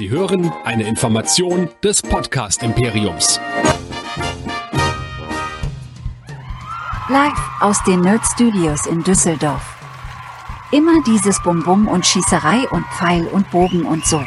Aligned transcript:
Sie 0.00 0.08
hören 0.08 0.50
eine 0.64 0.84
Information 0.84 1.68
des 1.84 2.00
Podcast 2.00 2.62
Imperiums. 2.62 3.38
Live 7.10 7.38
aus 7.60 7.84
den 7.84 8.00
Nerd 8.00 8.24
Studios 8.24 8.86
in 8.86 9.02
Düsseldorf. 9.02 9.76
Immer 10.72 11.02
dieses 11.02 11.42
Bum-Bum 11.42 11.86
und 11.86 12.06
Schießerei 12.06 12.66
und 12.70 12.86
Pfeil 12.86 13.26
und 13.26 13.50
Bogen 13.50 13.84
und 13.84 14.06
so. 14.06 14.24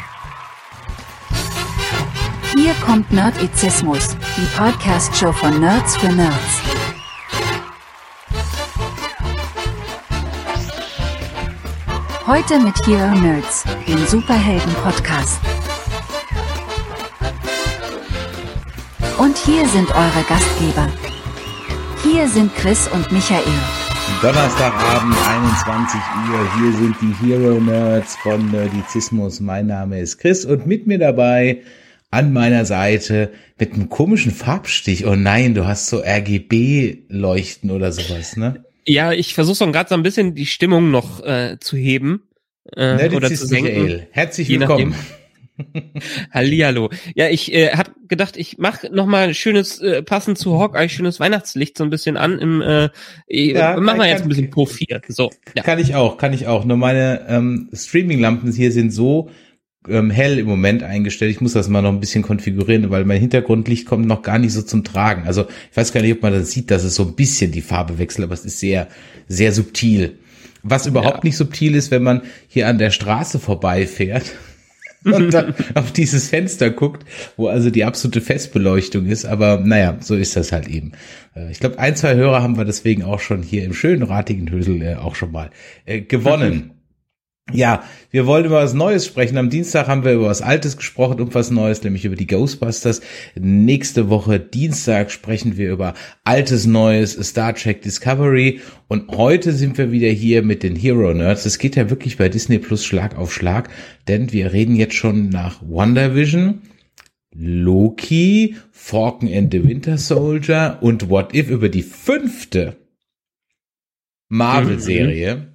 Hier 2.52 2.74
kommt 2.86 3.10
Nerdizismus, 3.10 4.16
die 4.36 4.46
Podcast-Show 4.56 5.32
von 5.32 5.58
Nerds 5.58 5.96
für 5.96 6.12
Nerds. 6.12 6.62
Heute 12.28 12.60
mit 12.60 12.86
Hero 12.86 13.12
Nerds, 13.16 13.64
dem 13.88 14.06
Superhelden-Podcast. 14.06 15.53
Und 19.18 19.38
hier 19.38 19.66
sind 19.68 19.90
eure 19.90 20.24
Gastgeber. 20.28 20.92
Hier 22.02 22.28
sind 22.28 22.52
Chris 22.56 22.88
und 22.88 23.12
Michael. 23.12 23.42
Donnerstagabend, 24.20 25.14
21 25.28 26.00
Uhr. 26.30 26.58
Hier 26.58 26.72
sind 26.72 26.96
die 27.00 27.26
Hero 27.26 27.60
Nerds 27.60 28.16
von 28.16 28.50
Nerdizismus. 28.50 29.38
Mein 29.38 29.68
Name 29.68 30.00
ist 30.00 30.18
Chris 30.18 30.44
und 30.44 30.66
mit 30.66 30.88
mir 30.88 30.98
dabei 30.98 31.62
an 32.10 32.32
meiner 32.32 32.64
Seite 32.64 33.30
mit 33.58 33.74
einem 33.74 33.88
komischen 33.88 34.32
Farbstich. 34.32 35.06
Oh 35.06 35.14
nein, 35.14 35.54
du 35.54 35.64
hast 35.64 35.86
so 35.86 36.02
RGB-Leuchten 36.02 37.70
oder 37.70 37.92
sowas, 37.92 38.36
ne? 38.36 38.64
Ja, 38.84 39.12
ich 39.12 39.34
versuche 39.34 39.56
so 39.56 39.70
gerade 39.70 39.88
so 39.88 39.94
ein 39.94 40.02
bisschen 40.02 40.34
die 40.34 40.46
Stimmung 40.46 40.90
noch 40.90 41.24
äh, 41.24 41.58
zu 41.60 41.76
heben 41.76 42.24
äh, 42.74 43.08
oder 43.14 43.28
zu 43.28 43.46
senken. 43.46 43.82
Michael. 43.82 44.08
Herzlich 44.10 44.48
willkommen. 44.48 44.94
Hallihallo. 46.32 46.90
Ja, 47.14 47.28
ich 47.28 47.52
äh, 47.52 47.70
habe 47.72 47.92
gedacht, 48.08 48.36
ich 48.36 48.58
mache 48.58 48.90
noch 48.90 49.06
mal 49.06 49.34
schönes, 49.34 49.80
äh, 49.80 50.02
passend 50.02 50.38
zu 50.38 50.58
Hawkeye, 50.58 50.88
schönes 50.88 51.20
Weihnachtslicht 51.20 51.78
so 51.78 51.84
ein 51.84 51.90
bisschen 51.90 52.16
an. 52.16 52.38
Im, 52.38 52.60
äh, 52.60 52.90
ja, 53.28 53.78
machen 53.78 54.00
wir 54.00 54.08
jetzt 54.08 54.22
ein 54.22 54.28
bisschen 54.28 54.50
Pro 54.50 54.66
4. 54.66 55.02
So, 55.08 55.30
ja. 55.54 55.62
Kann 55.62 55.78
ich 55.78 55.94
auch, 55.94 56.16
kann 56.18 56.32
ich 56.32 56.46
auch. 56.46 56.64
Nur 56.64 56.76
meine 56.76 57.26
ähm, 57.28 57.70
Streaming-Lampen 57.72 58.52
hier 58.52 58.72
sind 58.72 58.90
so 58.90 59.30
ähm, 59.88 60.10
hell 60.10 60.38
im 60.38 60.46
Moment 60.46 60.82
eingestellt. 60.82 61.30
Ich 61.30 61.40
muss 61.40 61.52
das 61.52 61.68
mal 61.68 61.82
noch 61.82 61.92
ein 61.92 62.00
bisschen 62.00 62.22
konfigurieren, 62.22 62.90
weil 62.90 63.04
mein 63.04 63.20
Hintergrundlicht 63.20 63.86
kommt 63.86 64.06
noch 64.06 64.22
gar 64.22 64.38
nicht 64.38 64.52
so 64.52 64.62
zum 64.62 64.82
Tragen. 64.82 65.26
Also 65.26 65.46
ich 65.70 65.76
weiß 65.76 65.92
gar 65.92 66.00
nicht, 66.00 66.14
ob 66.14 66.22
man 66.22 66.32
das 66.32 66.50
sieht, 66.50 66.70
dass 66.70 66.84
es 66.84 66.94
so 66.94 67.04
ein 67.04 67.14
bisschen 67.14 67.52
die 67.52 67.62
Farbe 67.62 67.98
wechselt, 67.98 68.24
aber 68.24 68.34
es 68.34 68.44
ist 68.44 68.58
sehr, 68.58 68.88
sehr 69.28 69.52
subtil. 69.52 70.18
Was 70.62 70.86
überhaupt 70.86 71.18
ja. 71.18 71.24
nicht 71.24 71.36
subtil 71.36 71.74
ist, 71.74 71.90
wenn 71.90 72.02
man 72.02 72.22
hier 72.48 72.66
an 72.66 72.78
der 72.78 72.90
Straße 72.90 73.38
vorbeifährt 73.38 74.32
und 75.12 75.34
dann 75.34 75.54
auf 75.74 75.92
dieses 75.92 76.28
Fenster 76.28 76.70
guckt, 76.70 77.04
wo 77.36 77.48
also 77.48 77.70
die 77.70 77.84
absolute 77.84 78.20
Festbeleuchtung 78.20 79.06
ist. 79.06 79.24
Aber 79.26 79.60
naja, 79.60 79.96
so 80.00 80.14
ist 80.14 80.36
das 80.36 80.52
halt 80.52 80.68
eben. 80.68 80.92
Äh, 81.34 81.50
ich 81.50 81.60
glaube, 81.60 81.78
ein, 81.78 81.96
zwei 81.96 82.14
Hörer 82.14 82.42
haben 82.42 82.56
wir 82.56 82.64
deswegen 82.64 83.02
auch 83.02 83.20
schon 83.20 83.42
hier 83.42 83.64
im 83.64 83.74
schönen 83.74 84.02
ratigen 84.02 84.50
Hösel 84.50 84.82
äh, 84.82 84.94
auch 84.94 85.14
schon 85.14 85.32
mal 85.32 85.50
äh, 85.84 86.00
gewonnen. 86.00 86.70
Ja, 87.52 87.84
wir 88.10 88.26
wollen 88.26 88.46
über 88.46 88.62
was 88.62 88.72
Neues 88.72 89.04
sprechen. 89.04 89.36
Am 89.36 89.50
Dienstag 89.50 89.86
haben 89.86 90.02
wir 90.02 90.14
über 90.14 90.26
was 90.26 90.40
Altes 90.40 90.78
gesprochen 90.78 91.20
und 91.20 91.34
was 91.34 91.50
Neues, 91.50 91.82
nämlich 91.84 92.06
über 92.06 92.16
die 92.16 92.26
Ghostbusters. 92.26 93.02
Nächste 93.34 94.08
Woche 94.08 94.40
Dienstag 94.40 95.10
sprechen 95.10 95.58
wir 95.58 95.70
über 95.70 95.92
Altes 96.24 96.64
Neues, 96.64 97.12
Star 97.12 97.54
Trek 97.54 97.82
Discovery. 97.82 98.60
Und 98.88 99.10
heute 99.10 99.52
sind 99.52 99.76
wir 99.76 99.92
wieder 99.92 100.08
hier 100.08 100.42
mit 100.42 100.62
den 100.62 100.74
Hero 100.74 101.12
Nerds. 101.12 101.44
Es 101.44 101.58
geht 101.58 101.76
ja 101.76 101.90
wirklich 101.90 102.16
bei 102.16 102.30
Disney 102.30 102.58
Plus 102.58 102.84
Schlag 102.84 103.16
auf 103.18 103.32
Schlag, 103.32 103.68
denn 104.08 104.32
wir 104.32 104.54
reden 104.54 104.74
jetzt 104.74 104.94
schon 104.94 105.28
nach 105.28 105.60
WandaVision, 105.60 106.62
Loki, 107.34 108.56
Falcon 108.72 109.30
and 109.30 109.52
the 109.52 109.62
Winter 109.62 109.98
Soldier 109.98 110.78
und 110.80 111.10
What 111.10 111.34
If 111.34 111.50
über 111.50 111.68
die 111.68 111.82
fünfte 111.82 112.76
Marvel-Serie. 114.30 115.36
Mhm 115.36 115.53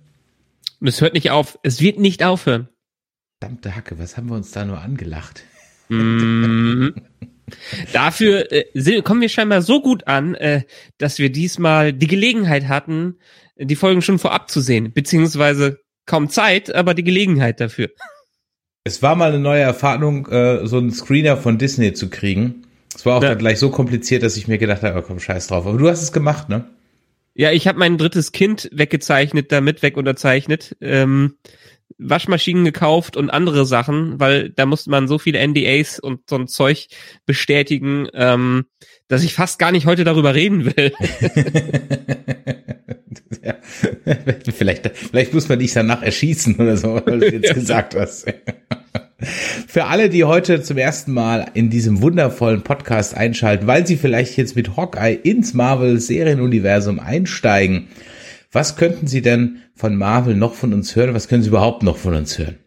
und 0.79 0.87
es 0.87 1.01
hört 1.01 1.13
nicht 1.13 1.31
auf. 1.31 1.59
Es 1.63 1.81
wird 1.81 1.99
nicht 1.99 2.23
aufhören. 2.23 2.69
Verdammte 3.41 3.75
Hacke, 3.75 3.99
was 3.99 4.17
haben 4.17 4.29
wir 4.29 4.35
uns 4.35 4.51
da 4.51 4.65
nur 4.65 4.79
angelacht? 4.79 5.43
Mm. 5.89 6.89
Dafür 7.93 8.51
äh, 8.51 9.01
kommen 9.01 9.21
wir 9.21 9.29
scheinbar 9.29 9.61
so 9.61 9.81
gut 9.81 10.07
an, 10.07 10.35
äh, 10.35 10.63
dass 10.97 11.19
wir 11.19 11.31
diesmal 11.31 11.93
die 11.93 12.07
Gelegenheit 12.07 12.67
hatten, 12.67 13.17
die 13.57 13.75
Folgen 13.75 14.01
schon 14.01 14.19
vorab 14.19 14.49
zu 14.49 14.61
sehen, 14.61 14.93
beziehungsweise 14.93 15.79
kaum 16.05 16.29
Zeit, 16.29 16.73
aber 16.73 16.93
die 16.93 17.03
Gelegenheit 17.03 17.59
dafür. 17.59 17.89
Es 18.83 19.01
war 19.01 19.15
mal 19.15 19.29
eine 19.29 19.39
neue 19.39 19.61
Erfahrung, 19.61 20.27
äh, 20.27 20.65
so 20.67 20.77
einen 20.77 20.91
Screener 20.91 21.37
von 21.37 21.57
Disney 21.57 21.93
zu 21.93 22.09
kriegen. 22.09 22.67
Es 22.95 23.05
war 23.05 23.17
auch 23.17 23.23
ja. 23.23 23.29
dann 23.29 23.37
gleich 23.37 23.59
so 23.59 23.69
kompliziert, 23.69 24.23
dass 24.23 24.37
ich 24.37 24.47
mir 24.47 24.57
gedacht 24.57 24.83
habe, 24.83 24.99
oh, 24.99 25.01
komm, 25.01 25.19
scheiß 25.19 25.47
drauf. 25.47 25.65
Aber 25.65 25.77
du 25.77 25.87
hast 25.89 26.01
es 26.01 26.11
gemacht, 26.11 26.49
ne? 26.49 26.65
Ja, 27.33 27.51
ich 27.51 27.67
habe 27.67 27.79
mein 27.79 27.97
drittes 27.97 28.31
Kind 28.31 28.69
weggezeichnet, 28.71 29.51
damit 29.51 29.81
wegunterzeichnet. 29.81 30.75
Ähm, 30.81 31.37
Waschmaschinen 31.97 32.65
gekauft 32.65 33.17
und 33.17 33.29
andere 33.29 33.65
Sachen, 33.65 34.19
weil 34.19 34.51
da 34.51 34.65
musste 34.65 34.89
man 34.89 35.07
so 35.07 35.17
viele 35.17 35.45
NDAs 35.45 35.99
und 35.99 36.29
so 36.29 36.35
ein 36.35 36.47
Zeug 36.47 36.87
bestätigen, 37.25 38.07
ähm, 38.13 38.65
dass 39.07 39.23
ich 39.23 39.33
fast 39.33 39.57
gar 39.59 39.71
nicht 39.71 39.85
heute 39.85 40.03
darüber 40.03 40.35
reden 40.35 40.65
will. 40.65 40.93
ja. 43.43 43.55
vielleicht, 44.51 44.89
vielleicht 44.95 45.33
muss 45.33 45.49
man 45.49 45.59
dich 45.59 45.73
danach 45.73 46.01
erschießen 46.01 46.55
oder 46.55 46.77
so, 46.77 47.01
weil 47.05 47.19
du 47.19 47.31
jetzt 47.31 47.53
gesagt 47.53 47.95
hast. 47.95 48.27
Für 49.21 49.85
alle, 49.85 50.09
die 50.09 50.23
heute 50.23 50.61
zum 50.61 50.77
ersten 50.77 51.11
Mal 51.11 51.51
in 51.53 51.69
diesem 51.69 52.01
wundervollen 52.01 52.61
Podcast 52.61 53.15
einschalten, 53.15 53.67
weil 53.67 53.85
sie 53.85 53.97
vielleicht 53.97 54.37
jetzt 54.37 54.55
mit 54.55 54.77
Hawkeye 54.77 55.13
ins 55.13 55.53
Marvel-Serienuniversum 55.53 56.99
einsteigen, 56.99 57.87
was 58.51 58.77
könnten 58.77 59.07
sie 59.07 59.21
denn 59.21 59.61
von 59.75 59.95
Marvel 59.95 60.35
noch 60.35 60.55
von 60.55 60.73
uns 60.73 60.95
hören? 60.95 61.13
Was 61.13 61.27
können 61.27 61.43
sie 61.43 61.49
überhaupt 61.49 61.83
noch 61.83 61.97
von 61.97 62.15
uns 62.15 62.37
hören? 62.37 62.57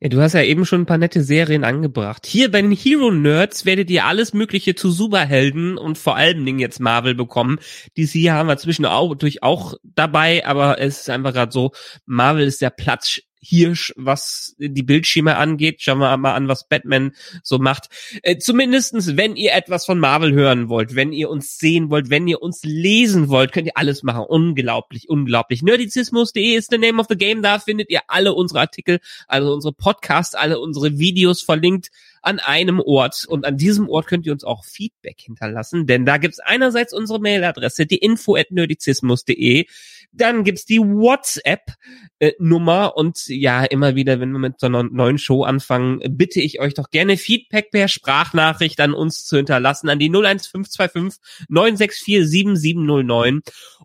Ja, 0.00 0.08
du 0.08 0.20
hast 0.20 0.32
ja 0.32 0.42
eben 0.42 0.64
schon 0.64 0.82
ein 0.82 0.86
paar 0.86 0.98
nette 0.98 1.22
Serien 1.22 1.64
angebracht. 1.64 2.24
Hier 2.26 2.50
bei 2.50 2.62
den 2.62 2.70
Hero 2.70 3.10
Nerds 3.10 3.64
werdet 3.64 3.90
ihr 3.90 4.04
alles 4.04 4.32
Mögliche 4.32 4.74
zu 4.74 4.90
Superhelden 4.90 5.76
und 5.76 5.98
vor 5.98 6.16
allen 6.16 6.46
Dingen 6.46 6.60
jetzt 6.60 6.80
Marvel 6.80 7.14
bekommen. 7.14 7.58
DC 7.98 8.30
haben 8.30 8.48
wir 8.48 8.56
zwischendurch 8.58 9.42
auch 9.42 9.74
dabei, 9.82 10.46
aber 10.46 10.80
es 10.80 11.00
ist 11.00 11.10
einfach 11.10 11.32
gerade 11.32 11.52
so, 11.52 11.72
Marvel 12.06 12.46
ist 12.46 12.62
der 12.62 12.70
Platz 12.70 13.20
Hirsch, 13.40 13.92
was 13.96 14.54
die 14.58 14.82
Bildschirme 14.82 15.36
angeht. 15.36 15.82
Schauen 15.82 15.98
wir 15.98 16.16
mal 16.16 16.34
an, 16.34 16.48
was 16.48 16.68
Batman 16.68 17.12
so 17.42 17.58
macht. 17.58 17.88
Äh, 18.22 18.38
zumindestens, 18.38 19.16
wenn 19.16 19.36
ihr 19.36 19.52
etwas 19.54 19.86
von 19.86 19.98
Marvel 19.98 20.32
hören 20.32 20.68
wollt, 20.68 20.94
wenn 20.94 21.12
ihr 21.12 21.30
uns 21.30 21.58
sehen 21.58 21.90
wollt, 21.90 22.10
wenn 22.10 22.26
ihr 22.26 22.42
uns 22.42 22.64
lesen 22.64 23.28
wollt, 23.28 23.52
könnt 23.52 23.66
ihr 23.66 23.76
alles 23.76 24.02
machen. 24.02 24.24
Unglaublich, 24.26 25.08
unglaublich. 25.08 25.62
Nerdizismus.de 25.62 26.54
ist 26.54 26.70
the 26.70 26.78
name 26.78 27.00
of 27.00 27.06
the 27.08 27.16
game. 27.16 27.42
Da 27.42 27.58
findet 27.58 27.90
ihr 27.90 28.00
alle 28.08 28.34
unsere 28.34 28.60
Artikel, 28.60 29.00
also 29.28 29.52
unsere 29.52 29.72
Podcasts, 29.72 30.34
alle 30.34 30.58
unsere 30.58 30.98
Videos 30.98 31.42
verlinkt 31.42 31.90
an 32.26 32.40
einem 32.40 32.80
Ort. 32.80 33.24
Und 33.28 33.44
an 33.44 33.56
diesem 33.56 33.88
Ort 33.88 34.08
könnt 34.08 34.26
ihr 34.26 34.32
uns 34.32 34.44
auch 34.44 34.64
Feedback 34.64 35.20
hinterlassen, 35.20 35.86
denn 35.86 36.04
da 36.04 36.16
gibt's 36.18 36.40
einerseits 36.40 36.92
unsere 36.92 37.20
Mailadresse, 37.20 37.86
die 37.86 37.98
info 37.98 38.34
at 38.34 38.50
nerdizismus.de. 38.50 39.66
Dann 40.16 40.44
gibt's 40.44 40.64
die 40.64 40.80
WhatsApp-Nummer. 40.80 42.96
Und 42.96 43.26
ja, 43.26 43.64
immer 43.64 43.94
wieder, 43.94 44.20
wenn 44.20 44.32
wir 44.32 44.38
mit 44.38 44.60
so 44.60 44.66
einer 44.66 44.82
neuen 44.82 45.18
Show 45.18 45.44
anfangen, 45.44 46.00
bitte 46.16 46.40
ich 46.40 46.60
euch 46.60 46.74
doch 46.74 46.90
gerne 46.90 47.16
Feedback 47.16 47.70
per 47.70 47.88
Sprachnachricht 47.88 48.80
an 48.80 48.92
uns 48.94 49.24
zu 49.24 49.36
hinterlassen, 49.36 49.88
an 49.88 49.98
die 49.98 50.08
01525 50.08 51.20
964 51.48 52.28
7709 52.28 53.42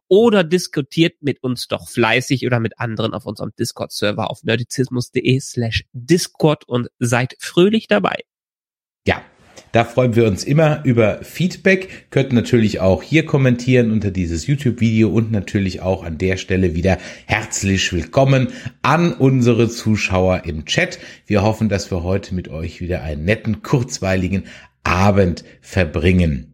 oder 0.08 0.44
diskutiert 0.44 1.22
mit 1.22 1.44
uns 1.44 1.68
doch 1.68 1.90
fleißig 1.90 2.46
oder 2.46 2.60
mit 2.60 2.80
anderen 2.80 3.14
auf 3.14 3.26
unserem 3.26 3.52
Discord-Server 3.58 4.30
auf 4.30 4.44
nerdizismus.de 4.44 5.40
slash 5.40 5.86
Discord 5.94 6.68
und 6.68 6.90
seid 7.00 7.36
fröhlich 7.40 7.88
dabei. 7.88 8.24
Ja, 9.08 9.24
da 9.72 9.86
freuen 9.86 10.16
wir 10.16 10.26
uns 10.26 10.44
immer 10.44 10.82
über 10.84 11.20
Feedback. 11.24 12.08
Könnt 12.10 12.34
natürlich 12.34 12.82
auch 12.82 13.02
hier 13.02 13.26
kommentieren 13.26 13.92
unter 13.92 14.12
dieses 14.12 14.46
YouTube-Video 14.46 15.10
und 15.10 15.32
natürlich 15.32 15.82
auch 15.82 16.04
an 16.04 16.18
der 16.18 16.38
Stelle 16.38 16.76
wieder 16.76 16.98
herzlich 17.26 17.94
willkommen 17.94 18.50
an 18.82 19.14
unsere 19.14 19.70
Zuschauer 19.70 20.44
im 20.46 20.66
Chat. 20.66 21.00
Wir 21.26 21.42
hoffen, 21.42 21.70
dass 21.70 21.90
wir 21.90 22.04
heute 22.04 22.36
mit 22.36 22.50
euch 22.50 22.82
wieder 22.82 23.02
einen 23.04 23.24
netten, 23.24 23.62
kurzweiligen 23.62 24.44
Abend 24.84 25.46
verbringen. 25.62 26.54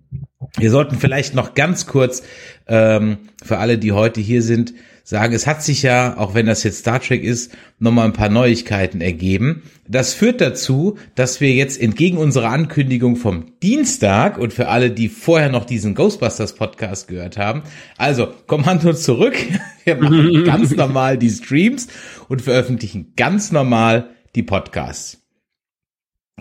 Wir 0.58 0.70
sollten 0.70 0.98
vielleicht 0.98 1.34
noch 1.34 1.56
ganz 1.56 1.88
kurz 1.88 2.22
ähm, 2.68 3.18
für 3.44 3.58
alle, 3.58 3.80
die 3.80 3.94
heute 3.94 4.22
hier 4.22 4.44
sind, 4.44 4.74
sagen, 5.08 5.34
es 5.34 5.48
hat 5.48 5.64
sich 5.64 5.84
ja, 5.84 6.18
auch 6.18 6.34
wenn 6.34 6.48
das 6.48 6.64
jetzt 6.64 6.80
Star 6.80 7.00
Trek 7.00 7.24
ist, 7.24 7.56
nochmal 7.80 8.04
ein 8.04 8.14
paar 8.14 8.28
Neuigkeiten 8.28 9.00
ergeben. 9.00 9.64
Das 9.88 10.14
führt 10.14 10.42
dazu, 10.42 10.98
dass 11.16 11.40
wir 11.40 11.54
jetzt 11.54 11.82
entgegen 11.82 12.18
unserer 12.18 12.50
Ankündigung 12.50 13.16
vom 13.16 13.54
Dienstag 13.64 14.38
und 14.38 14.52
für 14.52 14.68
alle, 14.68 14.92
die 14.92 15.08
vorher 15.08 15.48
noch 15.48 15.64
diesen 15.64 15.96
Ghostbusters 15.96 16.56
Podcast 16.56 17.08
gehört 17.08 17.38
haben, 17.38 17.64
also 17.96 18.28
Kommando 18.48 18.92
zurück. 18.92 19.38
Wir 19.86 19.96
machen 19.96 20.44
ganz 20.46 20.76
normal 20.76 21.18
die 21.18 21.30
Streams 21.30 21.88
und 22.28 22.42
veröffentlichen 22.42 23.14
ganz 23.16 23.54
normal 23.54 24.10
die 24.36 24.44
Podcasts. 24.44 25.20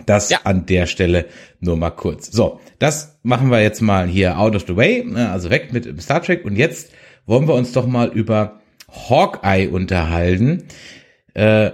Das 0.05 0.29
ja. 0.29 0.39
an 0.43 0.65
der 0.65 0.87
Stelle 0.87 1.27
nur 1.61 1.77
mal 1.77 1.91
kurz. 1.91 2.29
So, 2.33 2.59
das 2.79 3.17
machen 3.23 3.49
wir 3.49 3.61
jetzt 3.61 3.81
mal 3.81 4.07
hier 4.07 4.37
out 4.37 4.55
of 4.55 4.65
the 4.67 4.75
way, 4.75 5.05
ne, 5.05 5.31
also 5.31 5.49
weg 5.49 5.71
mit 5.71 6.01
Star 6.01 6.21
Trek. 6.21 6.43
Und 6.43 6.57
jetzt 6.57 6.91
wollen 7.27 7.47
wir 7.47 7.53
uns 7.53 7.71
doch 7.73 7.85
mal 7.85 8.07
über 8.07 8.61
Hawkeye 8.89 9.69
unterhalten. 9.69 10.63
Äh, 11.35 11.71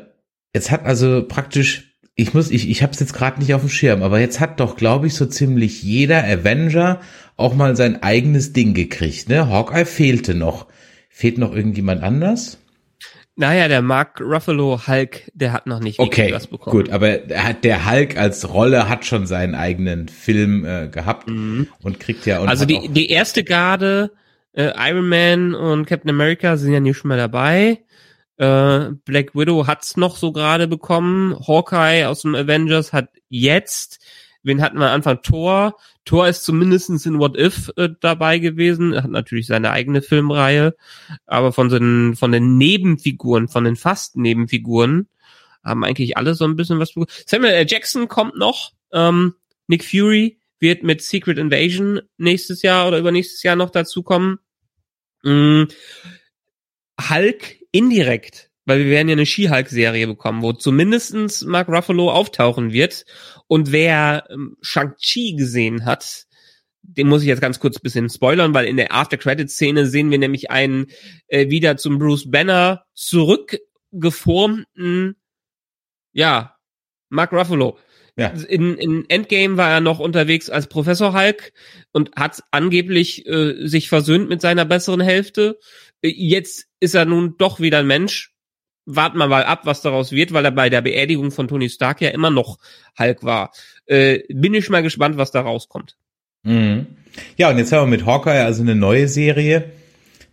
jetzt 0.53 0.71
hat 0.71 0.85
also 0.85 1.25
praktisch, 1.25 1.95
ich 2.15 2.33
muss, 2.33 2.51
ich, 2.51 2.69
ich 2.69 2.83
habe 2.83 2.91
es 2.91 2.99
jetzt 2.99 3.13
gerade 3.13 3.39
nicht 3.39 3.53
auf 3.53 3.61
dem 3.61 3.69
Schirm, 3.69 4.03
aber 4.03 4.19
jetzt 4.19 4.39
hat 4.39 4.59
doch, 4.59 4.75
glaube 4.75 5.07
ich, 5.07 5.13
so 5.13 5.25
ziemlich 5.25 5.81
jeder 5.81 6.23
Avenger 6.25 6.99
auch 7.37 7.55
mal 7.55 7.75
sein 7.75 8.03
eigenes 8.03 8.51
Ding 8.51 8.73
gekriegt. 8.73 9.29
Ne? 9.29 9.47
Hawkeye 9.47 9.85
fehlte 9.85 10.35
noch. 10.35 10.67
Fehlt 11.09 11.37
noch 11.37 11.55
irgendjemand 11.55 12.03
anders? 12.03 12.57
Naja, 13.35 13.67
der 13.67 13.81
Mark 13.81 14.21
Ruffalo 14.21 14.87
Hulk, 14.87 15.31
der 15.33 15.53
hat 15.53 15.65
noch 15.65 15.79
nicht 15.79 15.99
okay, 15.99 16.31
was 16.31 16.45
bekommen. 16.45 16.71
Gut, 16.71 16.91
aber 16.91 17.17
der 17.17 17.89
Hulk 17.89 18.15
als 18.15 18.53
Rolle 18.53 18.87
hat 18.89 19.05
schon 19.05 19.25
seinen 19.25 19.55
eigenen 19.55 20.07
Film 20.07 20.65
äh, 20.65 20.87
gehabt 20.87 21.27
mhm. 21.29 21.67
und 21.81 21.99
kriegt 21.99 22.27
ja. 22.27 22.41
Und 22.41 22.49
also 22.49 22.65
die, 22.65 22.89
die 22.89 23.09
erste 23.09 23.43
Garde, 23.43 24.11
äh, 24.53 24.71
Iron 24.89 25.09
Man 25.09 25.55
und 25.55 25.85
Captain 25.85 26.09
America 26.09 26.57
sind 26.57 26.73
ja 26.73 26.79
nicht 26.79 26.97
schon 26.97 27.09
mal 27.09 27.17
dabei. 27.17 27.83
Äh, 28.37 28.91
Black 29.05 29.35
Widow 29.35 29.67
hat's 29.67 29.97
noch 29.97 30.15
so 30.15 30.31
gerade 30.31 30.67
bekommen. 30.67 31.35
Hawkeye 31.47 32.05
aus 32.07 32.21
dem 32.21 32.35
Avengers 32.35 32.93
hat 32.93 33.09
jetzt 33.29 33.99
Wen 34.43 34.61
hatten 34.61 34.77
wir 34.77 34.91
Anfang? 34.91 35.21
Thor. 35.21 35.77
Thor 36.03 36.27
ist 36.27 36.43
zumindestens 36.43 37.05
in 37.05 37.17
What 37.17 37.37
If 37.37 37.71
äh, 37.77 37.89
dabei 38.01 38.39
gewesen. 38.39 38.93
Er 38.93 39.03
hat 39.03 39.09
natürlich 39.09 39.47
seine 39.47 39.71
eigene 39.71 40.01
Filmreihe. 40.01 40.75
Aber 41.25 41.53
von, 41.53 41.69
den, 41.69 42.15
von 42.15 42.33
den 42.33 42.57
Nebenfiguren, 42.57 43.47
von 43.47 43.63
den 43.63 43.77
fast 43.77 44.17
Nebenfiguren, 44.17 45.07
haben 45.63 45.85
eigentlich 45.85 46.17
alle 46.17 46.35
so 46.35 46.43
ein 46.43 46.57
bisschen 46.57 46.79
was. 46.79 46.93
Samuel 47.25 47.53
L. 47.53 47.65
Jackson 47.67 48.09
kommt 48.09 48.37
noch. 48.37 48.73
Ähm, 48.91 49.35
Nick 49.67 49.85
Fury 49.85 50.39
wird 50.63 50.81
mit 50.81 51.03
Secret 51.03 51.37
Invasion 51.37 52.01
nächstes 52.17 52.63
Jahr 52.63 52.87
oder 52.87 52.97
übernächstes 52.97 53.43
Jahr 53.43 53.55
noch 53.55 53.69
dazukommen. 53.69 54.39
Mhm. 55.21 55.67
Hulk 56.99 57.57
indirekt 57.71 58.49
weil 58.65 58.79
wir 58.79 58.87
werden 58.87 59.09
ja 59.09 59.13
eine 59.13 59.25
She-Hulk-Serie 59.25 60.07
bekommen, 60.07 60.41
wo 60.41 60.53
zumindestens 60.53 61.43
Mark 61.43 61.67
Ruffalo 61.67 62.11
auftauchen 62.11 62.71
wird. 62.71 63.05
Und 63.47 63.71
wer 63.71 64.25
ähm, 64.29 64.57
Shang-Chi 64.61 65.35
gesehen 65.35 65.85
hat, 65.85 66.25
den 66.81 67.07
muss 67.07 67.21
ich 67.21 67.27
jetzt 67.27 67.41
ganz 67.41 67.59
kurz 67.59 67.79
bisschen 67.79 68.09
spoilern, 68.09 68.53
weil 68.53 68.65
in 68.65 68.77
der 68.77 68.93
After-Credit-Szene 68.93 69.87
sehen 69.87 70.11
wir 70.11 70.17
nämlich 70.17 70.51
einen 70.51 70.87
äh, 71.27 71.49
wieder 71.49 71.77
zum 71.77 71.97
Bruce 71.97 72.29
Banner 72.29 72.85
zurückgeformten, 72.93 75.15
ja, 76.13 76.55
Mark 77.09 77.31
Ruffalo. 77.31 77.77
Ja. 78.15 78.27
In, 78.27 78.77
in 78.77 79.09
Endgame 79.09 79.57
war 79.57 79.71
er 79.71 79.81
noch 79.81 79.99
unterwegs 79.99 80.49
als 80.49 80.67
Professor 80.67 81.13
Hulk 81.13 81.51
und 81.91 82.11
hat 82.15 82.43
angeblich 82.51 83.25
äh, 83.25 83.67
sich 83.67 83.89
versöhnt 83.89 84.29
mit 84.29 84.41
seiner 84.41 84.65
besseren 84.65 85.01
Hälfte. 85.01 85.57
Äh, 86.01 86.13
jetzt 86.15 86.67
ist 86.79 86.93
er 86.93 87.05
nun 87.05 87.35
doch 87.37 87.59
wieder 87.59 87.79
ein 87.79 87.87
Mensch 87.87 88.33
warten 88.85 89.17
wir 89.17 89.27
mal 89.27 89.43
ab, 89.43 89.61
was 89.63 89.81
daraus 89.81 90.11
wird, 90.11 90.33
weil 90.33 90.45
er 90.45 90.51
bei 90.51 90.69
der 90.69 90.81
Beerdigung 90.81 91.31
von 91.31 91.47
Tony 91.47 91.69
Stark 91.69 92.01
ja 92.01 92.09
immer 92.09 92.29
noch 92.29 92.57
Hulk 92.97 93.23
war. 93.23 93.51
Äh, 93.85 94.19
bin 94.29 94.53
ich 94.53 94.69
mal 94.69 94.83
gespannt, 94.83 95.17
was 95.17 95.31
da 95.31 95.41
rauskommt. 95.41 95.97
Mhm. 96.43 96.87
Ja, 97.37 97.49
und 97.49 97.57
jetzt 97.57 97.71
haben 97.71 97.89
wir 97.89 97.97
mit 97.97 98.05
Hawkeye 98.05 98.43
also 98.43 98.61
eine 98.61 98.75
neue 98.75 99.07
Serie, 99.07 99.71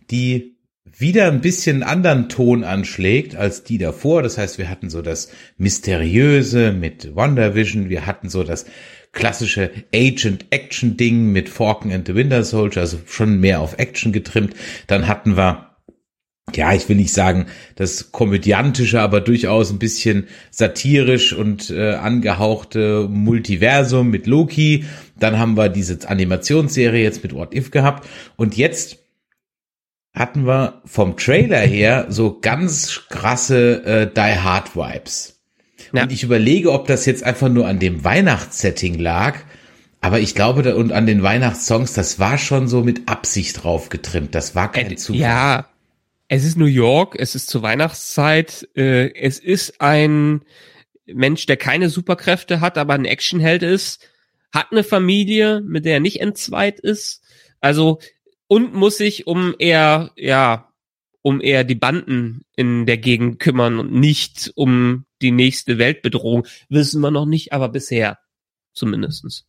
die 0.09 0.55
wieder 0.97 1.27
ein 1.27 1.41
bisschen 1.41 1.83
anderen 1.83 2.29
Ton 2.29 2.63
anschlägt 2.63 3.35
als 3.35 3.63
die 3.63 3.77
davor. 3.77 4.23
Das 4.23 4.37
heißt, 4.37 4.57
wir 4.57 4.69
hatten 4.69 4.89
so 4.89 5.01
das 5.01 5.31
Mysteriöse 5.57 6.71
mit 6.71 7.15
WandaVision, 7.15 7.89
wir 7.89 8.05
hatten 8.05 8.29
so 8.29 8.43
das 8.43 8.65
klassische 9.11 9.71
Agent-Action-Ding 9.93 11.31
mit 11.31 11.49
Falcon 11.49 11.91
and 11.91 12.07
the 12.07 12.15
Winter 12.15 12.43
Soldier, 12.43 12.81
also 12.81 12.99
schon 13.05 13.39
mehr 13.39 13.59
auf 13.59 13.77
Action 13.77 14.11
getrimmt. 14.13 14.53
Dann 14.87 15.07
hatten 15.07 15.35
wir 15.35 15.71
ja, 16.55 16.73
ich 16.73 16.89
will 16.89 16.97
nicht 16.97 17.13
sagen, 17.13 17.45
das 17.75 18.11
komödiantische, 18.11 18.99
aber 18.99 19.21
durchaus 19.21 19.71
ein 19.71 19.79
bisschen 19.79 20.27
satirisch 20.49 21.33
und 21.33 21.69
äh, 21.69 21.93
angehauchte 21.93 23.07
Multiversum 23.09 24.09
mit 24.09 24.27
Loki. 24.27 24.85
Dann 25.17 25.37
haben 25.37 25.55
wir 25.55 25.69
diese 25.69 26.09
Animationsserie 26.09 27.03
jetzt 27.03 27.23
mit 27.23 27.33
What 27.33 27.55
If 27.55 27.71
gehabt. 27.71 28.07
Und 28.35 28.57
jetzt 28.57 29.00
hatten 30.13 30.45
wir 30.45 30.81
vom 30.85 31.17
Trailer 31.17 31.59
her 31.59 32.07
so 32.09 32.39
ganz 32.39 33.03
krasse 33.09 33.83
äh, 33.85 34.13
Die 34.13 34.39
Hard 34.39 34.75
Vibes. 34.75 35.39
Ja. 35.93 36.03
Und 36.03 36.11
ich 36.11 36.23
überlege, 36.23 36.71
ob 36.71 36.87
das 36.87 37.05
jetzt 37.05 37.23
einfach 37.23 37.49
nur 37.49 37.67
an 37.67 37.79
dem 37.79 38.03
Weihnachtssetting 38.03 38.99
lag. 38.99 39.39
Aber 39.99 40.19
ich 40.19 40.35
glaube, 40.35 40.63
da, 40.63 40.75
und 40.75 40.91
an 40.91 41.05
den 41.05 41.21
Weihnachtssongs, 41.21 41.93
das 41.93 42.19
war 42.19 42.37
schon 42.37 42.67
so 42.67 42.83
mit 42.83 43.07
Absicht 43.07 43.63
drauf 43.63 43.89
getrimmt. 43.89 44.33
Das 44.33 44.55
war 44.55 44.71
kein 44.71 44.91
äh, 44.91 44.95
Zufall. 44.95 45.21
Ja, 45.21 45.69
es 46.27 46.43
ist 46.43 46.57
New 46.57 46.65
York, 46.65 47.15
es 47.19 47.35
ist 47.35 47.49
zur 47.49 47.61
Weihnachtszeit, 47.61 48.67
äh, 48.75 49.13
es 49.13 49.37
ist 49.37 49.81
ein 49.81 50.41
Mensch, 51.05 51.45
der 51.45 51.57
keine 51.57 51.89
Superkräfte 51.89 52.61
hat, 52.61 52.77
aber 52.77 52.93
ein 52.93 53.05
Actionheld 53.05 53.63
ist, 53.63 54.07
hat 54.53 54.67
eine 54.71 54.83
Familie, 54.83 55.61
mit 55.61 55.85
der 55.85 55.95
er 55.95 55.99
nicht 55.99 56.21
entzweit 56.21 56.79
ist, 56.79 57.21
also 57.59 57.99
und 58.51 58.73
muss 58.73 58.97
sich 58.97 59.27
um 59.27 59.55
eher, 59.59 60.11
ja, 60.17 60.73
um 61.21 61.39
eher 61.39 61.63
die 61.63 61.75
Banden 61.75 62.41
in 62.57 62.85
der 62.85 62.97
Gegend 62.97 63.39
kümmern 63.39 63.79
und 63.79 63.93
nicht 63.93 64.51
um 64.55 65.05
die 65.21 65.31
nächste 65.31 65.77
Weltbedrohung. 65.77 66.45
Wissen 66.67 66.99
wir 66.99 67.11
noch 67.11 67.25
nicht, 67.25 67.53
aber 67.53 67.69
bisher 67.69 68.19
zumindestens 68.73 69.45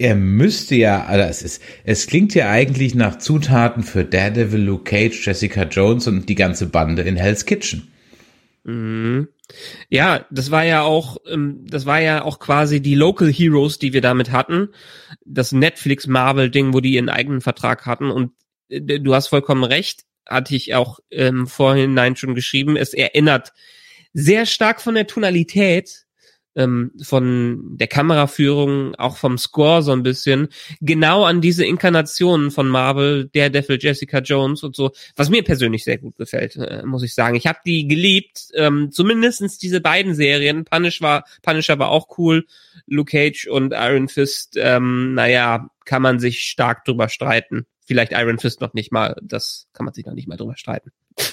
er 0.00 0.14
müsste 0.14 0.76
ja, 0.76 1.06
also 1.06 1.28
es 1.28 1.42
ist, 1.42 1.62
es 1.82 2.06
klingt 2.06 2.32
ja 2.32 2.48
eigentlich 2.48 2.94
nach 2.94 3.18
Zutaten 3.18 3.82
für 3.82 4.04
Daredevil, 4.04 4.60
Luke 4.60 4.84
Cage, 4.84 5.26
Jessica 5.26 5.64
Jones 5.64 6.06
und 6.06 6.28
die 6.28 6.36
ganze 6.36 6.68
Bande 6.68 7.02
in 7.02 7.16
Hell's 7.16 7.46
Kitchen. 7.46 7.90
Mhm. 8.64 9.28
Ja, 9.88 10.26
das 10.30 10.50
war 10.50 10.64
ja 10.64 10.82
auch, 10.82 11.16
ähm, 11.26 11.64
das 11.66 11.86
war 11.86 12.00
ja 12.00 12.22
auch 12.22 12.38
quasi 12.38 12.80
die 12.80 12.94
Local 12.94 13.32
Heroes, 13.32 13.78
die 13.78 13.92
wir 13.92 14.00
damit 14.00 14.30
hatten. 14.30 14.68
Das 15.24 15.52
Netflix 15.52 16.06
Marvel 16.06 16.50
Ding, 16.50 16.74
wo 16.74 16.80
die 16.80 16.94
ihren 16.94 17.08
eigenen 17.08 17.40
Vertrag 17.40 17.86
hatten 17.86 18.10
und 18.10 18.32
äh, 18.68 19.00
du 19.00 19.14
hast 19.14 19.28
vollkommen 19.28 19.64
recht, 19.64 20.04
hatte 20.26 20.54
ich 20.54 20.74
auch 20.74 21.00
ähm, 21.10 21.46
vorhinein 21.46 22.16
schon 22.16 22.34
geschrieben. 22.34 22.76
Es 22.76 22.92
erinnert 22.92 23.52
sehr 24.12 24.46
stark 24.46 24.80
von 24.80 24.94
der 24.94 25.06
Tonalität 25.06 26.06
ähm, 26.58 26.90
von 27.00 27.76
der 27.76 27.86
Kameraführung, 27.86 28.94
auch 28.96 29.16
vom 29.16 29.38
Score 29.38 29.82
so 29.82 29.92
ein 29.92 30.02
bisschen, 30.02 30.48
genau 30.80 31.24
an 31.24 31.40
diese 31.40 31.64
Inkarnationen 31.64 32.50
von 32.50 32.68
Marvel, 32.68 33.28
der 33.28 33.48
Devil, 33.48 33.78
Jessica 33.80 34.18
Jones 34.18 34.64
und 34.64 34.74
so, 34.74 34.90
was 35.16 35.30
mir 35.30 35.44
persönlich 35.44 35.84
sehr 35.84 35.98
gut 35.98 36.16
gefällt, 36.16 36.56
äh, 36.56 36.82
muss 36.84 37.04
ich 37.04 37.14
sagen. 37.14 37.36
Ich 37.36 37.46
habe 37.46 37.60
die 37.64 37.86
geliebt, 37.86 38.48
ähm, 38.54 38.90
zumindestens 38.90 39.58
diese 39.58 39.80
beiden 39.80 40.14
Serien. 40.14 40.64
Punish 40.64 41.00
war, 41.00 41.24
Punisher 41.42 41.78
war 41.78 41.90
auch 41.90 42.18
cool, 42.18 42.44
Luke 42.86 43.12
Cage 43.12 43.46
und 43.46 43.72
Iron 43.72 44.08
Fist, 44.08 44.56
ähm, 44.56 45.14
naja, 45.14 45.70
kann 45.84 46.02
man 46.02 46.18
sich 46.18 46.40
stark 46.40 46.84
drüber 46.84 47.08
streiten. 47.08 47.66
Vielleicht 47.86 48.12
Iron 48.12 48.38
Fist 48.38 48.60
noch 48.60 48.74
nicht 48.74 48.92
mal, 48.92 49.16
das 49.22 49.68
kann 49.72 49.84
man 49.84 49.94
sich 49.94 50.04
noch 50.04 50.12
nicht 50.12 50.28
mal 50.28 50.36
drüber 50.36 50.56
streiten. 50.56 50.90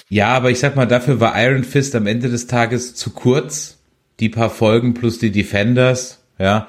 Ja, 0.08 0.28
aber 0.28 0.50
ich 0.50 0.58
sag 0.58 0.76
mal, 0.76 0.86
dafür 0.86 1.20
war 1.20 1.40
Iron 1.42 1.64
Fist 1.64 1.94
am 1.94 2.06
Ende 2.06 2.30
des 2.30 2.46
Tages 2.46 2.94
zu 2.94 3.10
kurz 3.10 3.75
die 4.20 4.28
paar 4.28 4.50
Folgen 4.50 4.94
plus 4.94 5.18
die 5.18 5.30
Defenders, 5.30 6.22
ja, 6.38 6.68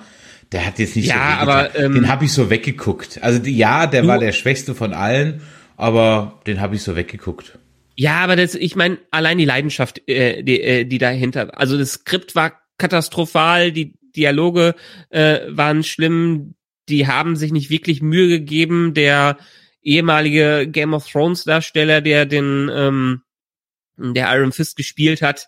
der 0.52 0.66
hat 0.66 0.80
jetzt 0.80 0.96
nicht 0.96 1.08
ja, 1.08 1.40
so 1.42 1.50
aber 1.50 1.76
ähm, 1.76 1.94
den 1.94 2.08
habe 2.08 2.26
ich 2.26 2.34
so 2.34 2.50
weggeguckt. 2.50 3.22
Also 3.22 3.42
ja, 3.44 3.88
der 3.88 4.08
war 4.08 4.20
der 4.20 4.32
schwächste 4.32 4.76
von 4.76 4.94
allen, 4.94 5.42
aber 5.76 6.42
den 6.48 6.62
habe 6.62 6.76
ich 6.76 6.84
so 6.84 6.96
weggeguckt. 6.96 7.60
Ja, 7.96 8.20
aber 8.20 8.36
das, 8.36 8.56
ich 8.56 8.76
meine, 8.76 9.00
allein 9.12 9.38
die 9.38 9.46
Leidenschaft, 9.46 10.08
äh, 10.08 10.44
die, 10.44 10.62
äh, 10.62 10.86
die 10.86 11.00
dahinter, 11.00 11.58
also 11.58 11.78
das 11.78 11.94
Skript 11.94 12.36
war 12.36 12.62
katastrophal, 12.78 13.72
die 13.72 13.96
Dialoge 14.16 14.76
äh, 15.10 15.40
waren 15.50 15.84
schlimm, 15.84 16.56
die 16.90 17.08
haben 17.08 17.36
sich 17.36 17.52
nicht 17.52 17.70
wirklich 17.70 18.02
Mühe 18.02 18.28
gegeben. 18.28 18.94
Der 18.94 19.38
ehemalige 19.82 20.68
Game 20.68 20.94
of 20.94 21.10
Thrones 21.10 21.44
Darsteller, 21.44 22.02
der 22.02 22.26
den 22.26 22.70
ähm, 22.74 23.22
der 23.98 24.34
Iron 24.36 24.52
Fist 24.52 24.78
gespielt 24.78 25.22
hat, 25.22 25.48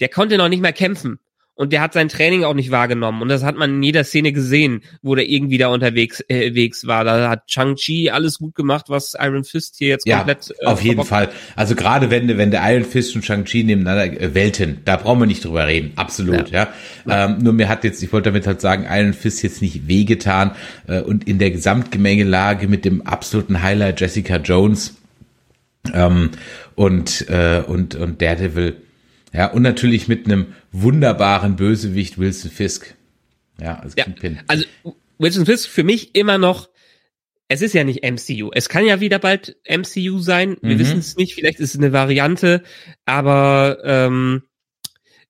der 0.00 0.08
konnte 0.08 0.36
noch 0.38 0.48
nicht 0.48 0.62
mehr 0.62 0.72
kämpfen. 0.72 1.18
Und 1.60 1.74
der 1.74 1.82
hat 1.82 1.92
sein 1.92 2.08
Training 2.08 2.42
auch 2.44 2.54
nicht 2.54 2.70
wahrgenommen. 2.70 3.20
Und 3.20 3.28
das 3.28 3.44
hat 3.44 3.54
man 3.54 3.74
in 3.74 3.82
jeder 3.82 4.02
Szene 4.02 4.32
gesehen, 4.32 4.80
wo 5.02 5.14
der 5.14 5.28
irgendwie 5.28 5.58
da 5.58 5.68
unterwegs 5.68 6.24
äh, 6.28 6.54
wegs 6.54 6.86
war. 6.86 7.04
Da 7.04 7.28
hat 7.28 7.48
Chang-Chi 7.48 8.08
alles 8.08 8.38
gut 8.38 8.54
gemacht, 8.54 8.86
was 8.88 9.14
Iron 9.20 9.44
Fist 9.44 9.74
hier 9.76 9.88
jetzt 9.88 10.06
ja, 10.06 10.16
komplett. 10.16 10.54
Äh, 10.58 10.64
auf 10.64 10.80
jeden 10.80 11.04
Fall. 11.04 11.28
Also 11.56 11.74
gerade 11.74 12.08
wenn, 12.08 12.38
wenn 12.38 12.50
der 12.50 12.62
Iron 12.72 12.86
Fist 12.86 13.14
und 13.14 13.26
Chang-Chi 13.26 13.62
nebeneinander 13.64 14.22
äh, 14.22 14.34
Welten, 14.34 14.80
da 14.86 14.96
brauchen 14.96 15.20
wir 15.20 15.26
nicht 15.26 15.44
drüber 15.44 15.66
reden. 15.66 15.92
Absolut, 15.96 16.48
ja. 16.48 16.68
ja. 17.06 17.26
Ähm, 17.26 17.40
nur 17.42 17.52
mir 17.52 17.68
hat 17.68 17.84
jetzt, 17.84 18.02
ich 18.02 18.10
wollte 18.10 18.30
damit 18.30 18.46
halt 18.46 18.62
sagen, 18.62 18.86
Iron 18.88 19.12
Fist 19.12 19.42
jetzt 19.42 19.60
nicht 19.60 19.86
wehgetan. 19.86 20.52
Äh, 20.86 21.02
und 21.02 21.28
in 21.28 21.38
der 21.38 21.50
Gesamtgemengelage 21.50 22.68
mit 22.68 22.86
dem 22.86 23.02
absoluten 23.02 23.62
Highlight 23.62 24.00
Jessica 24.00 24.36
Jones 24.36 24.96
ähm, 25.92 26.30
und, 26.74 27.28
äh, 27.28 27.62
und, 27.66 27.96
und 27.96 28.22
Daredevil 28.22 28.76
Ja, 29.32 29.50
und 29.52 29.62
natürlich 29.62 30.08
mit 30.08 30.26
einem 30.26 30.54
wunderbaren 30.72 31.56
Bösewicht 31.56 32.18
Wilson 32.18 32.50
Fisk. 32.50 32.96
Ja, 33.60 33.78
als 33.78 33.94
ja, 33.96 34.06
Also 34.48 34.64
Wilson 35.18 35.46
Fisk 35.46 35.68
für 35.68 35.84
mich 35.84 36.14
immer 36.14 36.38
noch 36.38 36.68
es 37.52 37.62
ist 37.62 37.74
ja 37.74 37.82
nicht 37.82 38.04
MCU. 38.04 38.50
Es 38.54 38.68
kann 38.68 38.86
ja 38.86 39.00
wieder 39.00 39.18
bald 39.18 39.56
MCU 39.68 40.20
sein. 40.20 40.56
Wir 40.62 40.76
mhm. 40.76 40.78
wissen 40.78 40.98
es 40.98 41.16
nicht. 41.16 41.34
Vielleicht 41.34 41.58
ist 41.58 41.74
es 41.74 41.80
eine 41.80 41.92
Variante. 41.92 42.62
Aber 43.06 43.78
ähm, 43.82 44.44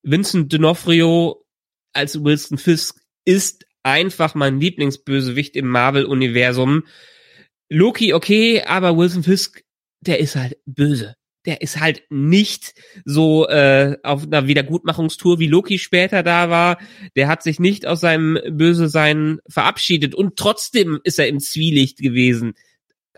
Vincent 0.03 0.53
D'Onofrio 0.53 1.37
als 1.95 2.23
Wilson 2.23 2.59
Fisk 2.59 3.01
ist 3.25 3.65
einfach 3.83 4.35
mein 4.35 4.61
Lieblingsbösewicht 4.61 5.57
im 5.57 5.69
Marvel-Universum. 5.69 6.85
Loki, 7.71 8.13
okay, 8.13 8.65
aber 8.65 8.99
Wilson 8.99 9.23
Fisk, 9.23 9.65
der 10.01 10.21
ist 10.21 10.37
halt 10.37 10.59
böse 10.67 11.17
der 11.47 11.63
ist 11.63 11.81
halt 11.81 12.03
nicht 12.11 12.75
so 13.05 13.49
äh, 13.49 13.97
auf 14.03 14.25
einer 14.25 14.47
Wiedergutmachungstour 14.47 15.39
wie 15.39 15.47
Loki 15.47 15.79
später 15.79 16.23
da 16.23 16.51
war. 16.51 16.79
Der 17.17 17.29
hat 17.29 17.43
sich 17.43 17.59
nicht 17.59 17.87
aus 17.87 18.01
seinem 18.01 18.39
Böse 18.51 18.89
sein 18.89 19.39
verabschiedet 19.49 20.15
und 20.15 20.37
trotzdem 20.37 21.01
ist 21.03 21.19
er 21.19 21.29
im 21.29 21.41
Zwielicht 21.41 21.99
gewesen. 21.99 22.55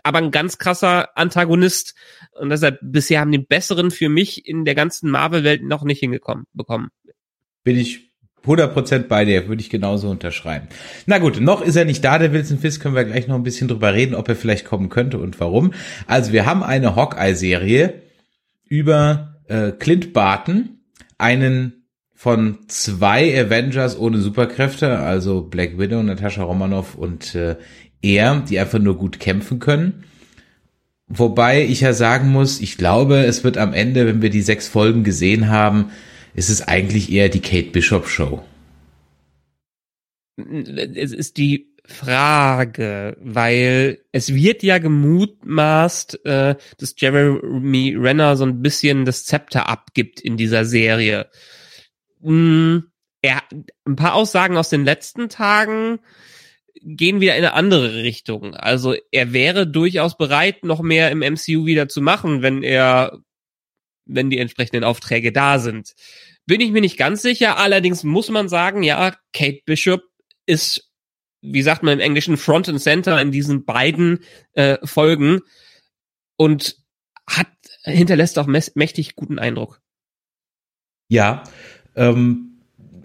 Aber 0.03 0.19
ein 0.19 0.31
ganz 0.31 0.57
krasser 0.57 1.17
Antagonist 1.17 1.95
und 2.31 2.49
deshalb 2.49 2.79
bisher 2.81 3.21
haben 3.21 3.31
die 3.31 3.37
besseren 3.37 3.91
für 3.91 4.09
mich 4.09 4.47
in 4.47 4.65
der 4.65 4.75
ganzen 4.75 5.09
Marvel-Welt 5.09 5.63
noch 5.63 5.83
nicht 5.83 5.99
hingekommen 5.99 6.45
bekommen. 6.53 6.89
Bin 7.63 7.77
ich 7.77 8.13
100% 8.45 9.07
bei 9.07 9.23
dir, 9.23 9.47
würde 9.47 9.61
ich 9.61 9.69
genauso 9.69 10.09
unterschreiben. 10.09 10.67
Na 11.05 11.17
gut, 11.19 11.39
noch 11.39 11.61
ist 11.61 11.77
er 11.77 11.85
nicht 11.85 12.03
da, 12.03 12.19
der 12.19 12.33
Wilson 12.33 12.59
Fisk, 12.59 12.81
können 12.81 12.95
wir 12.95 13.05
gleich 13.05 13.27
noch 13.27 13.35
ein 13.35 13.43
bisschen 13.43 13.69
drüber 13.69 13.93
reden, 13.93 14.15
ob 14.15 14.27
er 14.27 14.35
vielleicht 14.35 14.65
kommen 14.65 14.89
könnte 14.89 15.17
und 15.17 15.39
warum. 15.39 15.73
Also 16.07 16.33
wir 16.33 16.45
haben 16.45 16.61
eine 16.61 16.95
Hawkeye-Serie, 16.95 18.01
über 18.73 19.35
äh, 19.49 19.71
Clint 19.71 20.13
Barton, 20.13 20.79
einen 21.19 21.85
von 22.15 22.57
zwei 22.69 23.39
Avengers 23.39 23.95
ohne 23.99 24.17
Superkräfte, 24.17 24.97
also 24.97 25.43
Black 25.43 25.77
Widow, 25.77 26.01
Natascha 26.01 26.41
Romanoff 26.41 26.95
und 26.95 27.35
äh, 27.35 27.57
er, 28.01 28.39
die 28.39 28.57
einfach 28.57 28.79
nur 28.79 28.97
gut 28.97 29.19
kämpfen 29.19 29.59
können. 29.59 30.05
Wobei 31.07 31.63
ich 31.63 31.81
ja 31.81 31.93
sagen 31.93 32.29
muss, 32.29 32.61
ich 32.61 32.79
glaube, 32.79 33.17
es 33.17 33.43
wird 33.43 33.59
am 33.59 33.73
Ende, 33.73 34.07
wenn 34.07 34.23
wir 34.23 34.31
die 34.31 34.41
sechs 34.41 34.67
Folgen 34.67 35.03
gesehen 35.03 35.49
haben, 35.49 35.91
ist 36.33 36.49
es 36.49 36.67
eigentlich 36.67 37.11
eher 37.11 37.29
die 37.29 37.41
Kate 37.41 37.69
Bishop 37.69 38.07
Show. 38.07 38.43
Es 40.35 41.11
ist 41.11 41.37
die 41.37 41.72
Frage, 41.85 43.17
weil 43.19 43.99
es 44.13 44.33
wird 44.33 44.63
ja 44.63 44.77
gemutmaßt, 44.77 46.25
äh, 46.25 46.55
dass 46.77 46.95
Jeremy 46.97 47.95
Renner 47.97 48.37
so 48.37 48.45
ein 48.45 48.61
bisschen 48.61 49.03
das 49.03 49.25
Zepter 49.25 49.67
abgibt 49.67 50.21
in 50.21 50.37
dieser 50.37 50.63
Serie. 50.63 51.29
Hm, 52.21 52.85
er, 53.21 53.43
ein 53.85 53.95
paar 53.95 54.13
Aussagen 54.13 54.57
aus 54.57 54.69
den 54.69 54.85
letzten 54.85 55.27
Tagen 55.27 55.99
gehen 56.81 57.21
wieder 57.21 57.35
in 57.35 57.43
eine 57.43 57.53
andere 57.53 57.95
Richtung. 58.03 58.55
Also 58.55 58.95
er 59.11 59.33
wäre 59.33 59.67
durchaus 59.67 60.17
bereit, 60.17 60.63
noch 60.63 60.81
mehr 60.81 61.11
im 61.11 61.19
MCU 61.19 61.65
wieder 61.65 61.89
zu 61.89 62.01
machen, 62.01 62.41
wenn 62.41 62.63
er, 62.63 63.19
wenn 64.05 64.29
die 64.29 64.39
entsprechenden 64.39 64.83
Aufträge 64.83 65.31
da 65.31 65.59
sind. 65.59 65.95
Bin 66.45 66.61
ich 66.61 66.71
mir 66.71 66.81
nicht 66.81 66.97
ganz 66.97 67.21
sicher. 67.21 67.57
Allerdings 67.57 68.03
muss 68.03 68.29
man 68.29 68.49
sagen, 68.49 68.83
ja, 68.83 69.15
Kate 69.33 69.61
Bishop 69.65 70.03
ist 70.45 70.92
wie 71.43 71.61
sagt 71.61 71.83
man 71.83 71.93
im 71.93 71.99
Englischen, 71.99 72.37
Front 72.37 72.69
and 72.69 72.81
Center 72.81 73.21
in 73.21 73.31
diesen 73.31 73.65
beiden 73.65 74.19
äh, 74.53 74.77
Folgen 74.83 75.41
und 76.37 76.77
hat 77.27 77.47
hinterlässt 77.83 78.39
auch 78.39 78.47
mächtig 78.47 79.15
guten 79.15 79.39
Eindruck. 79.39 79.81
Ja, 81.09 81.43
ähm, 81.95 82.61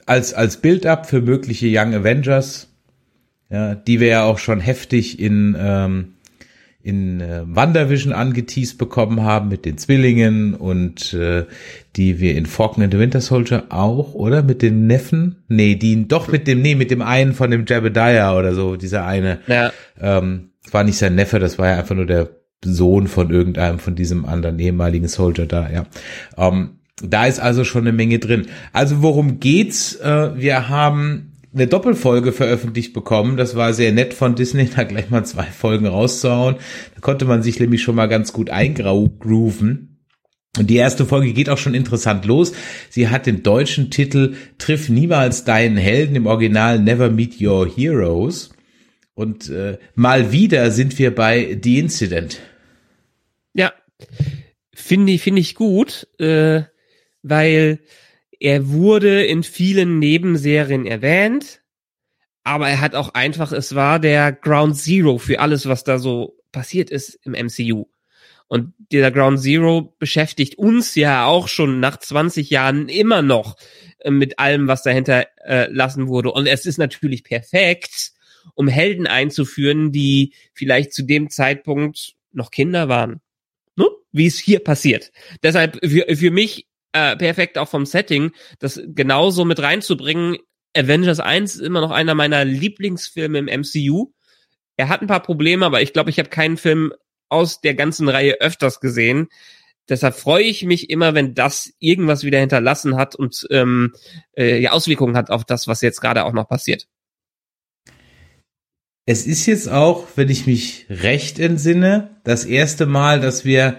als 0.07 0.33
als 0.33 0.61
Build-up 0.61 1.07
für 1.07 1.21
mögliche 1.21 1.67
Young 1.69 1.95
Avengers, 1.95 2.69
ja, 3.51 3.75
die 3.75 4.01
wir 4.01 4.09
ja 4.09 4.25
auch 4.25 4.39
schon 4.39 4.61
heftig 4.61 5.19
in 5.19 5.57
ähm, 5.59 6.15
in 6.89 7.21
äh, 7.21 7.43
WandaVision 7.45 8.15
angeteased 8.15 8.79
bekommen 8.79 9.23
haben 9.23 9.51
mit 9.51 9.67
den 9.67 9.77
Zwillingen 9.77 10.55
und 10.55 11.13
äh, 11.13 11.45
die 11.97 12.19
wir 12.19 12.35
in 12.35 12.47
Falcon 12.47 12.83
and 12.83 12.95
the 12.95 12.99
Winter 12.99 13.21
Soldier 13.21 13.65
auch, 13.69 14.15
oder? 14.15 14.43
Mit 14.43 14.63
den 14.63 14.87
Neffen? 14.87 15.45
Nee, 15.49 15.75
die 15.75 16.09
doch 16.09 16.29
mit 16.29 16.47
dem, 16.47 16.63
nee, 16.63 16.75
mit 16.75 16.91
dem 16.91 17.03
einen 17.03 17.35
von 17.35 17.51
dem 17.51 17.67
Jebediah 17.67 18.35
oder 18.35 18.55
so, 18.55 18.77
dieser 18.77 19.05
eine. 19.05 19.41
Ja. 19.49 19.71
Ähm, 20.01 20.53
war 20.71 20.83
nicht 20.83 20.97
sein 20.97 21.15
Neffe, 21.15 21.39
das 21.39 21.59
war 21.59 21.69
ja 21.69 21.79
einfach 21.79 21.95
nur 21.95 22.07
der 22.07 22.31
Sohn 22.65 23.07
von 23.07 23.31
irgendeinem 23.31 23.79
von 23.81 23.95
diesem 23.95 24.25
anderen 24.25 24.59
ehemaligen 24.59 25.09
Soldier 25.09 25.45
da, 25.45 25.69
ja. 25.71 25.85
Ähm, 26.39 26.79
da 27.03 27.27
ist 27.27 27.39
also 27.39 27.65
schon 27.65 27.83
eine 27.83 27.93
Menge 27.93 28.19
drin. 28.19 28.47
Also 28.73 29.03
worum 29.03 29.41
geht's? 29.41 29.95
Äh, 29.97 30.31
wir 30.37 30.71
haben 30.71 31.28
eine 31.55 31.67
Doppelfolge 31.67 32.33
veröffentlicht 32.33 32.93
bekommen. 32.93 33.37
Das 33.37 33.57
war 33.57 33.73
sehr 33.73 33.93
nett 33.93 34.15
von 34.15 34.35
Disney, 34.35 34.69
da 34.77 34.85
gleich 34.85 35.11
mal 35.11 35.25
zwei 35.25 35.45
Folgen 35.45 35.87
rauszuhauen. 35.87 36.57
Da 36.95 37.01
konnte 37.01 37.25
man 37.25 37.43
sich 37.43 37.59
nämlich 37.61 37.83
schon 37.83 37.95
mal 37.95 38.07
ganz 38.07 38.33
gut 38.33 38.51
eingrooven. 38.51 39.99
Und 40.57 40.69
die 40.69 40.77
erste 40.77 41.07
Folge 41.07 41.33
geht 41.33 41.51
auch 41.51 41.59
schon 41.59 41.75
interessant 41.75 42.25
los. 42.25 42.53
Sie 42.91 43.09
hat 43.09 43.27
den 43.27 43.43
deutschen 43.43 43.91
Titel 43.91 44.35
Triff 44.59 44.89
niemals 44.89 45.45
deinen 45.45 45.77
Helden 45.77 46.17
im 46.17 46.27
Original 46.27 46.81
Never 46.81 47.11
Meet 47.11 47.41
Your 47.41 47.69
Heroes. 47.69 48.51
Und 49.15 49.51
äh, 49.51 49.79
mal 49.95 50.33
wieder 50.33 50.71
sind 50.71 50.99
wir 50.99 51.15
bei 51.15 51.59
The 51.63 51.79
Incident. 51.79 52.41
Ja, 53.53 53.73
finde 54.73 55.13
ich, 55.13 55.23
finde 55.23 55.41
ich 55.41 55.55
gut, 55.55 56.09
äh, 56.19 56.63
weil 57.23 57.81
er 58.41 58.69
wurde 58.69 59.25
in 59.25 59.43
vielen 59.43 59.99
Nebenserien 59.99 60.87
erwähnt, 60.87 61.63
aber 62.45 62.69
er 62.69 62.81
hat 62.81 62.95
auch 62.95 63.15
einfach, 63.15 63.53
es 63.53 63.75
war 63.75 63.99
der 63.99 64.33
Ground 64.33 64.77
Zero 64.77 65.19
für 65.19 65.41
alles, 65.41 65.67
was 65.67 65.85
da 65.85 65.99
so 65.99 66.39
passiert 66.53 66.91
ist 66.91 67.19
im 67.25 67.33
MCU. 67.33 67.87
Und 68.47 68.73
dieser 68.91 69.11
Ground 69.11 69.41
Zero 69.41 69.95
beschäftigt 69.99 70.57
uns 70.57 70.95
ja 70.95 71.27
auch 71.27 71.49
schon 71.49 71.81
nach 71.81 71.99
20 71.99 72.49
Jahren 72.49 72.89
immer 72.89 73.21
noch 73.21 73.57
äh, 73.99 74.11
mit 74.11 74.39
allem, 74.39 74.69
was 74.69 74.83
dahinter 74.83 75.27
äh, 75.45 75.71
lassen 75.71 76.09
wurde. 76.09 76.33
Und 76.33 76.47
es 76.47 76.65
ist 76.65 76.79
natürlich 76.79 77.25
perfekt, 77.25 78.13
um 78.55 78.69
Helden 78.69 79.07
einzuführen, 79.07 79.93
die 79.93 80.33
vielleicht 80.55 80.95
zu 80.95 81.03
dem 81.03 81.29
Zeitpunkt 81.29 82.15
noch 82.33 82.51
Kinder 82.51 82.89
waren. 82.89 83.21
Ne? 83.77 83.87
Wie 84.13 84.27
es 84.27 84.39
hier 84.39 84.61
passiert. 84.61 85.13
Deshalb 85.43 85.79
für, 85.85 86.17
für 86.17 86.31
mich 86.31 86.68
äh, 86.99 87.17
perfekt 87.17 87.59
auch 87.59 87.69
vom 87.69 87.87
Setting, 87.87 88.33
das 88.59 88.81
genauso 88.87 89.45
mit 89.45 89.61
reinzubringen. 89.61 90.39
Avengers 90.77 91.21
1 91.21 91.57
ist 91.57 91.61
immer 91.61 91.81
noch 91.81 91.91
einer 91.91 92.15
meiner 92.15 92.45
Lieblingsfilme 92.45 93.39
im 93.39 93.47
MCU. 93.47 94.13
Er 94.77 94.89
hat 94.89 95.01
ein 95.01 95.09
paar 95.09 95.23
Probleme, 95.23 95.67
aber 95.67 95.83
ich 95.83 95.93
glaube, 95.93 96.11
ich 96.11 96.19
habe 96.19 96.29
keinen 96.29 96.57
Film 96.57 96.93
aus 97.29 97.61
der 97.61 97.75
ganzen 97.75 98.09
Reihe 98.09 98.41
öfters 98.41 98.81
gesehen. 98.81 99.29
Deshalb 99.89 100.15
freue 100.15 100.45
ich 100.45 100.65
mich 100.65 100.91
immer, 100.91 101.15
wenn 101.15 101.35
das 101.35 101.73
irgendwas 101.79 102.23
wieder 102.23 102.39
hinterlassen 102.39 102.97
hat 102.97 103.15
und 103.15 103.47
ähm, 103.51 103.95
äh, 104.37 104.69
Auswirkungen 104.69 105.17
hat 105.17 105.31
auf 105.31 105.45
das, 105.45 105.67
was 105.67 105.81
jetzt 105.81 106.01
gerade 106.01 106.25
auch 106.25 106.33
noch 106.33 106.49
passiert. 106.49 106.87
Es 109.07 109.27
ist 109.27 109.47
jetzt 109.47 109.71
auch, 109.71 110.07
wenn 110.17 110.29
ich 110.29 110.47
mich 110.47 110.85
recht 110.91 111.39
entsinne, 111.39 112.21
das 112.25 112.45
erste 112.45 112.85
Mal, 112.85 113.21
dass 113.21 113.47
wir 113.47 113.79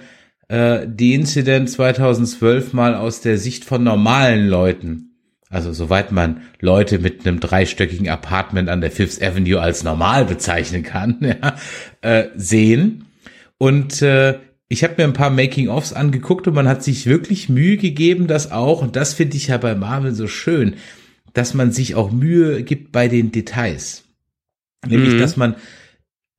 äh, 0.49 0.85
die 0.87 1.13
Incident 1.13 1.69
2012 1.69 2.73
mal 2.73 2.95
aus 2.95 3.21
der 3.21 3.37
Sicht 3.37 3.63
von 3.63 3.83
normalen 3.83 4.47
Leuten, 4.47 5.11
also 5.49 5.71
soweit 5.73 6.11
man 6.11 6.41
Leute 6.59 6.99
mit 6.99 7.25
einem 7.25 7.39
dreistöckigen 7.39 8.09
Apartment 8.09 8.67
an 8.67 8.81
der 8.81 8.91
Fifth 8.91 9.23
Avenue 9.23 9.61
als 9.61 9.83
normal 9.83 10.25
bezeichnen 10.25 10.83
kann, 10.83 11.17
ja, 11.21 11.55
äh, 12.01 12.29
sehen. 12.35 13.05
Und 13.57 14.01
äh, 14.01 14.39
ich 14.67 14.83
habe 14.83 14.95
mir 14.97 15.03
ein 15.05 15.13
paar 15.13 15.31
Making-ofs 15.31 15.93
angeguckt 15.93 16.47
und 16.47 16.53
man 16.53 16.67
hat 16.67 16.83
sich 16.83 17.05
wirklich 17.05 17.49
Mühe 17.49 17.77
gegeben, 17.77 18.27
das 18.27 18.51
auch, 18.51 18.81
und 18.81 18.95
das 18.95 19.13
finde 19.13 19.37
ich 19.37 19.47
ja 19.47 19.57
bei 19.57 19.73
Marvel 19.75 20.13
so 20.13 20.27
schön, 20.27 20.75
dass 21.33 21.53
man 21.53 21.71
sich 21.71 21.95
auch 21.95 22.11
Mühe 22.11 22.63
gibt 22.63 22.91
bei 22.91 23.07
den 23.07 23.31
Details. 23.31 24.03
Nämlich, 24.87 25.13
mhm. 25.13 25.19
dass 25.19 25.37
man 25.37 25.55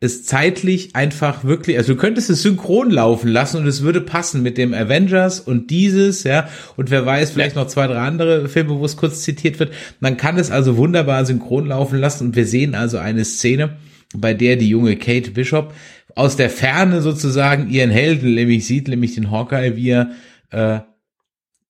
es 0.03 0.25
zeitlich 0.25 0.97
einfach 0.97 1.45
wirklich, 1.45 1.77
also 1.77 1.93
du 1.93 2.01
könntest 2.01 2.31
es 2.31 2.43
synchron 2.43 2.91
laufen 2.91 3.29
lassen 3.29 3.59
und 3.59 3.67
es 3.67 3.83
würde 3.83 4.01
passen 4.01 4.43
mit 4.43 4.57
dem 4.57 4.73
Avengers 4.73 5.41
und 5.41 5.71
dieses, 5.71 6.25
ja, 6.25 6.49
und 6.77 6.91
wer 6.91 7.05
weiß, 7.05 7.33
vielleicht 7.33 7.55
noch 7.55 7.67
zwei, 7.67 7.87
drei 7.87 7.99
andere 7.99 8.49
Filme, 8.49 8.79
wo 8.79 8.85
es 8.87 8.97
kurz 8.97 9.23
zitiert 9.23 9.61
wird. 9.61 9.75
Man 10.01 10.17
kann 10.17 10.39
es 10.39 10.51
also 10.51 10.79
wunderbar 10.79 11.27
synchron 11.27 11.67
laufen 11.67 11.99
lassen 11.99 12.29
und 12.29 12.37
wir 12.37 12.47
sehen 12.47 12.75
also 12.75 12.97
eine 12.97 13.27
Szene, 13.27 13.77
bei 14.17 14.33
der 14.33 14.57
die 14.57 14.71
junge 14.71 14.97
Kate 14.97 15.33
Bishop 15.33 15.75
aus 16.15 16.35
der 16.35 16.49
Ferne 16.49 17.03
sozusagen 17.03 17.69
ihren 17.69 17.91
Helden 17.91 18.35
nämlich 18.35 18.67
sieht, 18.67 18.89
nämlich 18.89 19.15
den 19.15 19.31
Hawkeye, 19.31 19.77
wie 19.77 19.91
er 19.91 20.11
äh, 20.51 20.81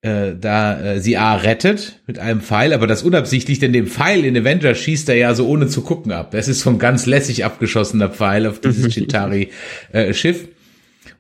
äh, 0.03 0.35
da 0.35 0.81
äh, 0.81 1.01
sie 1.01 1.17
A 1.19 1.37
rettet 1.37 2.01
mit 2.07 2.19
einem 2.19 2.41
Pfeil, 2.41 2.73
aber 2.73 2.87
das 2.87 3.03
unabsichtlich, 3.03 3.59
denn 3.59 3.73
den 3.73 3.87
Pfeil 3.87 4.25
in 4.25 4.37
Avengers 4.37 4.79
schießt 4.79 5.09
er 5.11 5.17
ja 5.17 5.35
so 5.35 5.47
ohne 5.47 5.69
zu 5.69 5.83
gucken 5.83 6.13
ab. 6.13 6.33
Es 6.35 6.49
ist 6.49 6.61
so 6.61 6.71
ein 6.71 6.79
ganz 6.79 7.07
lässig 7.07 7.45
abgeschossener 7.45 8.09
Pfeil 8.09 8.47
auf 8.47 8.61
dieses 8.61 8.93
Chitari-Schiff. 8.95 10.45
Äh, 10.45 10.49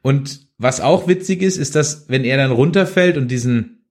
und 0.02 0.40
was 0.56 0.80
auch 0.80 1.08
witzig 1.08 1.42
ist, 1.42 1.58
ist, 1.58 1.74
dass 1.74 2.08
wenn 2.08 2.24
er 2.24 2.38
dann 2.38 2.52
runterfällt 2.52 3.16
und 3.18 3.30
diesen 3.30 3.84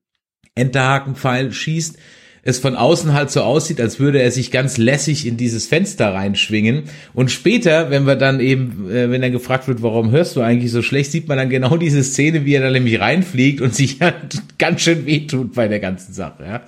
Enterhakenpfeil 0.55 1.51
schießt, 1.51 1.97
es 2.43 2.59
von 2.59 2.75
außen 2.75 3.13
halt 3.13 3.31
so 3.31 3.41
aussieht, 3.41 3.79
als 3.81 3.99
würde 3.99 4.21
er 4.21 4.31
sich 4.31 4.51
ganz 4.51 4.77
lässig 4.77 5.25
in 5.25 5.37
dieses 5.37 5.67
Fenster 5.67 6.13
reinschwingen. 6.13 6.83
Und 7.13 7.31
später, 7.31 7.89
wenn 7.89 8.05
wir 8.05 8.15
dann 8.15 8.39
eben, 8.39 8.89
äh, 8.89 9.09
wenn 9.11 9.21
er 9.23 9.29
gefragt 9.31 9.67
wird, 9.67 9.81
warum 9.81 10.11
hörst 10.11 10.35
du 10.35 10.41
eigentlich 10.41 10.71
so 10.71 10.81
schlecht, 10.81 11.11
sieht 11.11 11.27
man 11.27 11.37
dann 11.37 11.49
genau 11.49 11.77
diese 11.77 12.03
Szene, 12.03 12.45
wie 12.45 12.53
er 12.55 12.61
da 12.61 12.71
nämlich 12.71 12.99
reinfliegt 12.99 13.61
und 13.61 13.75
sich 13.75 13.99
halt 14.01 14.41
ganz 14.57 14.81
schön 14.81 15.05
wehtut 15.05 15.53
bei 15.53 15.67
der 15.67 15.79
ganzen 15.79 16.13
Sache. 16.13 16.43
Ja, 16.43 16.61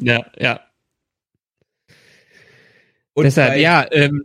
Ja, 0.00 0.26
ja. 0.38 0.60
und 3.14 3.24
Deshalb, 3.24 3.52
bei- 3.54 3.60
ja, 3.60 3.86
ähm, 3.92 4.24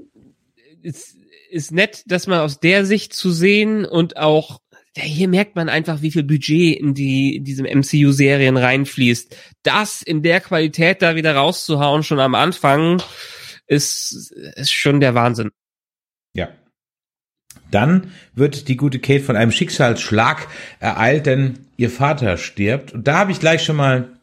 ist, 0.82 1.16
ist 1.52 1.72
nett, 1.72 2.04
dass 2.08 2.28
man 2.28 2.40
aus 2.40 2.60
der 2.60 2.86
Sicht 2.86 3.14
zu 3.14 3.32
sehen 3.32 3.86
und 3.86 4.18
auch 4.18 4.60
ja, 4.98 5.04
hier 5.04 5.28
merkt 5.28 5.56
man 5.56 5.70
einfach, 5.70 6.02
wie 6.02 6.12
viel 6.12 6.24
Budget 6.24 6.80
in 6.80 6.94
die 6.94 7.36
in 7.38 7.44
diesem 7.44 7.66
MCU-Serien 7.66 8.58
reinfließt. 8.58 9.36
Das 9.64 10.02
in 10.02 10.24
der 10.24 10.42
Qualität 10.42 11.02
da 11.02 11.16
wieder 11.16 11.36
rauszuhauen, 11.36 12.04
schon 12.04 12.20
am 12.20 12.36
Anfang, 12.36 13.02
ist, 13.68 14.32
ist 14.56 14.72
schon 14.74 15.00
der 15.00 15.14
Wahnsinn. 15.16 15.52
Ja. 16.34 16.50
Dann 17.72 18.12
wird 18.34 18.68
die 18.68 18.78
gute 18.78 19.00
Kate 19.00 19.24
von 19.24 19.36
einem 19.36 19.52
Schicksalsschlag 19.52 20.48
ereilt, 20.80 21.28
denn 21.28 21.68
ihr 21.78 21.92
Vater 21.92 22.38
stirbt. 22.38 22.94
Und 22.94 23.08
da 23.08 23.20
habe 23.20 23.32
ich 23.32 23.40
gleich 23.40 23.64
schon 23.64 23.76
mal, 23.76 24.20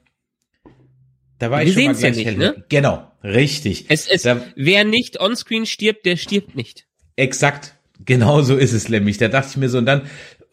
da 1.39 1.51
war 1.51 1.61
Wir 1.61 1.69
ich 1.69 1.75
schon 1.75 1.85
mal 1.85 1.95
sehen's 1.95 2.17
ja 2.17 2.23
gleich 2.25 2.37
nicht, 2.39 2.57
ne? 2.57 2.65
Genau, 2.69 3.11
richtig. 3.23 3.87
Es, 3.89 4.09
es, 4.09 4.23
Da- 4.23 4.45
wer 4.57 4.85
nicht 4.85 5.21
onscreen 5.21 5.65
stirbt, 5.65 6.07
der 6.07 6.17
stirbt 6.17 6.57
nicht. 6.57 6.87
Exakt. 7.15 7.75
Genau 8.05 8.43
so 8.43 8.57
ist 8.57 8.73
es 8.73 8.89
nämlich. 8.89 9.17
Da 9.19 9.29
dachte 9.29 9.49
ich 9.51 9.57
mir 9.57 9.69
so, 9.69 9.79
und 9.79 9.87
dann 9.87 10.03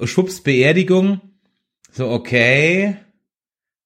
schwupps 0.07 0.41
Beerdigung. 0.41 1.21
So, 1.91 2.09
okay. 2.09 2.97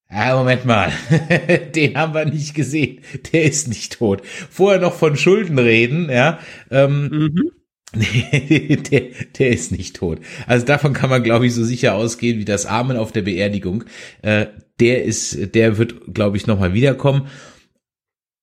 Ja, 0.10 0.38
Moment 0.38 0.66
mal. 0.66 0.92
Den 1.76 1.98
haben 1.98 2.14
wir 2.14 2.26
nicht 2.26 2.54
gesehen. 2.56 3.02
Der 3.34 3.44
ist 3.44 3.68
nicht 3.68 3.94
tot. 3.94 4.22
Vorher 4.26 4.80
noch 4.80 4.94
von 4.94 5.18
Schulden 5.18 5.60
reden, 5.60 6.10
ja. 6.10 6.40
Ähm, 6.72 7.10
Mhm. 7.12 7.52
Der, 7.96 9.02
der 9.40 9.50
ist 9.50 9.72
nicht 9.72 9.96
tot. 9.96 10.20
Also 10.46 10.66
davon 10.66 10.92
kann 10.92 11.10
man, 11.10 11.24
glaube 11.24 11.48
ich, 11.48 11.54
so 11.54 11.64
sicher 11.64 11.96
ausgehen 11.96 12.38
wie 12.38 12.46
das 12.46 12.66
Amen 12.66 12.98
auf 12.98 13.14
der 13.14 13.22
Beerdigung. 13.22 13.86
Äh, 14.22 14.48
der 14.82 15.06
ist, 15.06 15.56
der 15.56 15.78
wird, 15.78 16.14
glaube 16.14 16.36
ich, 16.36 16.48
nochmal 16.48 16.74
wiederkommen. 16.74 17.28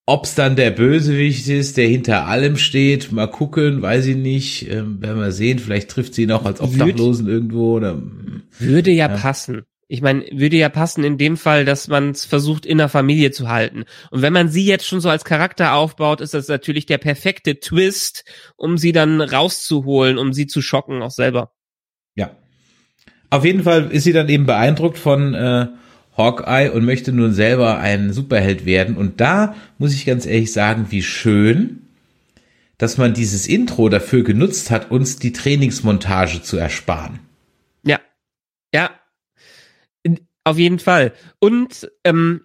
Ob's 0.07 0.35
dann 0.35 0.55
der 0.55 0.71
Bösewicht 0.71 1.49
ist, 1.49 1.79
der 1.79 1.89
hinter 1.89 2.27
allem 2.27 2.59
steht, 2.59 3.11
mal 3.11 3.27
gucken, 3.27 3.81
weiß 3.81 4.05
ich 4.07 4.17
nicht, 4.17 4.71
ähm, 4.71 5.01
werden 5.01 5.19
wir 5.19 5.33
sehen. 5.33 5.59
Vielleicht 5.59 5.91
trifft 5.91 6.15
sie 6.15 6.25
ihn 6.25 6.33
auch 6.33 6.45
als 6.45 6.61
Obdachlosen 6.61 7.27
irgendwo 7.27 7.73
oder. 7.77 8.03
Würde 8.59 8.91
ja, 8.91 9.09
Ja. 9.09 9.17
passen. 9.17 9.63
Ich 9.87 10.03
meine, 10.03 10.25
würde 10.33 10.57
ja 10.57 10.69
passen 10.71 11.05
in 11.05 11.19
dem 11.19 11.37
Fall, 11.37 11.65
dass 11.65 11.89
man 11.89 12.11
es 12.11 12.25
versucht, 12.25 12.67
in 12.67 12.79
der 12.79 12.89
Familie 12.89 13.31
zu 13.31 13.49
halten. 13.49 13.85
Und 14.11 14.23
wenn 14.23 14.33
man 14.33 14.49
sie 14.49 14.65
jetzt 14.67 14.87
schon 14.87 15.01
so 15.01 15.09
als 15.09 15.25
Charakter 15.25 15.75
aufbaut, 15.75 16.21
ist 16.21 16.35
das 16.35 16.49
natürlich 16.49 16.87
der 16.87 16.99
perfekte 16.99 17.61
Twist, 17.61 18.25
um 18.57 18.77
sie 18.79 18.93
dann 18.93 19.21
rauszuholen, 19.21 20.19
um 20.19 20.33
sie 20.33 20.47
zu 20.47 20.63
schocken, 20.63 21.03
auch 21.03 21.11
selber. 21.11 21.53
Ja. 22.15 22.31
Auf 23.31 23.45
jeden 23.45 23.63
Fall 23.63 23.91
ist 23.91 24.05
sie 24.05 24.13
dann 24.13 24.29
eben 24.29 24.47
beeindruckt 24.47 24.99
von 24.99 25.35
äh, 25.35 25.67
Hawkeye 26.17 26.71
und 26.71 26.85
möchte 26.85 27.13
nun 27.13 27.33
selber 27.33 27.79
ein 27.79 28.13
Superheld 28.13 28.67
werden. 28.67 28.97
Und 28.97 29.21
da 29.21 29.55
muss 29.79 29.95
ich 29.95 30.07
ganz 30.07 30.27
ehrlich 30.27 30.53
sagen, 30.53 30.87
wie 30.91 31.03
schön, 31.03 31.83
dass 32.79 32.99
man 32.99 33.15
dieses 33.15 33.47
Intro 33.47 33.89
dafür 33.89 34.25
genutzt 34.25 34.71
hat, 34.71 34.91
uns 34.91 35.19
die 35.19 35.33
Trainingsmontage 35.33 36.43
zu 36.43 36.57
ersparen. 36.57 37.21
Ja. 37.85 38.01
Ja. 38.73 38.91
Auf 40.45 40.59
jeden 40.59 40.79
Fall. 40.79 41.13
Und 41.39 41.91
ähm, 42.05 42.43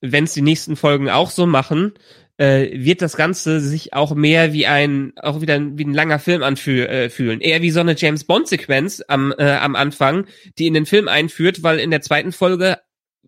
wenn 0.00 0.24
es 0.24 0.34
die 0.34 0.42
nächsten 0.42 0.76
Folgen 0.76 1.08
auch 1.08 1.30
so 1.30 1.46
machen, 1.46 1.94
äh, 2.36 2.70
wird 2.72 3.02
das 3.02 3.16
Ganze 3.16 3.60
sich 3.60 3.94
auch 3.94 4.14
mehr 4.14 4.52
wie 4.52 4.66
ein, 4.66 5.12
auch 5.16 5.40
wieder 5.40 5.60
wie 5.60 5.84
ein 5.84 5.94
langer 5.94 6.18
Film 6.18 6.42
anfühlen. 6.42 7.40
Äh. 7.40 7.48
Eher 7.48 7.62
wie 7.62 7.70
so 7.70 7.80
eine 7.80 7.96
James 7.96 8.24
Bond-Sequenz 8.24 9.02
am, 9.08 9.34
äh, 9.38 9.50
am 9.52 9.74
Anfang, 9.74 10.26
die 10.58 10.66
in 10.66 10.74
den 10.74 10.86
Film 10.86 11.08
einführt, 11.08 11.62
weil 11.62 11.78
in 11.78 11.90
der 11.90 12.00
zweiten 12.00 12.32
Folge, 12.32 12.78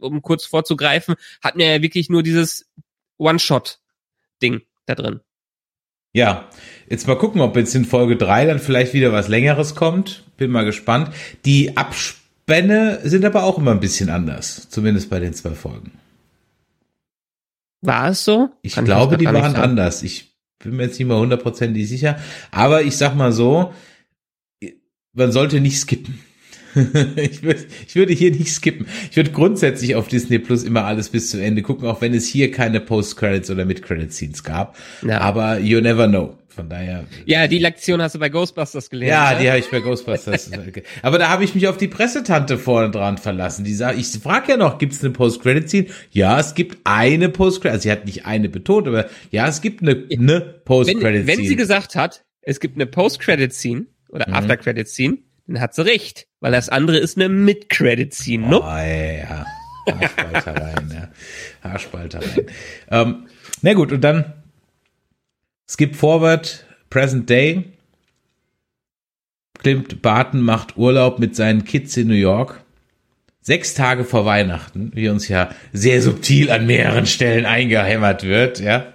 um 0.00 0.22
kurz 0.22 0.44
vorzugreifen, 0.44 1.14
hatten 1.42 1.58
wir 1.58 1.66
ja 1.66 1.82
wirklich 1.82 2.08
nur 2.08 2.22
dieses 2.22 2.68
One-Shot-Ding 3.18 4.62
da 4.86 4.94
drin. 4.94 5.20
Ja, 6.12 6.48
jetzt 6.88 7.06
mal 7.06 7.16
gucken, 7.16 7.40
ob 7.40 7.56
jetzt 7.56 7.74
in 7.74 7.84
Folge 7.84 8.16
drei 8.16 8.44
dann 8.44 8.58
vielleicht 8.58 8.94
wieder 8.94 9.12
was 9.12 9.28
längeres 9.28 9.74
kommt. 9.76 10.24
Bin 10.36 10.50
mal 10.50 10.64
gespannt. 10.64 11.14
Die 11.44 11.76
Abspänne 11.76 13.00
sind 13.04 13.24
aber 13.24 13.44
auch 13.44 13.58
immer 13.58 13.70
ein 13.70 13.80
bisschen 13.80 14.10
anders, 14.10 14.68
zumindest 14.70 15.08
bei 15.08 15.20
den 15.20 15.34
zwei 15.34 15.52
Folgen. 15.52 15.92
War 17.82 18.08
es 18.08 18.24
so? 18.24 18.50
Ich 18.62 18.74
Kann 18.74 18.84
glaube, 18.84 19.14
jetzt 19.14 19.20
die 19.20 19.26
waren 19.26 19.54
anders. 19.54 20.02
Ich 20.02 20.34
bin 20.58 20.76
mir 20.76 20.84
jetzt 20.84 20.98
nicht 20.98 21.08
mal 21.08 21.18
hundertprozentig 21.18 21.88
sicher. 21.88 22.18
Aber 22.50 22.82
ich 22.82 22.96
sag 22.96 23.14
mal 23.14 23.32
so, 23.32 23.72
man 25.12 25.32
sollte 25.32 25.60
nicht 25.60 25.78
skippen. 25.78 26.20
ich, 27.16 27.42
würde, 27.42 27.60
ich 27.86 27.94
würde 27.94 28.12
hier 28.12 28.30
nicht 28.30 28.52
skippen. 28.52 28.86
Ich 29.10 29.16
würde 29.16 29.30
grundsätzlich 29.30 29.94
auf 29.94 30.08
Disney 30.08 30.38
Plus 30.38 30.62
immer 30.64 30.84
alles 30.84 31.08
bis 31.08 31.30
zu 31.30 31.42
Ende 31.42 31.62
gucken, 31.62 31.88
auch 31.88 32.00
wenn 32.00 32.14
es 32.14 32.26
hier 32.26 32.50
keine 32.50 32.80
Post-Credits 32.80 33.50
oder 33.50 33.64
Mid-Credit-Scenes 33.64 34.44
gab. 34.44 34.76
Ja. 35.06 35.20
Aber 35.20 35.58
you 35.58 35.80
never 35.80 36.06
know. 36.08 36.36
Von 36.48 36.68
daher. 36.68 37.04
Ja, 37.26 37.46
die 37.46 37.58
Lektion 37.58 38.02
hast 38.02 38.16
du 38.16 38.18
bei 38.18 38.28
Ghostbusters 38.28 38.90
gelernt. 38.90 39.12
Ja, 39.12 39.32
ne? 39.34 39.42
die 39.44 39.48
habe 39.50 39.60
ich 39.60 39.70
bei 39.70 39.78
Ghostbusters. 39.78 40.50
Aber 41.02 41.18
da 41.18 41.28
habe 41.28 41.44
ich 41.44 41.54
mich 41.54 41.68
auf 41.68 41.76
die 41.76 41.86
Pressetante 41.86 42.58
vorne 42.58 42.90
dran 42.90 43.18
verlassen. 43.18 43.64
Die 43.64 43.72
sagt, 43.72 43.96
ich 43.98 44.08
frage 44.08 44.50
ja 44.52 44.56
noch, 44.56 44.78
gibt 44.78 44.92
es 44.92 45.02
eine 45.02 45.12
Post-Credit-Scene? 45.12 45.86
Ja, 46.10 46.40
es 46.40 46.54
gibt 46.54 46.78
eine 46.82 47.28
Post-Credit. 47.28 47.72
Also 47.72 47.82
sie 47.84 47.92
hat 47.92 48.04
nicht 48.04 48.26
eine 48.26 48.48
betont, 48.48 48.88
aber 48.88 49.06
ja, 49.30 49.46
es 49.46 49.60
gibt 49.60 49.80
eine, 49.82 49.92
eine 49.92 50.06
wenn, 50.10 50.64
Post-Credit-Scene. 50.64 51.26
wenn 51.28 51.46
sie 51.46 51.56
gesagt 51.56 51.94
hat, 51.94 52.24
es 52.42 52.58
gibt 52.58 52.74
eine 52.74 52.86
Post-Credit-Scene 52.86 53.86
oder 54.08 54.26
Mhm. 54.28 54.34
After-Credit-Scene, 54.34 55.18
dann 55.46 55.60
hat 55.60 55.74
sie 55.74 55.84
recht, 55.86 56.26
weil 56.40 56.52
das 56.52 56.68
andere 56.68 56.98
ist 56.98 57.16
eine 57.16 57.28
Mid-Credit-Scene, 57.28 58.46
Oh, 58.46 58.64
ne? 58.64 59.18
ja. 59.26 59.46
Haarspaltereien, 59.86 60.90
ja. 60.92 61.08
Haarspaltereien. 61.62 62.46
Ähm, 62.90 63.26
na 63.62 63.72
gut, 63.74 63.92
und 63.92 64.02
dann 64.02 64.32
Skip 65.68 65.96
Forward, 65.96 66.66
Present 66.90 67.28
Day. 67.30 67.64
Clint 69.58 70.00
Barton 70.02 70.40
macht 70.40 70.76
Urlaub 70.76 71.18
mit 71.18 71.36
seinen 71.36 71.64
Kids 71.64 71.96
in 71.96 72.08
New 72.08 72.14
York. 72.14 72.62
Sechs 73.42 73.74
Tage 73.74 74.04
vor 74.04 74.24
Weihnachten, 74.24 74.90
wie 74.94 75.08
uns 75.08 75.28
ja 75.28 75.50
sehr 75.72 76.02
subtil 76.02 76.50
an 76.50 76.66
mehreren 76.66 77.06
Stellen 77.06 77.46
eingehämmert 77.46 78.22
wird, 78.22 78.60
ja. 78.60 78.92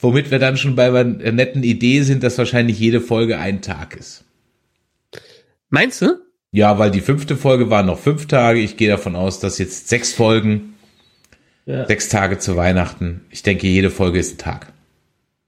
Womit 0.00 0.30
wir 0.30 0.38
dann 0.38 0.56
schon 0.56 0.76
bei 0.76 0.88
einer 0.88 1.04
netten 1.32 1.62
Idee 1.64 2.02
sind, 2.02 2.22
dass 2.22 2.38
wahrscheinlich 2.38 2.78
jede 2.78 3.00
Folge 3.00 3.38
ein 3.38 3.62
Tag 3.62 3.96
ist. 3.96 4.24
Meinst 5.70 6.00
du? 6.02 6.18
Ja, 6.50 6.78
weil 6.78 6.90
die 6.90 7.00
fünfte 7.00 7.36
Folge 7.36 7.68
waren 7.70 7.86
noch 7.86 7.98
fünf 7.98 8.26
Tage. 8.26 8.60
Ich 8.60 8.76
gehe 8.76 8.88
davon 8.88 9.16
aus, 9.16 9.38
dass 9.40 9.58
jetzt 9.58 9.88
sechs 9.88 10.12
Folgen, 10.12 10.74
Ja. 11.66 11.86
sechs 11.86 12.08
Tage 12.08 12.38
zu 12.38 12.56
Weihnachten. 12.56 13.26
Ich 13.30 13.42
denke, 13.42 13.66
jede 13.66 13.90
Folge 13.90 14.18
ist 14.18 14.34
ein 14.34 14.38
Tag. 14.38 14.72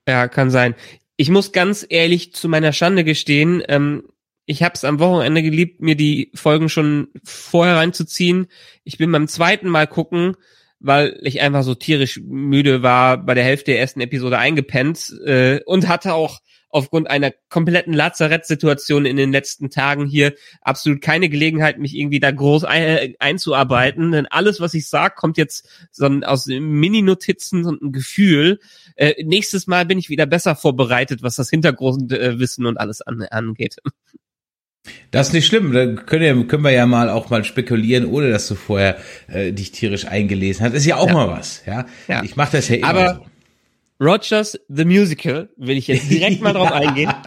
Ja, 0.07 0.29
kann 0.29 0.51
sein. 0.51 0.75
Ich 1.17 1.31
muss 1.31 1.53
ganz 1.53 1.87
ehrlich 1.89 2.35
zu 2.35 2.49
meiner 2.49 2.73
Schande 2.73 3.05
gestehen, 3.05 3.63
ähm, 3.69 4.05
ich 4.47 4.63
habe 4.65 4.75
es 4.75 4.85
am 4.85 4.99
Wochenende 4.99 5.43
geliebt, 5.43 5.81
mir 5.81 5.95
die 5.95 6.33
Folgen 6.35 6.69
schon 6.69 7.09
vorher 7.23 7.77
reinzuziehen. 7.77 8.49
Ich 8.83 8.99
bin 8.99 9.13
beim 9.13 9.29
zweiten 9.29 9.69
Mal 9.69 9.87
gucken, 9.87 10.35
weil 10.81 11.19
ich 11.23 11.41
einfach 11.41 11.63
so 11.63 11.75
tierisch 11.77 12.21
müde 12.25 12.83
war, 12.83 13.19
bei 13.19 13.35
der 13.35 13.45
Hälfte 13.45 13.71
der 13.71 13.81
ersten 13.81 14.01
Episode 14.01 14.39
eingepennt 14.39 15.15
äh, 15.25 15.61
und 15.67 15.87
hatte 15.89 16.15
auch 16.15 16.41
aufgrund 16.71 17.11
einer 17.11 17.33
kompletten 17.49 17.93
Lazarettsituation 17.93 19.05
in 19.07 19.17
den 19.17 19.33
letzten 19.33 19.71
Tagen 19.71 20.07
hier 20.07 20.35
absolut 20.63 21.01
keine 21.03 21.29
Gelegenheit, 21.29 21.79
mich 21.79 21.97
irgendwie 21.97 22.21
da 22.21 22.31
groß 22.31 22.65
ein, 22.65 22.83
äh, 22.83 23.15
einzuarbeiten. 23.19 24.13
Denn 24.13 24.27
alles, 24.27 24.61
was 24.61 24.75
ich 24.75 24.89
sag, 24.89 25.17
kommt 25.17 25.37
jetzt 25.37 25.69
so 25.91 26.07
aus 26.07 26.47
Mini-Notizen 26.47 27.65
und 27.67 27.83
ein 27.83 27.93
Gefühl. 27.93 28.61
Äh, 28.97 29.23
nächstes 29.25 29.67
Mal 29.67 29.85
bin 29.87 29.99
ich 29.99 30.09
wieder 30.09 30.27
besser 30.27 30.57
vorbereitet, 30.57 31.23
was 31.23 31.37
das 31.37 31.51
Hintergrundwissen 31.51 32.67
und 32.67 32.79
alles 32.79 33.03
an, 33.03 33.23
angeht. 33.31 33.77
Das 35.11 35.29
ist 35.29 35.33
nicht 35.35 35.47
schlimm. 35.47 35.73
Da 35.73 35.87
können, 35.87 36.39
wir, 36.39 36.47
können 36.47 36.65
wir 36.65 36.71
ja 36.71 36.87
mal 36.87 37.11
auch 37.11 37.29
mal 37.31 37.45
spekulieren, 37.45 38.07
ohne 38.07 38.31
dass 38.31 38.49
du 38.49 38.55
vorher 38.55 38.97
äh, 39.29 39.53
dich 39.53 39.73
tierisch 39.73 40.07
eingelesen 40.07 40.65
hast. 40.65 40.73
Ist 40.75 40.87
ja 40.87 40.97
auch 40.97 41.09
Ja. 41.09 41.13
mal 41.13 41.29
was. 41.29 41.63
Ja, 41.67 41.87
Ja. 42.09 42.23
ich 42.23 42.37
mache 42.37 42.53
das 42.57 42.69
ja 42.69 42.77
immer 42.77 42.89
Aber- 42.89 43.15
so. 43.17 43.30
Rogers 44.01 44.59
the 44.69 44.85
Musical 44.85 45.51
will 45.57 45.77
ich 45.77 45.89
jetzt 45.89 46.11
direkt 46.11 46.41
mal 46.41 46.53
drauf 46.53 46.73
eingehen. 46.73 47.13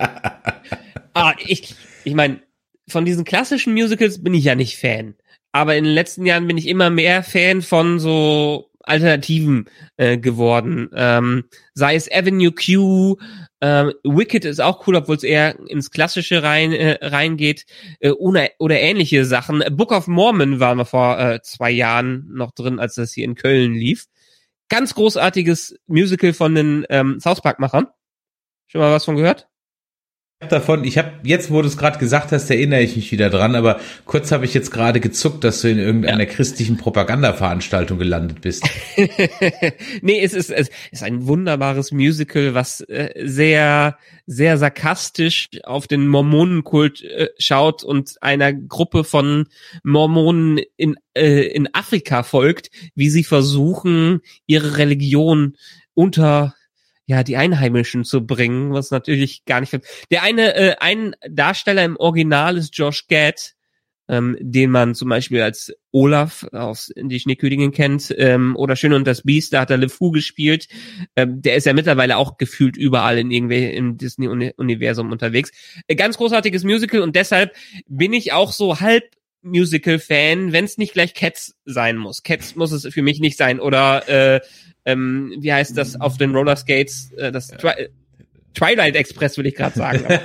Ah, 1.16 1.36
ich, 1.46 1.76
ich 2.06 2.16
meine, 2.16 2.42
von 2.88 3.06
diesen 3.06 3.24
klassischen 3.24 3.74
Musicals 3.74 4.24
bin 4.24 4.34
ich 4.34 4.46
ja 4.46 4.56
nicht 4.56 4.78
Fan. 4.78 5.14
Aber 5.52 5.76
in 5.76 5.84
den 5.84 5.94
letzten 5.94 6.26
Jahren 6.26 6.48
bin 6.48 6.58
ich 6.58 6.68
immer 6.68 6.90
mehr 6.90 7.22
Fan 7.22 7.62
von 7.62 8.00
so 8.00 8.72
Alternativen 8.84 9.66
äh, 9.98 10.18
geworden. 10.18 10.90
Ähm, 10.96 11.44
sei 11.76 11.96
es 11.96 12.12
Avenue 12.12 12.52
Q, 12.52 13.18
ähm, 13.62 13.94
Wicked 14.04 14.44
ist 14.44 14.60
auch 14.60 14.86
cool, 14.88 14.96
obwohl 14.96 15.16
es 15.16 15.24
eher 15.24 15.58
ins 15.70 15.90
Klassische 15.90 16.44
rein 16.44 16.74
äh, 16.74 16.98
reingeht 17.02 17.66
äh, 18.00 18.10
oder, 18.10 18.50
oder 18.60 18.80
ähnliche 18.80 19.24
Sachen. 19.26 19.64
Book 19.72 19.92
of 19.92 20.08
Mormon 20.08 20.60
waren 20.60 20.80
wir 20.80 20.86
vor 20.86 21.18
äh, 21.18 21.42
zwei 21.44 21.72
Jahren 21.72 22.28
noch 22.34 22.52
drin, 22.52 22.80
als 22.80 22.96
das 22.96 23.14
hier 23.14 23.24
in 23.24 23.36
Köln 23.36 23.74
lief. 23.74 24.08
Ganz 24.74 24.96
großartiges 24.96 25.80
Musical 25.86 26.34
von 26.34 26.56
den 26.56 26.84
ähm, 26.90 27.20
South 27.20 27.42
Park-Machern. 27.42 27.90
Schon 28.66 28.82
mal 28.82 28.92
was 28.92 29.06
von 29.06 29.16
gehört? 29.16 29.48
Davon, 30.50 30.84
ich 30.84 30.98
habe 30.98 31.12
jetzt, 31.24 31.52
wo 31.52 31.62
du 31.62 31.68
es 31.68 31.78
gerade 31.78 31.98
gesagt 31.98 32.32
hast, 32.32 32.50
erinnere 32.50 32.82
ich 32.82 32.96
mich 32.96 33.12
wieder 33.12 33.30
dran, 33.30 33.56
aber 33.56 33.80
kurz 34.06 34.32
habe 34.32 34.46
ich 34.46 34.54
jetzt 34.54 34.72
gerade 34.72 35.00
gezuckt, 35.00 35.44
dass 35.44 35.62
du 35.62 35.70
in 35.70 35.80
irgendeiner 35.80 36.24
ja. 36.24 36.30
christlichen 36.30 36.78
Propagandaveranstaltung 36.78 38.00
gelandet 38.00 38.42
bist. 38.42 38.64
nee, 40.02 40.22
es 40.22 40.34
ist, 40.34 40.50
es 40.50 40.70
ist 40.92 41.04
ein 41.04 41.26
wunderbares 41.28 41.92
Musical, 41.92 42.54
was 42.54 42.82
äh, 42.82 43.12
sehr, 43.24 43.98
sehr 44.26 44.58
sarkastisch 44.58 45.50
auf 45.64 45.88
den 45.88 46.08
Mormonenkult 46.08 47.02
äh, 47.04 47.30
schaut 47.38 47.84
und 47.84 48.22
einer 48.22 48.54
Gruppe 48.54 49.04
von 49.04 49.48
Mormonen 49.84 50.60
in, 50.78 50.96
äh, 51.14 51.48
in 51.48 51.70
Afrika 51.74 52.24
folgt, 52.24 52.70
wie 52.96 53.10
sie 53.10 53.24
versuchen, 53.24 54.22
ihre 54.46 54.78
Religion 54.78 55.56
unter 55.94 56.56
ja 57.06 57.24
die 57.24 57.38
Einheimischen 57.38 58.04
zu 58.04 58.26
bringen, 58.26 58.74
was 58.74 58.92
natürlich 58.92 59.46
gar 59.46 59.60
nicht. 59.60 59.78
Der 60.12 60.24
eine, 60.24 60.56
äh, 60.56 60.76
ein 60.80 61.16
Darsteller 61.30 61.84
im 61.84 61.98
Original 61.98 62.58
ist 62.58 62.78
Josh 62.78 63.08
Gad, 63.08 63.56
ähm, 64.10 64.38
den 64.40 64.70
man 64.70 64.96
zum 64.96 65.10
Beispiel 65.10 65.42
als 65.42 65.74
Olaf 65.92 66.46
aus 66.52 66.92
Die 66.96 67.20
Schneekönigin 67.20 67.72
kennt, 67.72 68.14
ähm, 68.18 68.56
oder 68.56 68.76
Schön 68.76 68.94
und 68.94 69.08
das 69.08 69.24
Biest, 69.24 69.54
da 69.54 69.62
hat 69.62 69.72
er 69.72 69.78
LeFou 69.78 70.12
gespielt. 70.12 70.68
Ähm, 71.16 71.42
der 71.42 71.56
ist 71.56 71.66
ja 71.66 71.74
mittlerweile 71.74 72.18
auch 72.18 72.38
gefühlt 72.38 72.76
überall 72.76 73.18
in 73.18 73.32
irgendwie 73.32 73.66
im 73.66 73.98
Disney-Universum 73.98 75.12
unterwegs. 75.12 75.52
Äh, 75.88 75.96
ganz 75.96 76.18
großartiges 76.18 76.64
Musical 76.64 77.02
und 77.02 77.16
deshalb 77.16 77.56
bin 77.88 78.14
ich 78.14 78.34
auch 78.34 78.52
so 78.52 78.80
halb 78.80 79.04
Musical-Fan, 79.44 80.54
wenn 80.54 80.66
es 80.66 80.78
nicht 80.78 80.94
gleich 80.94 81.14
Cats 81.14 81.56
sein 81.66 81.98
muss. 81.98 82.24
Cats 82.24 82.56
muss 82.56 82.72
es 82.72 82.92
für 82.94 83.02
mich 83.02 83.20
nicht 83.20 83.38
sein. 83.38 83.60
Oder 83.60 84.08
äh, 84.08 84.42
ähm, 84.86 85.34
wie 85.40 85.54
heißt 85.54 85.78
das 85.78 86.00
auf 86.00 86.18
den 86.18 86.36
Roller 86.36 86.56
Skates? 86.56 87.12
Äh, 87.18 87.32
das 87.32 87.48
Twi 87.48 87.90
Twilight 88.54 88.96
Express 88.96 89.38
will 89.38 89.48
ich 89.48 89.56
gerade 89.56 89.78
sagen. 89.78 90.06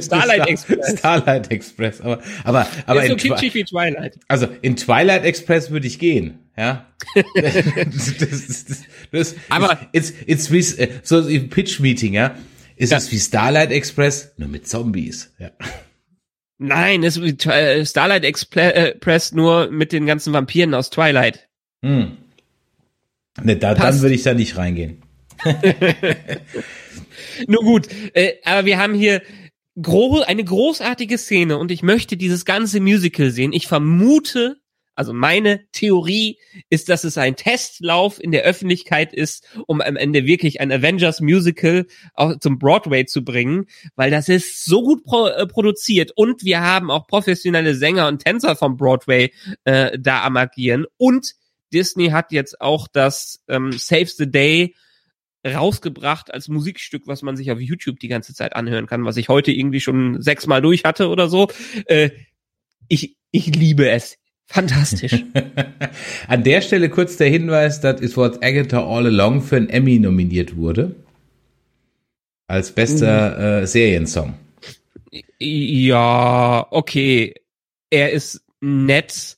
Starlight 0.00 0.48
Express. 0.48 0.98
Starlight 0.98 1.50
Express, 1.50 2.00
aber 2.00 2.20
aber 2.44 2.66
aber 2.86 3.02
ist 3.02 3.10
so 3.10 3.16
kitschig 3.16 3.54
wie 3.54 3.64
Twilight. 3.64 4.18
Also 4.28 4.46
in 4.62 4.76
Twilight 4.76 5.24
Express 5.24 5.70
würde 5.70 5.86
ich 5.86 5.98
gehen, 5.98 6.38
ja. 6.56 6.86
das, 7.34 8.16
das, 8.18 8.64
das, 8.66 8.82
das, 9.10 9.34
aber 9.48 9.78
it's 9.92 10.12
it's 10.26 10.52
wie 10.52 10.60
äh, 10.80 10.88
so 11.02 11.26
im 11.26 11.48
Pitch 11.48 11.80
Meeting, 11.80 12.14
ja. 12.14 12.36
Ist 12.76 12.90
ja. 12.90 12.98
es 12.98 13.10
wie 13.12 13.18
Starlight 13.18 13.70
Express 13.70 14.32
nur 14.36 14.48
mit 14.48 14.68
Zombies, 14.68 15.32
ja. 15.38 15.50
Nein, 16.66 17.04
es 17.04 17.18
ist 17.18 17.44
äh, 17.46 17.84
Starlight 17.84 18.24
Express 18.24 19.32
nur 19.32 19.70
mit 19.70 19.92
den 19.92 20.06
ganzen 20.06 20.32
Vampiren 20.32 20.72
aus 20.72 20.88
Twilight. 20.88 21.46
Hm. 21.82 22.16
Ne, 23.42 23.56
da, 23.56 23.74
dann 23.74 24.00
würde 24.00 24.14
ich 24.14 24.22
da 24.22 24.32
nicht 24.32 24.56
reingehen. 24.56 25.02
Nur 27.48 27.62
gut, 27.62 27.88
äh, 28.14 28.34
aber 28.44 28.64
wir 28.64 28.78
haben 28.78 28.94
hier 28.94 29.20
gro 29.80 30.22
eine 30.22 30.44
großartige 30.44 31.18
Szene 31.18 31.58
und 31.58 31.70
ich 31.70 31.82
möchte 31.82 32.16
dieses 32.16 32.46
ganze 32.46 32.80
Musical 32.80 33.30
sehen. 33.30 33.52
Ich 33.52 33.66
vermute, 33.66 34.56
also 34.94 35.12
meine 35.12 35.66
Theorie 35.72 36.38
ist, 36.70 36.88
dass 36.88 37.04
es 37.04 37.18
ein 37.18 37.36
Testlauf 37.36 38.22
in 38.22 38.32
der 38.32 38.42
Öffentlichkeit 38.42 39.12
ist, 39.12 39.46
um 39.66 39.80
am 39.80 39.96
Ende 39.96 40.26
wirklich 40.26 40.60
ein 40.60 40.70
Avengers 40.70 41.20
Musical 41.20 41.86
auch 42.14 42.38
zum 42.38 42.58
Broadway 42.58 43.04
zu 43.06 43.24
bringen, 43.24 43.66
weil 43.96 44.10
das 44.10 44.28
ist 44.28 44.64
so 44.64 44.82
gut 44.82 45.04
pro 45.04 45.26
äh, 45.26 45.46
produziert 45.46 46.12
und 46.14 46.44
wir 46.44 46.60
haben 46.60 46.90
auch 46.90 47.06
professionelle 47.06 47.74
Sänger 47.74 48.08
und 48.08 48.24
Tänzer 48.24 48.56
vom 48.56 48.76
Broadway 48.76 49.32
äh, 49.64 49.98
da 49.98 50.22
am 50.24 50.36
agieren 50.36 50.86
und 50.96 51.34
Disney 51.72 52.08
hat 52.08 52.30
jetzt 52.30 52.60
auch 52.60 52.86
das 52.86 53.42
ähm, 53.48 53.72
Save 53.72 54.06
the 54.06 54.30
Day 54.30 54.74
rausgebracht 55.46 56.32
als 56.32 56.48
Musikstück, 56.48 57.06
was 57.06 57.22
man 57.22 57.36
sich 57.36 57.50
auf 57.50 57.60
YouTube 57.60 58.00
die 58.00 58.08
ganze 58.08 58.34
Zeit 58.34 58.56
anhören 58.56 58.86
kann, 58.86 59.04
was 59.04 59.16
ich 59.16 59.28
heute 59.28 59.52
irgendwie 59.52 59.80
schon 59.80 60.22
sechsmal 60.22 60.62
durch 60.62 60.84
hatte 60.84 61.08
oder 61.08 61.28
so. 61.28 61.48
Äh, 61.86 62.10
ich, 62.88 63.16
ich 63.30 63.46
liebe 63.54 63.90
es. 63.90 64.16
Fantastisch. 64.46 65.24
An 66.28 66.44
der 66.44 66.60
Stelle 66.60 66.88
kurz 66.90 67.16
der 67.16 67.28
Hinweis, 67.28 67.80
dass 67.80 68.00
It 68.00 68.16
Was 68.16 68.42
Agatha 68.42 68.84
All 68.84 69.06
Along 69.06 69.42
für 69.42 69.56
einen 69.56 69.68
Emmy 69.68 69.98
nominiert 69.98 70.56
wurde. 70.56 70.94
Als 72.46 72.72
bester 72.72 73.36
mhm. 73.36 73.64
äh, 73.64 73.66
Seriensong. 73.66 74.34
Ja, 75.38 76.66
okay. 76.70 77.34
Er 77.90 78.12
ist 78.12 78.42
nett. 78.60 79.36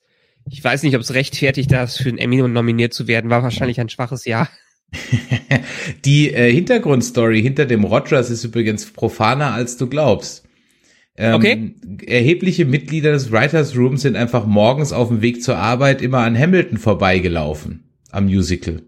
Ich 0.50 0.62
weiß 0.62 0.82
nicht, 0.82 0.94
ob 0.94 1.02
es 1.02 1.14
rechtfertigt, 1.14 1.70
das 1.72 1.98
für 1.98 2.08
einen 2.08 2.18
Emmy 2.18 2.36
nominiert 2.36 2.94
zu 2.94 3.06
werden. 3.06 3.30
War 3.30 3.42
wahrscheinlich 3.42 3.80
ein 3.80 3.88
schwaches 3.88 4.24
Jahr. 4.24 4.48
Die 6.04 6.32
äh, 6.32 6.52
Hintergrundstory 6.52 7.42
hinter 7.42 7.66
dem 7.66 7.84
Rogers 7.84 8.30
ist 8.30 8.44
übrigens 8.44 8.92
profaner, 8.92 9.52
als 9.52 9.76
du 9.76 9.88
glaubst. 9.88 10.45
Ähm, 11.18 11.34
okay. 11.34 11.74
Erhebliche 12.06 12.64
Mitglieder 12.66 13.12
des 13.12 13.32
Writers 13.32 13.76
Room 13.76 13.96
sind 13.96 14.16
einfach 14.16 14.46
morgens 14.46 14.92
auf 14.92 15.08
dem 15.08 15.22
Weg 15.22 15.42
zur 15.42 15.56
Arbeit 15.56 16.02
immer 16.02 16.18
an 16.18 16.38
Hamilton 16.38 16.78
vorbeigelaufen 16.78 17.84
am 18.10 18.26
Musical. 18.26 18.82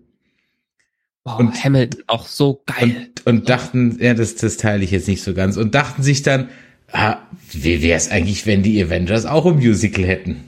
Wow, 1.25 1.41
und 1.41 1.65
Hamilton 1.65 2.03
auch 2.07 2.27
so 2.27 2.63
geil. 2.67 3.09
Und, 3.25 3.27
und 3.27 3.49
dachten, 3.49 3.99
ja, 4.01 4.15
das, 4.15 4.37
das 4.37 4.57
teile 4.57 4.85
ich 4.85 4.91
jetzt 4.91 5.09
nicht 5.09 5.23
so 5.23 5.35
ganz. 5.35 5.57
Und 5.57 5.75
dachten 5.75 6.03
sich 6.03 6.23
dann, 6.23 6.49
ah, 6.93 7.19
wie 7.51 7.83
wäre 7.83 7.97
es 7.97 8.11
eigentlich, 8.11 8.47
wenn 8.47 8.63
die 8.63 8.83
Avengers 8.83 9.27
auch 9.27 9.47
ein 9.47 9.57
Musical 9.57 10.05
hätten? 10.05 10.45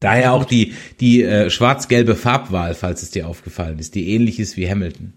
Daher 0.00 0.32
auch 0.32 0.44
die, 0.44 0.74
die 1.00 1.22
äh, 1.22 1.50
schwarz-gelbe 1.50 2.14
Farbwahl, 2.14 2.74
falls 2.74 3.02
es 3.02 3.10
dir 3.10 3.26
aufgefallen 3.26 3.80
ist, 3.80 3.96
die 3.96 4.10
ähnlich 4.14 4.38
ist 4.38 4.56
wie 4.56 4.70
Hamilton. 4.70 5.12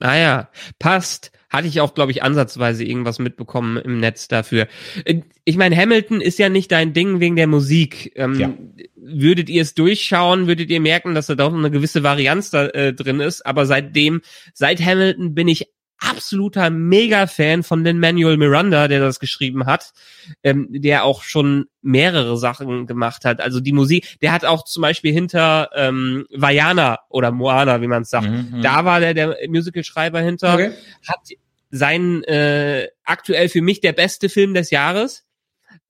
Ah 0.00 0.16
ja, 0.16 0.48
passt 0.80 1.30
hatte 1.54 1.68
ich 1.68 1.80
auch, 1.80 1.94
glaube 1.94 2.12
ich, 2.12 2.22
ansatzweise 2.22 2.84
irgendwas 2.84 3.18
mitbekommen 3.18 3.76
im 3.76 4.00
Netz 4.00 4.28
dafür. 4.28 4.66
Äh, 5.04 5.20
ich 5.44 5.56
meine, 5.56 5.76
Hamilton 5.76 6.20
ist 6.20 6.38
ja 6.38 6.48
nicht 6.48 6.72
dein 6.72 6.92
Ding 6.92 7.20
wegen 7.20 7.36
der 7.36 7.46
Musik. 7.46 8.12
Ähm, 8.16 8.34
ja. 8.38 8.52
Würdet 8.96 9.48
ihr 9.48 9.62
es 9.62 9.74
durchschauen, 9.74 10.46
würdet 10.46 10.70
ihr 10.70 10.80
merken, 10.80 11.14
dass 11.14 11.26
da 11.26 11.34
doch 11.34 11.52
eine 11.52 11.70
gewisse 11.70 12.02
Varianz 12.02 12.50
da 12.50 12.66
äh, 12.66 12.92
drin 12.92 13.20
ist. 13.20 13.44
Aber 13.44 13.66
seitdem, 13.66 14.22
seit 14.52 14.84
Hamilton 14.84 15.34
bin 15.34 15.48
ich 15.48 15.68
absoluter 15.98 16.70
Mega-Fan 16.70 17.62
von 17.62 17.84
den 17.84 17.98
Manuel 17.98 18.36
Miranda, 18.36 18.88
der 18.88 19.00
das 19.00 19.20
geschrieben 19.20 19.66
hat, 19.66 19.92
ähm, 20.42 20.68
der 20.70 21.04
auch 21.04 21.22
schon 21.22 21.66
mehrere 21.82 22.36
Sachen 22.36 22.86
gemacht 22.86 23.24
hat. 23.24 23.40
Also 23.40 23.60
die 23.60 23.72
Musik, 23.72 24.18
der 24.20 24.32
hat 24.32 24.44
auch 24.44 24.64
zum 24.64 24.82
Beispiel 24.82 25.12
hinter 25.12 25.70
ähm, 25.74 26.26
Vajana 26.30 26.98
oder 27.08 27.30
Moana, 27.30 27.80
wie 27.80 27.86
man 27.86 28.02
es 28.02 28.10
sagt, 28.10 28.28
mhm, 28.28 28.48
mhm, 28.52 28.62
da 28.62 28.84
war 28.84 29.00
der 29.00 29.14
der 29.14 29.36
Musical-Schreiber 29.48 30.20
hinter, 30.20 30.54
okay. 30.54 30.72
hat 31.06 31.20
sein 31.74 32.22
äh, 32.24 32.88
aktuell 33.02 33.48
für 33.48 33.60
mich 33.60 33.80
der 33.80 33.92
beste 33.92 34.28
Film 34.28 34.54
des 34.54 34.70
Jahres. 34.70 35.26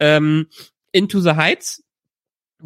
Ähm, 0.01 0.49
Into 0.93 1.21
the 1.21 1.33
Heights. 1.33 1.85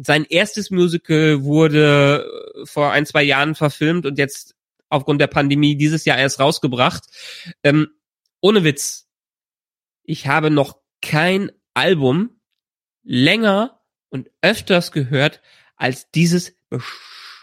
Sein 0.01 0.23
erstes 0.23 0.71
Musical 0.71 1.43
wurde 1.43 2.25
äh, 2.61 2.65
vor 2.65 2.91
ein, 2.91 3.05
zwei 3.05 3.23
Jahren 3.23 3.55
verfilmt 3.55 4.05
und 4.05 4.17
jetzt 4.17 4.55
aufgrund 4.87 5.19
der 5.19 5.27
Pandemie 5.27 5.75
dieses 5.75 6.05
Jahr 6.05 6.17
erst 6.17 6.39
rausgebracht. 6.39 7.03
Ähm, 7.63 7.89
ohne 8.39 8.63
Witz. 8.63 9.09
Ich 10.03 10.27
habe 10.27 10.49
noch 10.49 10.79
kein 11.01 11.51
Album 11.73 12.39
länger 13.03 13.81
und 14.07 14.29
öfters 14.41 14.91
gehört 14.93 15.41
als 15.75 16.09
dieses 16.11 16.53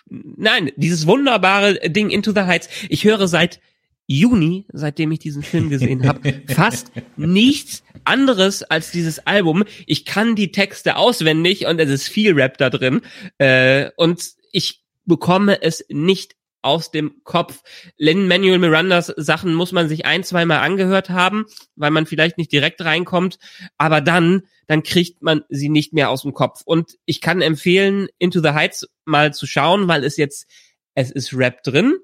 Nein, 0.08 0.70
dieses 0.76 1.06
wunderbare 1.06 1.90
Ding 1.90 2.10
Into 2.10 2.32
the 2.32 2.42
Heights. 2.42 2.68
Ich 2.88 3.04
höre 3.04 3.26
seit 3.26 3.60
Juni, 4.06 4.66
seitdem 4.72 5.10
ich 5.12 5.18
diesen 5.18 5.42
Film 5.42 5.68
gesehen 5.70 6.06
habe, 6.06 6.42
fast 6.48 6.92
nichts 7.16 7.82
anderes 8.04 8.62
als 8.62 8.90
dieses 8.90 9.26
Album. 9.26 9.64
Ich 9.86 10.04
kann 10.04 10.36
die 10.36 10.52
Texte 10.52 10.96
auswendig 10.96 11.66
und 11.66 11.80
es 11.80 11.90
ist 11.90 12.08
viel 12.08 12.34
Rap 12.34 12.58
da 12.58 12.70
drin. 12.70 13.00
Äh, 13.38 13.90
und 13.96 14.22
ich 14.52 14.84
bekomme 15.04 15.62
es 15.62 15.84
nicht 15.88 16.36
aus 16.62 16.90
dem 16.90 17.22
Kopf. 17.22 17.62
Lin 17.96 18.26
Manuel 18.26 18.58
Mirandas 18.58 19.06
Sachen 19.16 19.54
muss 19.54 19.70
man 19.70 19.88
sich 19.88 20.04
ein, 20.04 20.24
zweimal 20.24 20.58
angehört 20.58 21.10
haben, 21.10 21.46
weil 21.76 21.92
man 21.92 22.06
vielleicht 22.06 22.38
nicht 22.38 22.50
direkt 22.50 22.80
reinkommt, 22.84 23.38
aber 23.78 24.00
dann, 24.00 24.42
dann 24.66 24.82
kriegt 24.82 25.22
man 25.22 25.42
sie 25.48 25.68
nicht 25.68 25.92
mehr 25.92 26.10
aus 26.10 26.22
dem 26.22 26.34
Kopf. 26.34 26.62
Und 26.64 26.96
ich 27.04 27.20
kann 27.20 27.40
empfehlen, 27.40 28.08
Into 28.18 28.40
the 28.40 28.50
Heights 28.50 28.88
mal 29.04 29.32
zu 29.32 29.46
schauen, 29.46 29.86
weil 29.86 30.02
es 30.02 30.16
jetzt, 30.16 30.46
es 30.94 31.12
ist 31.12 31.34
Rap 31.34 31.62
drin, 31.62 31.94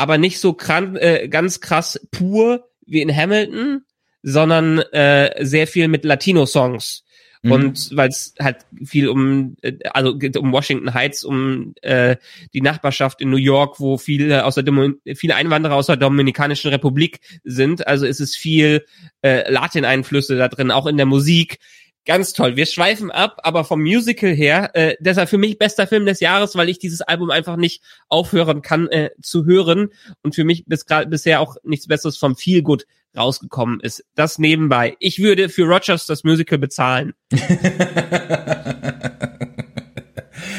aber 0.00 0.16
nicht 0.16 0.40
so 0.40 0.54
kran, 0.54 0.96
äh, 0.96 1.28
ganz 1.28 1.60
krass 1.60 2.00
pur 2.10 2.68
wie 2.86 3.02
in 3.02 3.14
Hamilton, 3.14 3.82
sondern 4.22 4.78
äh, 4.78 5.44
sehr 5.44 5.66
viel 5.66 5.88
mit 5.88 6.04
Latino-Songs. 6.04 7.04
Mhm. 7.42 7.52
Und 7.52 7.96
weil 7.96 8.08
es 8.08 8.34
halt 8.40 8.58
viel 8.84 9.08
um, 9.08 9.56
äh, 9.62 9.72
also 9.92 10.16
geht 10.16 10.36
um 10.36 10.52
Washington 10.52 10.94
Heights, 10.94 11.22
um 11.22 11.74
äh, 11.82 12.16
die 12.52 12.62
Nachbarschaft 12.62 13.20
in 13.20 13.30
New 13.30 13.36
York, 13.36 13.78
wo 13.78 13.98
viele 13.98 14.44
aus 14.44 14.54
der 14.54 14.64
Demo 14.64 14.90
viele 15.14 15.36
Einwanderer 15.36 15.74
aus 15.74 15.86
der 15.86 15.96
Dominikanischen 15.96 16.70
Republik 16.70 17.20
sind. 17.44 17.86
Also 17.86 18.06
ist 18.06 18.20
es 18.20 18.36
viel 18.36 18.84
äh, 19.22 19.50
Latin-Einflüsse 19.50 20.36
da 20.36 20.48
drin, 20.48 20.70
auch 20.70 20.86
in 20.86 20.96
der 20.96 21.06
Musik. 21.06 21.58
Ganz 22.06 22.32
toll. 22.32 22.56
Wir 22.56 22.64
schweifen 22.64 23.10
ab, 23.10 23.40
aber 23.42 23.62
vom 23.64 23.82
Musical 23.82 24.30
her, 24.30 24.70
äh, 24.74 24.96
deshalb 25.00 25.28
für 25.28 25.36
mich 25.36 25.58
bester 25.58 25.86
Film 25.86 26.06
des 26.06 26.20
Jahres, 26.20 26.56
weil 26.56 26.70
ich 26.70 26.78
dieses 26.78 27.02
Album 27.02 27.30
einfach 27.30 27.56
nicht 27.56 27.82
aufhören 28.08 28.62
kann 28.62 28.88
äh, 28.88 29.10
zu 29.20 29.44
hören 29.44 29.90
und 30.22 30.34
für 30.34 30.44
mich 30.44 30.64
bis 30.66 30.86
grad, 30.86 31.10
bisher 31.10 31.40
auch 31.40 31.56
nichts 31.62 31.86
Besseres 31.86 32.16
vom 32.16 32.36
Feel 32.36 32.62
Good 32.62 32.86
rausgekommen 33.16 33.80
ist. 33.80 34.04
Das 34.14 34.38
nebenbei. 34.38 34.96
Ich 34.98 35.18
würde 35.18 35.50
für 35.50 35.64
Rogers 35.64 36.06
das 36.06 36.24
Musical 36.24 36.58
bezahlen. 36.58 37.12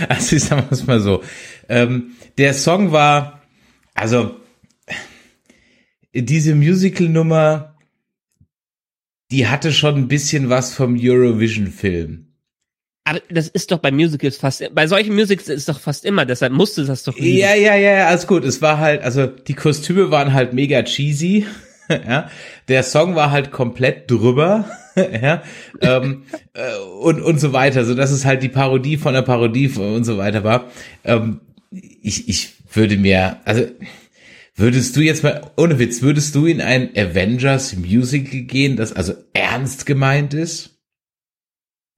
also 0.10 0.36
ich 0.36 0.44
sag 0.44 0.86
mal 0.86 1.00
so. 1.00 1.24
Ähm, 1.70 2.12
der 2.38 2.54
Song 2.54 2.92
war, 2.92 3.42
also 3.94 4.36
diese 6.14 6.56
Musical-Nummer, 6.56 7.71
die 9.32 9.48
hatte 9.48 9.72
schon 9.72 9.96
ein 9.96 10.08
bisschen 10.08 10.50
was 10.50 10.74
vom 10.74 10.98
Eurovision-Film. 11.00 12.28
Aber 13.04 13.20
das 13.30 13.48
ist 13.48 13.72
doch 13.72 13.80
bei 13.80 13.92
Musicals 13.92 14.38
fast, 14.38 14.64
bei 14.76 14.86
solchen 14.86 15.16
Musicals 15.16 15.50
ist 15.50 15.68
doch 15.68 15.80
fast 15.80 16.06
immer, 16.06 16.26
deshalb 16.26 16.54
musste 16.54 16.86
das 16.86 17.04
doch. 17.04 17.18
Ja, 17.18 17.56
ja, 17.56 17.76
ja, 17.76 18.08
alles 18.08 18.28
gut. 18.28 18.46
Es 18.46 18.62
war 18.62 18.78
halt, 18.78 19.02
also 19.02 19.26
die 19.26 19.56
Kostüme 19.56 20.12
waren 20.12 20.34
halt 20.34 20.54
mega 20.54 20.84
cheesy. 20.84 21.48
ja, 21.90 22.30
der 22.68 22.84
Song 22.84 23.16
war 23.16 23.32
halt 23.32 23.52
komplett 23.52 24.10
drüber, 24.10 24.66
ja, 24.96 25.42
ähm, 25.82 26.24
äh, 26.54 26.78
und, 27.02 27.22
und 27.22 27.40
so 27.40 27.54
weiter, 27.54 27.86
so 27.86 27.96
dass 27.96 28.12
es 28.12 28.24
halt 28.24 28.44
die 28.44 28.50
Parodie 28.50 28.98
von 28.98 29.14
der 29.14 29.24
Parodie 29.24 29.68
und 29.70 30.04
so 30.04 30.18
weiter 30.18 30.44
war. 30.44 30.70
Ähm, 31.04 31.42
ich, 31.72 32.30
ich 32.30 32.54
würde 32.72 32.98
mir, 32.98 33.38
also, 33.46 33.64
würdest 34.62 34.96
du 34.96 35.02
jetzt 35.02 35.24
mal, 35.24 35.52
ohne 35.58 35.80
Witz, 35.80 36.02
würdest 36.02 36.34
du 36.36 36.46
in 36.46 36.62
ein 36.62 36.96
Avengers 36.96 37.76
Musical 37.76 38.42
gehen, 38.42 38.78
das 38.78 38.94
also 38.94 39.14
ernst 39.34 39.86
gemeint 39.86 40.34
ist? 40.34 40.80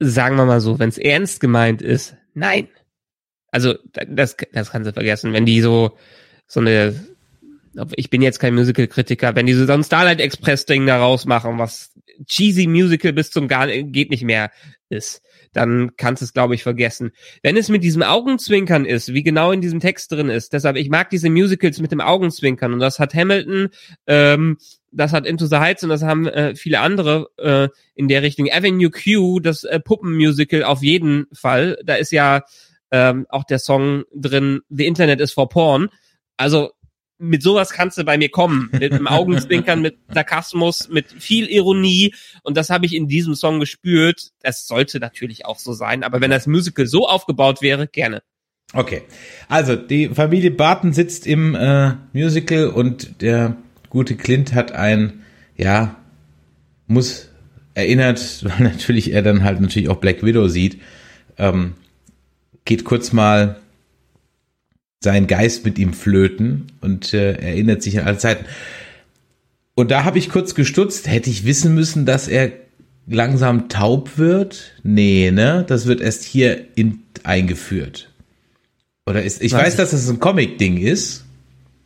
Sagen 0.00 0.36
wir 0.36 0.44
mal 0.44 0.60
so, 0.60 0.78
wenn 0.78 0.88
es 0.88 0.98
ernst 0.98 1.40
gemeint 1.40 1.80
ist, 1.80 2.16
nein. 2.34 2.68
Also, 3.52 3.74
das, 3.92 4.36
das 4.52 4.70
kannst 4.72 4.88
du 4.88 4.92
vergessen, 4.92 5.32
wenn 5.32 5.46
die 5.46 5.60
so, 5.60 5.96
so 6.48 6.58
eine 6.58 7.14
ich 7.96 8.10
bin 8.10 8.22
jetzt 8.22 8.38
kein 8.38 8.54
Musical-Kritiker, 8.54 9.34
wenn 9.34 9.46
die 9.46 9.54
so 9.54 9.70
ein 9.72 9.84
Starlight 9.84 10.20
Express-Ding 10.20 10.86
daraus 10.86 11.24
machen, 11.24 11.58
was 11.58 11.92
cheesy 12.26 12.66
Musical 12.66 13.12
bis 13.12 13.30
zum 13.30 13.48
gar 13.48 13.66
geht 13.66 14.10
nicht 14.10 14.22
mehr 14.22 14.50
ist, 14.88 15.22
dann 15.54 15.96
kannst 15.96 16.22
du 16.22 16.24
es, 16.24 16.32
glaube 16.32 16.54
ich, 16.54 16.62
vergessen. 16.62 17.12
Wenn 17.42 17.56
es 17.56 17.68
mit 17.68 17.82
diesem 17.82 18.02
Augenzwinkern 18.02 18.84
ist, 18.84 19.14
wie 19.14 19.22
genau 19.22 19.52
in 19.52 19.60
diesem 19.60 19.80
Text 19.80 20.12
drin 20.12 20.28
ist, 20.28 20.52
deshalb, 20.52 20.76
ich 20.76 20.90
mag 20.90 21.10
diese 21.10 21.30
Musicals 21.30 21.80
mit 21.80 21.92
dem 21.92 22.00
Augenzwinkern 22.00 22.72
und 22.72 22.80
das 22.80 22.98
hat 22.98 23.14
Hamilton, 23.14 23.68
ähm, 24.06 24.58
das 24.90 25.12
hat 25.12 25.26
Into 25.26 25.46
the 25.46 25.56
Heights 25.56 25.82
und 25.82 25.88
das 25.88 26.02
haben 26.02 26.26
äh, 26.26 26.54
viele 26.54 26.80
andere 26.80 27.28
äh, 27.38 27.68
in 27.94 28.08
der 28.08 28.22
Richtung. 28.22 28.48
Avenue 28.50 28.90
Q, 28.90 29.40
das 29.40 29.64
äh, 29.64 29.80
Puppenmusical 29.80 30.62
auf 30.62 30.82
jeden 30.82 31.26
Fall. 31.32 31.78
Da 31.84 31.94
ist 31.94 32.12
ja 32.12 32.44
ähm, 32.90 33.26
auch 33.28 33.44
der 33.44 33.58
Song 33.58 34.04
drin, 34.14 34.60
The 34.68 34.86
Internet 34.86 35.20
is 35.20 35.32
for 35.32 35.48
Porn. 35.48 35.88
Also 36.36 36.70
mit 37.18 37.42
sowas 37.42 37.70
kannst 37.70 37.98
du 37.98 38.04
bei 38.04 38.18
mir 38.18 38.28
kommen. 38.28 38.68
Mit 38.72 38.92
einem 38.92 39.06
Augenzwinkern, 39.06 39.80
mit 39.80 39.96
Sarkasmus, 40.12 40.88
mit 40.88 41.10
viel 41.10 41.46
Ironie. 41.46 42.14
Und 42.42 42.56
das 42.56 42.70
habe 42.70 42.86
ich 42.86 42.94
in 42.94 43.08
diesem 43.08 43.34
Song 43.34 43.60
gespürt. 43.60 44.30
Das 44.40 44.66
sollte 44.66 45.00
natürlich 45.00 45.46
auch 45.46 45.58
so 45.58 45.72
sein. 45.72 46.02
Aber 46.02 46.20
wenn 46.20 46.30
das 46.30 46.46
Musical 46.46 46.86
so 46.86 47.08
aufgebaut 47.08 47.62
wäre, 47.62 47.86
gerne. 47.86 48.22
Okay. 48.72 49.02
Also, 49.48 49.76
die 49.76 50.08
Familie 50.08 50.50
Barton 50.50 50.92
sitzt 50.92 51.26
im 51.26 51.54
äh, 51.54 51.92
Musical 52.12 52.68
und 52.68 53.20
der 53.22 53.56
gute 53.88 54.16
Clint 54.16 54.52
hat 54.54 54.72
ein, 54.72 55.22
ja, 55.56 55.96
muss 56.86 57.30
erinnert, 57.74 58.44
weil 58.44 58.64
natürlich 58.64 59.12
er 59.12 59.22
dann 59.22 59.44
halt 59.44 59.60
natürlich 59.60 59.88
auch 59.88 59.98
Black 59.98 60.24
Widow 60.24 60.48
sieht, 60.48 60.80
ähm, 61.38 61.74
geht 62.64 62.84
kurz 62.84 63.12
mal 63.12 63.60
sein 65.04 65.28
Geist 65.28 65.64
mit 65.64 65.78
ihm 65.78 65.92
flöten 65.92 66.66
und 66.80 67.14
äh, 67.14 67.34
erinnert 67.34 67.82
sich 67.82 67.98
an 68.00 68.06
alle 68.06 68.18
Zeiten. 68.18 68.44
Und 69.76 69.90
da 69.90 70.04
habe 70.04 70.18
ich 70.18 70.28
kurz 70.28 70.54
gestutzt, 70.54 71.08
hätte 71.08 71.30
ich 71.30 71.44
wissen 71.44 71.74
müssen, 71.74 72.06
dass 72.06 72.26
er 72.26 72.50
langsam 73.06 73.68
taub 73.68 74.18
wird? 74.18 74.72
Nee, 74.82 75.30
ne? 75.30 75.64
Das 75.66 75.86
wird 75.86 76.00
erst 76.00 76.24
hier 76.24 76.64
in, 76.74 77.00
eingeführt. 77.22 78.10
Oder 79.06 79.22
ist, 79.22 79.42
ich 79.42 79.52
Was? 79.52 79.62
weiß, 79.62 79.76
dass 79.76 79.90
das 79.90 80.08
ein 80.08 80.20
Comic-Ding 80.20 80.78
ist. 80.78 81.24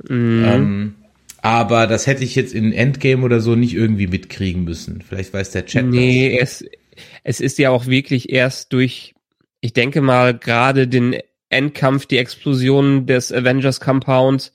Mhm. 0.09 0.45
Ähm, 0.47 0.95
aber 1.41 1.87
das 1.87 2.07
hätte 2.07 2.25
ich 2.25 2.35
jetzt 2.35 2.55
in 2.55 2.73
Endgame 2.73 3.25
oder 3.25 3.41
so 3.41 3.55
nicht 3.55 3.75
irgendwie 3.75 4.07
mitkriegen 4.07 4.65
müssen. 4.65 5.03
Vielleicht 5.07 5.33
weiß 5.33 5.51
der 5.51 5.67
Chat. 5.67 5.87
Nee, 5.87 6.39
das. 6.39 6.63
es, 6.63 6.71
es 7.25 7.41
ist 7.41 7.59
ja 7.59 7.71
auch 7.71 7.87
wirklich 7.87 8.31
erst 8.31 8.73
durch, 8.73 9.15
ich 9.61 9.73
denke 9.73 10.01
mal, 10.01 10.37
gerade 10.37 10.89
den 10.89 11.17
Endkampf, 11.51 12.07
die 12.07 12.19
Explosion 12.19 13.07
des 13.07 13.33
Avengers 13.33 13.81
Compound, 13.81 14.53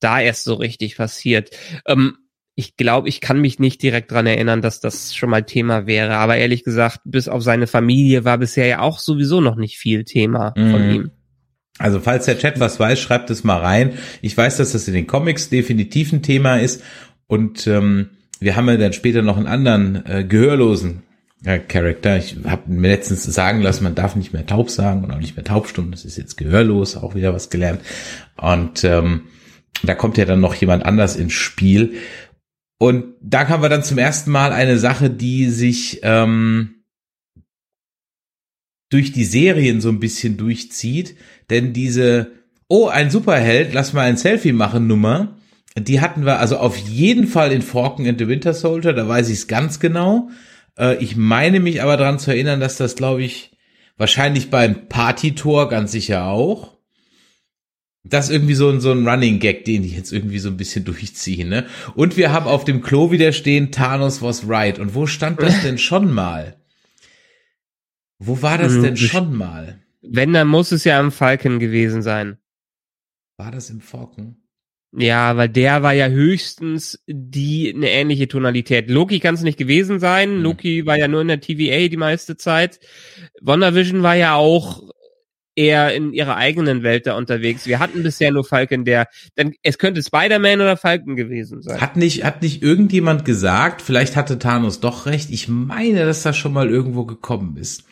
da 0.00 0.20
erst 0.20 0.44
so 0.44 0.54
richtig 0.54 0.96
passiert. 0.96 1.50
Ähm, 1.86 2.16
ich 2.54 2.76
glaube, 2.76 3.08
ich 3.08 3.20
kann 3.20 3.40
mich 3.40 3.58
nicht 3.58 3.82
direkt 3.82 4.10
dran 4.10 4.26
erinnern, 4.26 4.60
dass 4.60 4.80
das 4.80 5.14
schon 5.14 5.30
mal 5.30 5.42
Thema 5.42 5.86
wäre. 5.86 6.16
Aber 6.16 6.36
ehrlich 6.36 6.64
gesagt, 6.64 7.00
bis 7.04 7.28
auf 7.28 7.42
seine 7.42 7.66
Familie 7.66 8.24
war 8.24 8.38
bisher 8.38 8.66
ja 8.66 8.80
auch 8.80 8.98
sowieso 8.98 9.40
noch 9.40 9.56
nicht 9.56 9.78
viel 9.78 10.04
Thema 10.04 10.52
mhm. 10.56 10.70
von 10.70 10.90
ihm. 10.90 11.10
Also 11.78 12.00
falls 12.00 12.26
der 12.26 12.38
Chat 12.38 12.60
was 12.60 12.78
weiß, 12.78 13.00
schreibt 13.00 13.30
es 13.30 13.44
mal 13.44 13.58
rein. 13.58 13.94
Ich 14.20 14.36
weiß, 14.36 14.58
dass 14.58 14.72
das 14.72 14.86
in 14.86 14.94
den 14.94 15.06
Comics 15.06 15.48
definitiv 15.48 16.12
ein 16.12 16.22
Thema 16.22 16.56
ist. 16.56 16.82
Und 17.26 17.66
ähm, 17.66 18.10
wir 18.40 18.56
haben 18.56 18.68
ja 18.68 18.76
dann 18.76 18.92
später 18.92 19.22
noch 19.22 19.38
einen 19.38 19.46
anderen 19.46 20.04
äh, 20.04 20.24
Gehörlosen 20.24 21.02
ja, 21.44 21.58
Charakter. 21.58 22.16
Ich 22.16 22.36
habe 22.44 22.70
mir 22.70 22.88
letztens 22.88 23.24
sagen 23.24 23.62
lassen, 23.62 23.84
man 23.84 23.94
darf 23.94 24.14
nicht 24.14 24.32
mehr 24.32 24.46
taub 24.46 24.70
sagen 24.70 25.02
und 25.02 25.10
auch 25.10 25.18
nicht 25.18 25.36
mehr 25.36 25.44
taubstumm. 25.44 25.90
Das 25.90 26.04
ist 26.04 26.16
jetzt 26.16 26.36
gehörlos, 26.36 26.96
auch 26.96 27.14
wieder 27.14 27.34
was 27.34 27.50
gelernt. 27.50 27.80
Und 28.36 28.84
ähm, 28.84 29.22
da 29.82 29.94
kommt 29.94 30.18
ja 30.18 30.24
dann 30.24 30.40
noch 30.40 30.54
jemand 30.54 30.84
anders 30.84 31.16
ins 31.16 31.32
Spiel. 31.32 31.94
Und 32.78 33.14
da 33.20 33.48
haben 33.48 33.62
wir 33.62 33.68
dann 33.68 33.82
zum 33.82 33.98
ersten 33.98 34.30
Mal 34.30 34.52
eine 34.52 34.78
Sache, 34.78 35.10
die 35.10 35.50
sich 35.50 36.00
ähm, 36.02 36.84
durch 38.90 39.12
die 39.12 39.24
Serien 39.24 39.80
so 39.80 39.88
ein 39.88 40.00
bisschen 40.00 40.36
durchzieht. 40.36 41.16
Denn 41.50 41.72
diese, 41.72 42.32
oh, 42.68 42.86
ein 42.86 43.10
Superheld, 43.10 43.72
lass 43.72 43.92
mal 43.92 44.02
ein 44.02 44.16
Selfie 44.16 44.52
machen 44.52 44.86
Nummer, 44.86 45.36
die 45.76 46.00
hatten 46.00 46.24
wir 46.24 46.38
also 46.38 46.58
auf 46.58 46.76
jeden 46.76 47.26
Fall 47.26 47.50
in 47.50 47.62
Falcon 47.62 48.06
and 48.06 48.18
the 48.18 48.28
Winter 48.28 48.52
Soldier, 48.52 48.92
da 48.92 49.08
weiß 49.08 49.28
ich 49.28 49.38
es 49.38 49.48
ganz 49.48 49.80
genau. 49.80 50.30
Äh, 50.78 51.02
ich 51.02 51.16
meine 51.16 51.60
mich 51.60 51.82
aber 51.82 51.96
daran 51.96 52.18
zu 52.18 52.30
erinnern, 52.30 52.60
dass 52.60 52.76
das, 52.76 52.96
glaube 52.96 53.22
ich, 53.22 53.52
wahrscheinlich 53.96 54.50
beim 54.50 54.88
Party-Tor 54.88 55.68
ganz 55.68 55.92
sicher 55.92 56.26
auch. 56.26 56.76
Das 58.04 58.26
ist 58.26 58.32
irgendwie 58.32 58.54
so 58.54 58.68
ein, 58.68 58.80
so 58.80 58.90
ein 58.90 59.06
Running 59.06 59.38
Gag, 59.38 59.64
den 59.64 59.82
die 59.82 59.94
jetzt 59.94 60.12
irgendwie 60.12 60.40
so 60.40 60.48
ein 60.48 60.56
bisschen 60.56 60.84
durchziehen, 60.86 61.48
ne? 61.48 61.66
Und 61.94 62.16
wir 62.16 62.32
haben 62.32 62.46
auf 62.46 62.64
dem 62.64 62.82
Klo 62.82 63.10
wieder 63.10 63.32
stehen, 63.32 63.70
Thanos 63.70 64.22
was 64.22 64.48
right. 64.48 64.78
Und 64.78 64.94
wo 64.94 65.06
stand 65.06 65.40
das 65.40 65.62
denn 65.62 65.78
schon 65.78 66.10
mal? 66.10 66.56
Wo 68.18 68.42
war 68.42 68.58
das 68.58 68.74
hm, 68.74 68.82
denn 68.82 68.96
schon 68.96 69.34
mal? 69.36 69.80
Wenn, 70.00 70.32
dann 70.32 70.48
muss 70.48 70.72
es 70.72 70.84
ja 70.84 71.00
im 71.00 71.12
Falken 71.12 71.58
gewesen 71.58 72.02
sein. 72.02 72.38
War 73.36 73.50
das 73.50 73.70
im 73.70 73.80
Falken? 73.80 74.41
Ja, 74.94 75.38
weil 75.38 75.48
der 75.48 75.82
war 75.82 75.94
ja 75.94 76.08
höchstens 76.08 77.02
die 77.06 77.72
eine 77.74 77.90
ähnliche 77.90 78.28
Tonalität. 78.28 78.90
Loki 78.90 79.20
kann 79.20 79.34
es 79.34 79.42
nicht 79.42 79.58
gewesen 79.58 80.00
sein. 80.00 80.36
Mhm. 80.36 80.42
Loki 80.42 80.86
war 80.86 80.98
ja 80.98 81.08
nur 81.08 81.22
in 81.22 81.28
der 81.28 81.40
TVA 81.40 81.88
die 81.88 81.96
meiste 81.96 82.36
Zeit. 82.36 82.78
WandaVision 83.40 84.02
war 84.02 84.16
ja 84.16 84.34
auch 84.34 84.82
eher 85.54 85.94
in 85.94 86.12
ihrer 86.12 86.36
eigenen 86.36 86.82
Welt 86.82 87.06
da 87.06 87.16
unterwegs. 87.16 87.66
Wir 87.66 87.78
hatten 87.78 88.02
bisher 88.02 88.32
nur 88.32 88.44
Falcon, 88.44 88.84
der, 88.84 89.06
dann, 89.34 89.52
es 89.62 89.78
könnte 89.78 90.02
Spider-Man 90.02 90.60
oder 90.60 90.76
Falcon 90.76 91.16
gewesen 91.16 91.62
sein. 91.62 91.80
Hat 91.80 91.96
nicht, 91.96 92.24
hat 92.24 92.42
nicht 92.42 92.62
irgendjemand 92.62 93.24
gesagt, 93.24 93.82
vielleicht 93.82 94.16
hatte 94.16 94.38
Thanos 94.38 94.80
doch 94.80 95.06
recht. 95.06 95.30
Ich 95.30 95.48
meine, 95.48 96.04
dass 96.04 96.22
das 96.22 96.36
schon 96.36 96.52
mal 96.52 96.68
irgendwo 96.68 97.04
gekommen 97.04 97.56
ist. 97.56 97.84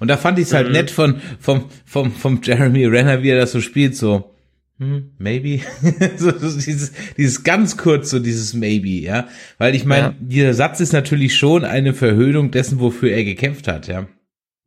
Und 0.00 0.08
da 0.08 0.16
fand 0.16 0.38
ich 0.38 0.46
es 0.46 0.54
halt 0.54 0.68
mhm. 0.68 0.72
nett 0.72 0.90
von, 0.90 1.20
vom, 1.38 1.66
vom, 1.84 2.12
vom 2.12 2.40
Jeremy 2.42 2.86
Renner, 2.86 3.22
wie 3.22 3.30
er 3.30 3.38
das 3.38 3.52
so 3.52 3.60
spielt, 3.60 3.96
so 3.96 4.34
hm, 4.78 5.10
maybe. 5.18 5.60
so, 6.16 6.30
dieses, 6.30 6.92
dieses 7.16 7.42
ganz 7.42 7.76
kurz, 7.76 8.10
so 8.10 8.20
dieses 8.20 8.54
maybe, 8.54 8.88
ja. 8.88 9.26
Weil 9.58 9.74
ich 9.74 9.84
meine, 9.84 10.08
ja. 10.08 10.14
dieser 10.20 10.54
Satz 10.54 10.80
ist 10.80 10.92
natürlich 10.92 11.36
schon 11.36 11.64
eine 11.64 11.94
Verhöhnung 11.94 12.52
dessen, 12.52 12.78
wofür 12.78 13.10
er 13.10 13.24
gekämpft 13.24 13.66
hat, 13.66 13.88
ja. 13.88 14.02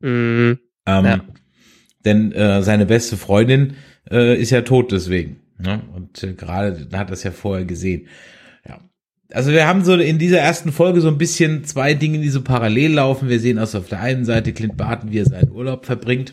Mhm. 0.00 0.58
Ähm, 0.86 1.04
ja. 1.04 1.20
Denn 2.04 2.32
äh, 2.32 2.62
seine 2.62 2.86
beste 2.86 3.16
Freundin 3.16 3.74
äh, 4.10 4.38
ist 4.38 4.50
ja 4.50 4.62
tot 4.62 4.92
deswegen. 4.92 5.40
Ne? 5.58 5.80
Und 5.94 6.22
äh, 6.22 6.34
gerade 6.34 6.88
hat 6.92 7.10
das 7.10 7.22
ja 7.22 7.30
vorher 7.30 7.64
gesehen. 7.64 8.08
Ja. 8.68 8.80
also 9.32 9.52
wir 9.52 9.66
haben 9.66 9.84
so 9.84 9.94
in 9.94 10.18
dieser 10.18 10.38
ersten 10.38 10.72
Folge 10.72 11.00
so 11.00 11.08
ein 11.08 11.18
bisschen 11.18 11.64
zwei 11.64 11.94
Dinge, 11.94 12.18
die 12.18 12.28
so 12.28 12.42
parallel 12.42 12.94
laufen. 12.94 13.28
Wir 13.28 13.40
sehen 13.40 13.58
also 13.58 13.78
auf 13.78 13.88
der 13.88 14.00
einen 14.00 14.24
Seite 14.24 14.52
Clint 14.52 14.76
Barton, 14.76 15.12
wie 15.12 15.20
er 15.20 15.26
seinen 15.26 15.52
Urlaub 15.52 15.86
verbringt. 15.86 16.32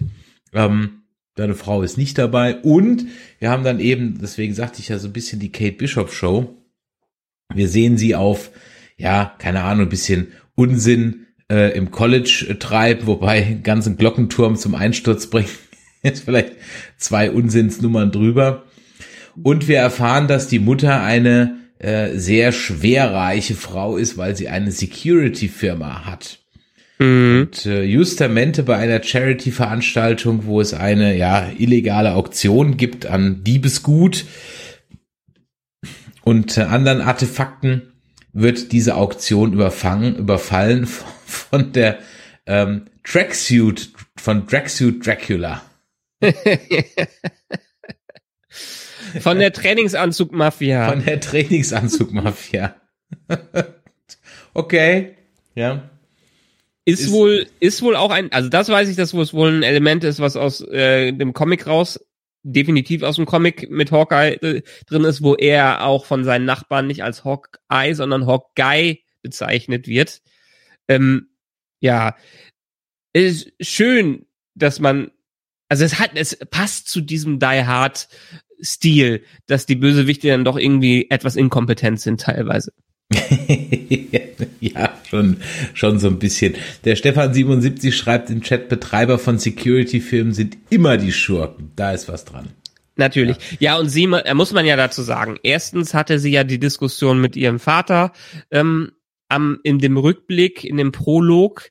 Ähm, 0.54 0.99
seine 1.40 1.56
Frau 1.56 1.82
ist 1.82 1.98
nicht 1.98 2.18
dabei. 2.18 2.58
Und 2.58 3.06
wir 3.40 3.50
haben 3.50 3.64
dann 3.64 3.80
eben, 3.80 4.20
deswegen 4.22 4.54
sagte 4.54 4.82
ich 4.82 4.90
ja 4.90 5.00
so 5.00 5.08
ein 5.08 5.14
bisschen 5.14 5.40
die 5.40 5.52
Kate 5.52 5.78
Bishop 5.78 6.12
Show. 6.12 6.58
Wir 7.54 7.70
sehen 7.70 7.98
sie 7.98 8.14
auf, 8.14 8.52
ja, 8.98 9.34
keine 9.40 9.64
Ahnung, 9.64 9.86
ein 9.86 9.90
bisschen 9.90 10.34
Unsinn 10.56 11.28
äh, 11.50 11.76
im 11.78 11.92
College 11.92 12.48
äh, 12.50 12.56
treiben, 12.56 13.08
wobei 13.08 13.44
einen 13.44 13.64
ganzen 13.64 13.96
Glockenturm 13.96 14.58
zum 14.58 14.76
Einsturz 14.76 15.28
bringen. 15.28 15.48
Jetzt 16.04 16.26
vielleicht 16.26 16.54
zwei 16.98 17.32
Unsinnsnummern 17.32 18.12
drüber. 18.12 18.66
Und 19.42 19.70
wir 19.70 19.78
erfahren, 19.78 20.28
dass 20.28 20.50
die 20.50 20.60
Mutter 20.60 21.02
eine 21.02 21.58
äh, 21.80 22.18
sehr 22.18 22.52
schwerreiche 22.52 23.56
Frau 23.56 23.96
ist, 23.96 24.18
weil 24.18 24.36
sie 24.36 24.50
eine 24.50 24.72
Security-Firma 24.72 26.06
hat. 26.06 26.39
Mhm. 27.00 27.48
Und 27.48 27.66
äh, 27.66 27.84
justamente 27.84 28.64
bei 28.64 28.76
einer 28.78 29.02
Charity-Veranstaltung, 29.02 30.46
wo 30.46 30.62
es 30.62 30.74
eine 30.74 31.16
ja 31.16 31.50
illegale 31.58 32.14
Auktion 32.14 32.78
gibt 32.78 33.06
an 33.06 33.44
Diebesgut 33.44 34.26
und 36.24 36.58
äh, 36.58 36.62
anderen 36.62 37.02
Artefakten, 37.02 37.94
wird 38.34 38.72
diese 38.72 38.96
Auktion 38.96 39.54
überfangen, 39.54 40.16
überfallen 40.16 40.86
von 41.26 41.72
der 41.72 42.00
ähm, 42.46 42.86
Tracksuit, 43.04 43.92
von 44.18 44.48
Tracksuit 44.48 45.06
Dracula. 45.06 45.62
Von 49.22 49.40
der 49.40 49.52
Trainingsanzug-Mafia. 49.52 50.90
Von 50.90 51.04
der 51.04 51.20
Trainingsanzug-Mafia. 51.20 52.76
okay, 54.54 55.16
ja. 55.56 55.90
Ist, 56.90 57.02
ist, 57.02 57.12
wohl, 57.12 57.48
ist 57.60 57.82
wohl 57.82 57.96
auch 57.96 58.12
ein, 58.12 58.32
also 58.32 58.50
das 58.50 58.70
weiß 58.70 58.90
ich, 58.90 58.96
dass 58.96 59.14
wohl 59.14 59.50
ein 59.50 59.64
Element 59.64 60.04
ist, 60.04 60.20
was 60.20 60.36
aus 60.36 60.62
äh, 60.62 61.12
dem 61.12 61.34
Comic 61.34 61.68
raus, 61.68 62.00
definitiv 62.44 63.04
aus 63.04 63.18
dem 63.18 63.26
Comic 63.26 63.70
mit 63.70 63.92
Hawkeye 63.92 64.34
äh, 64.36 64.62
drin 64.88 65.04
ist, 65.04 65.22
wo 65.22 65.36
er 65.36 65.86
auch 65.86 66.06
von 66.06 66.24
seinen 66.24 66.46
Nachbarn 66.46 66.88
nicht 66.88 67.04
als 67.04 67.24
Hawkeye, 67.26 67.94
sondern 67.94 68.28
Hawkeye 68.28 69.00
bezeichnet 69.22 69.88
wird. 69.88 70.22
Ähm, 70.88 71.30
ja, 71.80 72.16
ist 73.14 73.52
schön, 73.60 74.26
dass 74.56 74.80
man, 74.80 75.12
also 75.68 75.84
es 75.84 76.00
hat, 76.00 76.12
es 76.16 76.38
passt 76.50 76.88
zu 76.88 77.02
diesem 77.02 77.40
Die 77.40 77.66
Hard 77.66 78.08
Stil, 78.62 79.24
dass 79.48 79.66
die 79.66 79.76
Bösewichte 79.76 80.28
dann 80.28 80.44
doch 80.44 80.58
irgendwie 80.58 81.10
etwas 81.10 81.36
inkompetent 81.36 82.02
sind 82.02 82.22
teilweise. 82.22 82.74
ja, 84.60 84.94
schon, 85.10 85.38
schon 85.74 86.00
so 86.00 86.08
ein 86.08 86.20
bisschen. 86.20 86.56
Der 86.86 86.96
Stefan77 86.96 87.92
schreibt 87.92 88.30
im 88.30 88.42
Chat, 88.42 88.70
Betreiber 88.70 89.18
von 89.18 89.40
Security-Filmen 89.40 90.34
sind 90.34 90.58
immer 90.70 90.98
die 90.98 91.12
Schurken. 91.12 91.72
Da 91.76 91.92
ist 91.92 92.08
was 92.08 92.26
dran. 92.26 92.50
Natürlich. 92.96 93.38
Ja, 93.54 93.58
ja 93.60 93.78
und 93.80 93.90
sie, 93.90 94.04
äh, 94.04 94.34
muss 94.34 94.54
man 94.54 94.66
ja 94.66 94.76
dazu 94.76 95.02
sagen. 95.02 95.38
Erstens 95.42 95.94
hatte 95.94 96.20
sie 96.20 96.32
ja 96.32 96.44
die 96.44 96.60
Diskussion 96.60 97.20
mit 97.20 97.36
ihrem 97.36 97.60
Vater 97.60 98.12
ähm, 98.52 98.92
am, 99.30 99.60
in 99.64 99.80
dem 99.80 99.98
Rückblick, 99.98 100.64
in 100.64 100.78
dem 100.78 100.92
Prolog. 100.92 101.70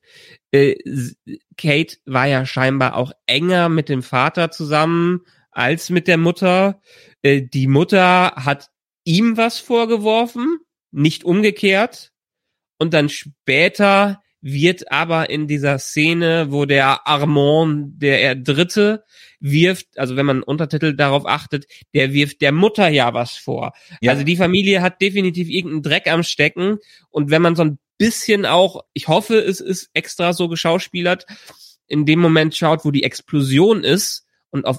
Äh, 0.51 0.77
Kate 1.57 1.99
war 2.07 2.27
ja 2.27 2.47
scheinbar 2.47 2.97
auch 2.97 3.13
enger 3.27 3.69
mit 3.69 3.89
dem 3.89 4.03
Vater 4.03 4.51
zusammen 4.51 5.21
als 5.51 5.91
mit 5.91 6.09
der 6.09 6.17
Mutter. 6.17 6.81
Äh, 7.23 7.43
die 7.43 7.67
Mutter 7.67 8.33
hat 8.37 8.71
ihm 9.05 9.37
was 9.37 9.59
vorgeworfen, 9.59 10.59
nicht 10.91 11.25
umgekehrt. 11.25 12.13
Und 12.79 12.95
dann 12.95 13.09
später 13.09 14.23
wird 14.41 14.93
aber 14.93 15.31
in 15.31 15.49
dieser 15.49 15.79
Szene, 15.79 16.53
wo 16.53 16.65
der 16.65 17.07
Armand, 17.07 18.01
der 18.01 18.37
Dritte, 18.37 19.05
wirft, 19.41 19.99
also 19.99 20.17
wenn 20.17 20.27
man 20.27 20.43
Untertitel 20.43 20.95
darauf 20.95 21.27
achtet, 21.27 21.67
der 21.95 22.13
wirft 22.13 22.41
der 22.41 22.53
Mutter 22.53 22.89
ja 22.89 23.15
was 23.15 23.33
vor. 23.33 23.73
Ja. 24.01 24.13
Also 24.13 24.25
die 24.25 24.37
Familie 24.37 24.81
hat 24.81 25.01
definitiv 25.01 25.49
irgendeinen 25.49 25.83
Dreck 25.83 26.11
am 26.11 26.23
Stecken. 26.23 26.79
Und 27.11 27.31
wenn 27.31 27.43
man 27.43 27.57
so 27.57 27.63
ein 27.65 27.79
bisschen 27.99 28.47
auch, 28.47 28.85
ich 28.93 29.09
hoffe, 29.09 29.39
es 29.39 29.61
ist 29.61 29.91
extra 29.93 30.33
so 30.33 30.49
geschauspielert, 30.49 31.27
in 31.89 32.07
dem 32.07 32.21
Moment 32.21 32.55
schaut, 32.55 32.85
wo 32.85 32.91
die 32.91 33.03
Explosion 33.03 33.83
ist 33.83 34.25
und 34.51 34.67
auf 34.67 34.79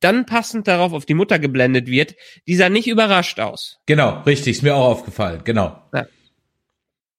dann 0.00 0.26
passend 0.26 0.68
darauf 0.68 0.92
auf 0.92 1.06
die 1.06 1.14
Mutter 1.14 1.38
geblendet 1.38 1.86
wird, 1.86 2.14
die 2.46 2.56
sah 2.56 2.68
nicht 2.68 2.88
überrascht 2.88 3.40
aus. 3.40 3.78
Genau, 3.86 4.22
richtig, 4.22 4.56
ist 4.56 4.62
mir 4.62 4.74
auch 4.74 4.86
aufgefallen, 4.86 5.40
genau. 5.44 5.80
Ja. 5.94 6.06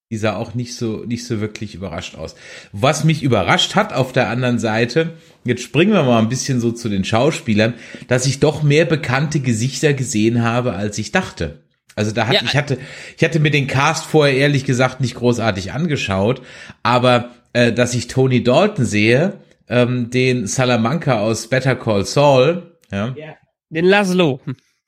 Die 0.10 0.18
sah 0.18 0.38
auch 0.38 0.54
nicht 0.54 0.76
so, 0.76 1.04
nicht 1.06 1.26
so 1.26 1.42
wirklich 1.42 1.76
überrascht 1.76 2.16
aus. 2.16 2.36
Was 2.72 3.04
mich 3.04 3.24
überrascht 3.24 3.76
hat 3.76 3.92
auf 3.92 4.14
der 4.14 4.30
anderen 4.30 4.58
Seite, 4.58 5.18
jetzt 5.44 5.64
springen 5.64 5.92
wir 5.92 6.04
mal 6.04 6.20
ein 6.20 6.30
bisschen 6.30 6.62
so 6.62 6.72
zu 6.72 6.88
den 6.88 7.04
Schauspielern, 7.04 7.74
dass 8.08 8.26
ich 8.26 8.40
doch 8.40 8.64
mehr 8.64 8.86
bekannte 8.86 9.42
Gesichter 9.42 9.94
gesehen 9.94 10.44
habe, 10.44 10.74
als 10.74 10.98
ich 10.98 11.12
dachte. 11.12 11.64
Also 11.98 12.12
da 12.12 12.28
hatte 12.28 12.36
ja. 12.36 12.44
ich 12.46 12.56
hatte 12.56 12.78
ich 13.18 13.24
hatte 13.24 13.40
mir 13.40 13.50
den 13.50 13.68
Cast 13.68 14.06
vorher 14.06 14.38
ehrlich 14.38 14.66
gesagt 14.66 15.02
nicht 15.02 15.16
großartig 15.16 15.74
angeschaut, 15.74 16.42
aber 16.84 17.32
äh, 17.54 17.74
dass 17.74 17.96
ich 17.96 18.08
Tony 18.08 18.44
Dalton 18.44 18.86
sehe, 18.86 19.34
ähm, 19.70 20.10
den 20.10 20.48
Salamanca 20.48 21.20
aus 21.20 21.48
Better 21.48 21.76
Call 21.76 22.06
Saul, 22.06 22.78
ja, 22.92 23.14
ja 23.18 23.36
den 23.70 23.86
Laszlo, 23.86 24.40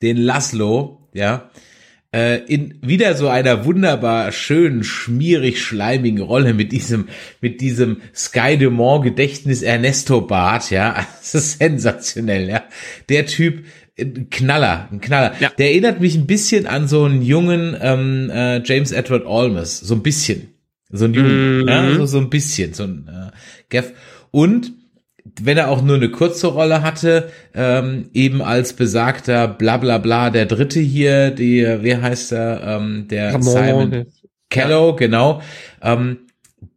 den 0.02 0.16
Laszlo, 0.16 1.08
ja, 1.12 1.50
äh, 2.12 2.42
in 2.46 2.78
wieder 2.82 3.14
so 3.14 3.28
einer 3.28 3.64
wunderbar 3.64 4.32
schönen, 4.32 4.82
schmierig 4.82 5.62
schleimigen 5.62 6.20
Rolle 6.20 6.54
mit 6.54 6.72
diesem 6.72 7.08
mit 7.40 7.60
diesem 7.60 8.00
Sky 8.14 8.56
Dumont 8.58 9.04
Gedächtnis 9.04 9.62
Ernesto 9.62 10.20
Bart, 10.20 10.70
ja, 10.70 11.06
das 11.20 11.34
ist 11.34 11.58
sensationell, 11.58 12.48
ja, 12.48 12.64
der 13.08 13.26
Typ 13.26 13.64
ein 13.98 14.30
Knaller, 14.30 14.88
ein 14.90 15.00
Knaller. 15.00 15.34
Ja. 15.40 15.50
Der 15.58 15.70
erinnert 15.70 16.00
mich 16.00 16.16
ein 16.16 16.26
bisschen 16.26 16.66
an 16.66 16.88
so 16.88 17.04
einen 17.04 17.22
jungen 17.22 17.76
ähm, 17.80 18.30
äh, 18.30 18.62
James 18.64 18.92
Edward 18.92 19.26
Olmes, 19.26 19.78
so 19.78 19.94
ein 19.94 20.02
bisschen. 20.02 20.54
So 20.92 21.04
ein 21.04 21.14
Jungen, 21.14 21.62
-hmm. 21.62 21.70
ja, 21.70 21.94
so, 21.94 22.06
so 22.06 22.18
ein 22.18 22.30
bisschen, 22.30 22.74
so 22.74 22.84
ein 22.84 23.08
äh, 23.08 23.36
Geff. 23.68 23.92
Und 24.30 24.72
wenn 25.40 25.58
er 25.58 25.68
auch 25.68 25.82
nur 25.82 25.96
eine 25.96 26.10
kurze 26.10 26.48
Rolle 26.48 26.82
hatte, 26.82 27.30
ähm, 27.54 28.08
eben 28.12 28.42
als 28.42 28.72
besagter 28.72 29.48
Blablabla 29.48 29.98
bla 29.98 30.28
bla, 30.28 30.30
der 30.30 30.46
Dritte 30.46 30.80
hier, 30.80 31.30
die, 31.30 31.62
wie 31.82 31.96
heißt 31.96 32.32
er, 32.32 32.62
ähm, 32.64 33.06
der 33.08 33.34
Ramon. 33.34 33.42
Simon 33.42 34.06
Kello, 34.48 34.96
genau, 34.96 35.42
ähm, 35.80 36.18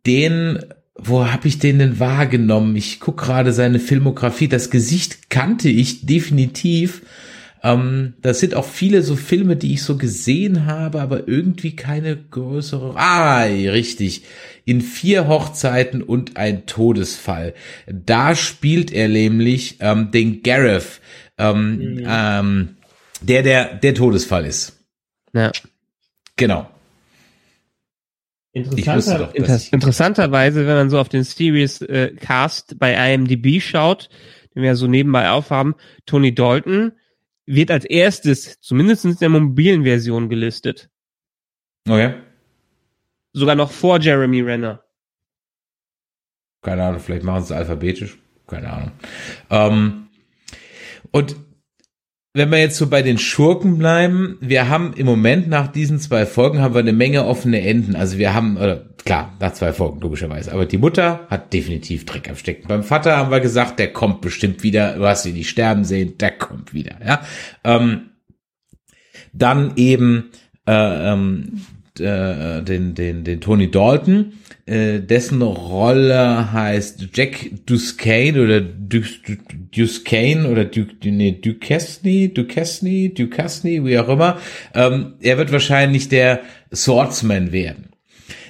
den, 0.06 0.60
wo 0.96 1.26
habe 1.26 1.48
ich 1.48 1.60
den 1.60 1.80
denn 1.80 2.00
wahrgenommen? 2.00 2.76
Ich 2.76 3.00
guck 3.00 3.18
gerade 3.18 3.52
seine 3.52 3.80
Filmografie, 3.80 4.48
das 4.48 4.70
Gesicht 4.70 5.30
kannte 5.30 5.70
ich 5.70 6.06
definitiv, 6.06 7.02
ähm, 7.64 8.16
das 8.22 8.42
sind 8.42 8.56
auch 8.56 8.66
viele 8.66 9.02
so 9.04 9.16
Filme, 9.16 9.56
die 9.56 9.74
ich 9.74 9.84
so 9.84 9.98
gesehen 9.98 10.66
habe, 10.66 11.00
aber 11.00 11.30
irgendwie 11.30 11.76
keine 11.76 12.18
größere. 12.18 12.94
Ah, 12.98 13.44
richtig. 13.44 14.24
In 14.66 14.82
vier 14.82 15.30
Hochzeiten 15.30 16.04
und 16.04 16.36
ein 16.36 16.66
Todesfall. 16.66 17.54
Da 17.88 18.36
spielt 18.36 18.92
er 18.92 19.08
nämlich 19.08 19.78
ähm, 19.80 20.12
den 20.12 20.44
Gareth, 20.44 21.00
ähm, 21.38 21.78
mhm. 21.78 22.04
ähm, 22.06 22.70
der 23.22 23.44
der 23.44 23.76
der 23.76 23.96
Todesfall 23.96 24.46
ist. 24.46 24.78
Ja. 25.34 25.52
Genau. 26.36 26.70
Interessanter, 28.52 29.18
doch, 29.18 29.34
inter 29.34 29.60
interessanterweise, 29.72 30.68
wenn 30.68 30.76
man 30.76 30.90
so 30.90 31.00
auf 31.00 31.10
den 31.10 31.24
Series 31.24 31.82
äh, 31.82 32.14
Cast 32.20 32.78
bei 32.78 32.94
IMDb 33.14 33.62
schaut, 33.62 34.10
den 34.54 34.62
wir 34.62 34.70
ja 34.70 34.76
so 34.76 34.86
nebenbei 34.86 35.32
aufhaben, 35.32 35.76
Tony 36.06 36.36
Dalton 36.36 36.92
wird 37.46 37.72
als 37.72 37.86
erstes, 37.86 38.60
zumindest 38.62 39.06
in 39.06 39.16
der 39.18 39.30
mobilen 39.30 39.84
Version 39.84 40.30
gelistet. 40.30 40.90
Okay. 41.88 42.16
Sogar 43.34 43.56
noch 43.56 43.72
vor 43.72 44.00
Jeremy 44.00 44.42
Renner. 44.42 44.84
Keine 46.62 46.84
Ahnung, 46.84 47.02
vielleicht 47.02 47.24
machen 47.24 47.44
sie 47.44 47.54
es 47.54 47.60
alphabetisch. 47.60 48.18
Keine 48.48 48.72
Ahnung. 48.72 48.92
Ähm, 49.50 50.08
und 51.12 51.36
wenn 52.34 52.50
wir 52.50 52.58
jetzt 52.58 52.78
so 52.78 52.88
bei 52.88 53.04
den 53.04 53.20
Schurken 53.20 53.78
bleiben, 53.78 54.38
wir 54.42 54.68
haben 54.68 54.94
im 54.96 55.06
Moment 55.06 55.48
nach 55.48 55.68
diesen 55.68 56.00
zwei 56.00 56.26
Folgen 56.26 56.62
haben 56.62 56.74
wir 56.74 56.80
eine 56.80 56.92
Menge 56.92 57.26
offene 57.26 57.62
Enden. 57.62 57.96
Also 57.96 58.18
wir 58.18 58.34
haben, 58.34 58.58
oder 58.58 58.90
klar, 59.06 59.36
nach 59.40 59.54
zwei 59.54 59.72
Folgen 59.72 60.02
logischerweise. 60.02 60.52
Aber 60.52 60.66
die 60.66 60.80
Mutter 60.80 61.28
hat 61.30 61.54
definitiv 61.54 62.06
Dreck 62.06 62.28
am 62.30 62.36
Stecken. 62.36 62.68
Beim 62.68 62.84
Vater 62.84 63.18
haben 63.18 63.30
wir 63.30 63.40
gesagt, 63.40 63.78
der 63.78 63.94
kommt 63.94 64.22
bestimmt 64.22 64.64
wieder. 64.64 64.98
Hast 65.00 65.28
ihn 65.28 65.36
nicht 65.36 65.50
sterben 65.50 65.84
sehen, 65.84 66.18
der 66.18 66.32
kommt 66.32 66.74
wieder. 66.74 66.96
Ja. 67.06 67.22
Ähm, 67.64 68.10
dann 69.32 69.74
eben 69.76 70.32
äh, 70.68 71.12
ähm, 71.12 71.62
äh, 72.00 72.64
den, 72.64 72.96
den, 72.96 73.24
den 73.24 73.42
Tony 73.42 73.70
Dalton, 73.70 74.34
äh, 74.66 75.00
dessen 75.00 75.42
Rolle 75.42 76.54
heißt 76.54 77.10
Jack 77.14 77.66
Duquesne 77.66 78.42
oder 78.42 78.62
Duquesne 78.62 80.48
oder 80.48 80.66
Duke, 80.66 80.96
nee, 81.04 81.34
Duquesne, 81.34 82.30
Duquesne, 82.30 83.10
Duquesne, 83.10 83.86
wie 83.86 84.00
auch 84.00 84.08
immer. 84.08 84.38
Ähm, 84.74 85.16
er 85.22 85.38
wird 85.38 85.52
wahrscheinlich 85.52 86.08
der 86.08 86.42
Swordsman 86.74 87.52
werden. 87.52 87.90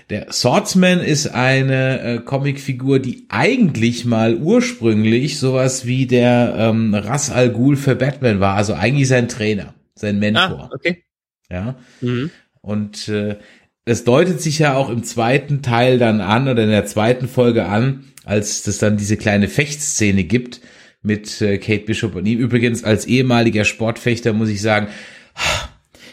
Der 0.09 0.32
Swordsman 0.32 0.99
ist 0.99 1.28
eine 1.28 1.99
äh, 2.01 2.20
Comicfigur, 2.20 2.99
die 2.99 3.26
eigentlich 3.30 4.05
mal 4.05 4.36
ursprünglich 4.36 5.39
sowas 5.39 5.88
wie 5.88 6.05
der 6.05 6.55
ähm, 6.57 6.93
Ras 6.93 7.32
Al 7.32 7.49
Ghul 7.49 7.76
für 7.76 7.95
Batman 7.95 8.39
war, 8.39 8.55
also 8.55 8.74
eigentlich 8.74 9.07
sein 9.07 9.28
Trainer, 9.30 9.74
sein 9.95 10.20
Mentor. 10.20 10.70
Ah, 10.70 10.76
okay. 10.76 11.03
Ja. 11.49 11.76
Mhm. 12.01 12.30
Und 12.61 13.07
äh, 13.09 13.38
es 13.86 14.04
deutet 14.04 14.42
sich 14.42 14.60
ja 14.60 14.76
auch 14.76 14.90
im 14.90 15.04
zweiten 15.04 15.62
Teil 15.62 15.98
dann 15.98 16.22
an 16.22 16.48
oder 16.48 16.64
in 16.64 16.70
der 16.70 16.86
zweiten 16.86 17.28
Folge 17.28 17.66
an, 17.66 18.06
als 18.24 18.66
es 18.66 18.78
dann 18.78 18.98
diese 18.98 19.18
kleine 19.18 19.50
Fechtszene 19.50 20.24
gibt 20.24 20.62
mit 21.02 21.42
äh, 21.42 21.58
Kate 21.58 21.84
Bishop 21.86 22.16
und 22.16 22.26
ihm. 22.26 22.40
Übrigens 22.40 22.84
als 22.84 23.06
ehemaliger 23.06 23.66
Sportfechter 23.66 24.32
muss 24.32 24.48
ich 24.48 24.62
sagen, 24.62 24.88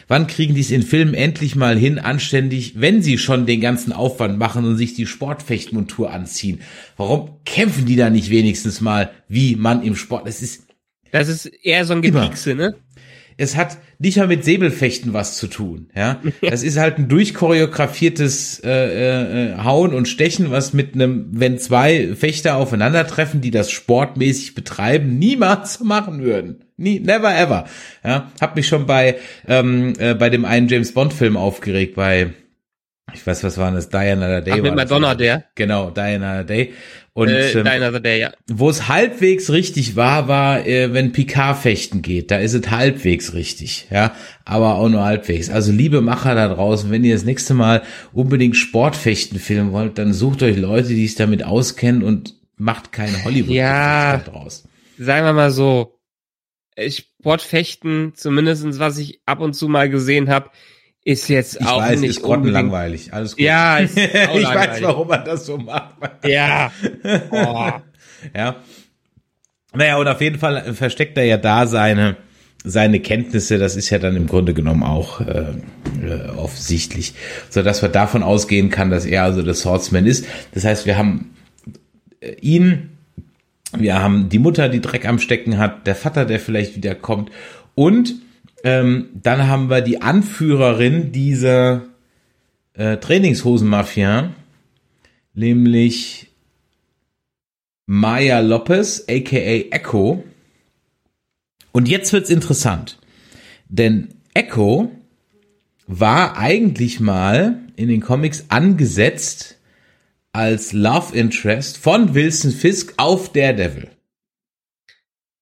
wann 0.09 0.27
kriegen 0.27 0.53
die 0.53 0.61
es 0.61 0.71
in 0.71 0.81
Filmen 0.81 1.13
endlich 1.13 1.55
mal 1.55 1.77
hin, 1.77 1.97
anständig, 1.97 2.73
wenn 2.81 3.01
sie 3.01 3.17
schon 3.17 3.45
den 3.45 3.61
ganzen 3.61 3.93
Aufwand 3.93 4.37
machen 4.37 4.65
und 4.65 4.75
sich 4.75 4.93
die 4.93 5.05
Sportfechtmontur 5.05 6.11
anziehen? 6.11 6.59
Warum 6.97 7.37
kämpfen 7.45 7.85
die 7.85 7.95
da 7.95 8.09
nicht 8.09 8.29
wenigstens 8.29 8.81
mal, 8.81 9.11
wie 9.29 9.55
man 9.55 9.81
im 9.81 9.95
Sport? 9.95 10.27
Das 10.27 10.41
ist 10.41 10.67
das 11.11 11.27
ist 11.27 11.45
eher 11.45 11.83
so 11.83 11.93
ein 11.93 12.01
Gepiekse, 12.01 12.55
ne? 12.55 12.75
es 13.41 13.55
hat 13.55 13.77
nicht 14.01 14.17
mal 14.17 14.27
mit 14.27 14.43
Säbelfechten 14.43 15.13
was 15.13 15.37
zu 15.37 15.47
tun. 15.47 15.89
Ja, 16.01 16.19
das 16.41 16.63
ist 16.63 16.77
halt 16.77 16.97
ein 16.97 17.09
durchchoreografiertes 17.09 18.61
äh, 18.63 19.51
äh, 19.51 19.57
Hauen 19.63 19.93
und 19.93 20.07
Stechen, 20.07 20.49
was 20.49 20.73
mit 20.73 20.95
einem, 20.95 21.27
wenn 21.31 21.59
zwei 21.59 22.15
Fechter 22.15 22.55
aufeinandertreffen, 22.55 23.41
die 23.41 23.51
das 23.51 23.69
sportmäßig 23.69 24.55
betreiben, 24.55 25.19
niemals 25.19 25.79
machen 25.83 26.23
würden. 26.23 26.63
Nie, 26.77 26.99
never 26.99 27.37
ever. 27.37 27.65
Ja, 28.03 28.31
hab 28.39 28.55
mich 28.55 28.67
schon 28.67 28.87
bei 28.87 29.17
ähm, 29.47 29.93
äh, 29.99 30.15
bei 30.15 30.31
dem 30.31 30.45
einen 30.45 30.67
James 30.67 30.93
Bond 30.93 31.13
Film 31.13 31.37
aufgeregt 31.37 31.95
bei 31.95 32.31
ich 33.13 33.27
weiß, 33.27 33.43
was 33.43 33.57
war 33.57 33.71
das? 33.71 33.89
Diana 33.89 34.41
Day. 34.41 34.53
Ach, 34.53 34.61
mit 34.61 34.75
Madonna, 34.75 35.15
der? 35.15 35.43
Genau, 35.55 35.89
Diana 35.89 36.43
Day. 36.43 36.73
Und 37.13 37.27
äh, 37.27 37.51
ähm, 37.51 37.65
Diana 37.65 37.99
Day, 37.99 38.21
ja. 38.21 38.31
wo 38.47 38.69
es 38.69 38.87
halbwegs 38.87 39.51
richtig 39.51 39.97
war, 39.97 40.29
war, 40.29 40.65
äh, 40.65 40.93
wenn 40.93 41.11
Picard 41.11 41.57
fechten 41.57 42.01
geht. 42.01 42.31
Da 42.31 42.37
ist 42.37 42.53
es 42.53 42.71
halbwegs 42.71 43.33
richtig, 43.33 43.87
ja. 43.91 44.15
Aber 44.45 44.75
auch 44.75 44.87
nur 44.87 45.03
halbwegs. 45.03 45.49
Also 45.49 45.73
liebe 45.73 46.01
Macher 46.01 46.35
da 46.35 46.47
draußen, 46.47 46.89
wenn 46.89 47.03
ihr 47.03 47.13
das 47.13 47.25
nächste 47.25 47.53
Mal 47.53 47.83
unbedingt 48.13 48.55
Sportfechten 48.55 49.39
filmen 49.39 49.73
wollt, 49.73 49.97
dann 49.97 50.13
sucht 50.13 50.41
euch 50.41 50.55
Leute, 50.55 50.89
die 50.89 51.07
sich 51.07 51.15
damit 51.15 51.43
auskennen 51.43 52.01
und 52.01 52.35
macht 52.55 52.93
keine 52.93 53.23
Hollywood 53.25 53.55
ja, 53.55 54.17
draus. 54.17 54.63
Sagen 54.97 55.25
wir 55.25 55.33
mal 55.33 55.51
so, 55.51 55.99
Sportfechten, 56.77 58.13
zumindestens 58.15 58.79
was 58.79 58.97
ich 58.97 59.21
ab 59.25 59.41
und 59.41 59.53
zu 59.53 59.67
mal 59.67 59.89
gesehen 59.89 60.29
habe, 60.29 60.49
ist 61.03 61.27
jetzt 61.29 61.59
ich 61.59 61.67
auch 61.67 61.79
weiß, 61.79 61.99
nicht 61.99 62.11
ist 62.11 62.21
grottenlangweilig. 62.21 63.13
Alles 63.13 63.35
gut. 63.35 63.45
Ja, 63.45 63.79
ich 63.79 63.95
weiß, 63.95 64.81
warum 64.81 65.07
man 65.07 65.25
das 65.25 65.45
so 65.45 65.57
macht. 65.57 65.95
Ja. 66.25 66.71
Oh. 67.31 67.71
ja. 68.35 68.55
Naja, 69.73 69.97
und 69.97 70.07
auf 70.07 70.21
jeden 70.21 70.37
Fall 70.37 70.73
versteckt 70.73 71.17
er 71.17 71.23
ja 71.23 71.37
da 71.37 71.65
seine 71.65 72.17
seine 72.63 72.99
Kenntnisse, 72.99 73.57
das 73.57 73.75
ist 73.75 73.89
ja 73.89 73.97
dann 73.97 74.15
im 74.15 74.27
Grunde 74.27 74.53
genommen 74.53 74.83
auch 74.83 75.21
äh, 75.21 75.53
äh, 76.03 76.29
offensichtlich, 76.35 77.15
so 77.49 77.63
dass 77.63 77.81
man 77.81 77.91
davon 77.91 78.21
ausgehen 78.23 78.69
kann, 78.69 78.91
dass 78.91 79.05
er 79.05 79.23
also 79.23 79.41
der 79.41 79.55
Swordsman 79.55 80.05
ist. 80.05 80.25
Das 80.53 80.63
heißt, 80.63 80.85
wir 80.85 80.97
haben 80.97 81.33
äh, 82.19 82.35
ihn, 82.41 82.91
wir 83.75 83.99
haben 83.99 84.29
die 84.29 84.39
Mutter, 84.39 84.69
die 84.69 84.81
Dreck 84.81 85.07
am 85.07 85.17
Stecken 85.17 85.57
hat, 85.57 85.87
der 85.87 85.95
Vater, 85.95 86.25
der 86.25 86.39
vielleicht 86.39 86.75
wieder 86.75 86.93
kommt 86.93 87.31
und 87.73 88.13
ähm, 88.63 89.09
dann 89.13 89.47
haben 89.47 89.69
wir 89.69 89.81
die 89.81 90.01
Anführerin 90.01 91.11
dieser 91.11 91.83
äh, 92.73 92.97
Trainingshosen-Mafia, 92.97 94.33
nämlich 95.33 96.27
Maya 97.85 98.39
Lopez, 98.39 99.05
aka 99.09 99.37
Echo. 99.37 100.23
Und 101.71 101.87
jetzt 101.87 102.13
wird's 102.13 102.29
interessant, 102.29 102.97
denn 103.67 104.09
Echo 104.33 104.91
war 105.87 106.37
eigentlich 106.37 106.99
mal 106.99 107.59
in 107.75 107.87
den 107.89 108.01
Comics 108.01 108.45
angesetzt 108.49 109.57
als 110.33 110.71
Love 110.71 111.15
Interest 111.15 111.77
von 111.77 112.13
Wilson 112.13 112.51
Fisk 112.51 112.93
auf 112.97 113.31
Daredevil. 113.31 113.89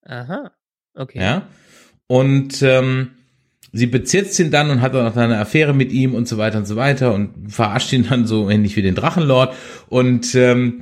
Aha, 0.04 0.52
okay. 0.96 1.20
Ja, 1.20 1.48
und 2.10 2.64
ähm, 2.64 3.12
sie 3.72 3.86
bezirzt 3.86 4.40
ihn 4.40 4.50
dann 4.50 4.72
und 4.72 4.82
hat 4.82 4.96
dann 4.96 5.06
noch 5.06 5.16
eine 5.16 5.38
Affäre 5.38 5.76
mit 5.76 5.92
ihm 5.92 6.16
und 6.16 6.28
so 6.28 6.40
weiter 6.40 6.58
und 6.58 6.66
so 6.66 6.76
weiter 6.76 7.14
und 7.14 7.52
verarscht 7.52 7.94
ihn 7.94 8.08
dann 8.10 8.26
so 8.26 8.50
ähnlich 8.50 8.76
wie 8.76 8.82
den 8.82 8.96
Drachenlord 8.96 9.56
und 9.90 10.34
ähm, 10.34 10.82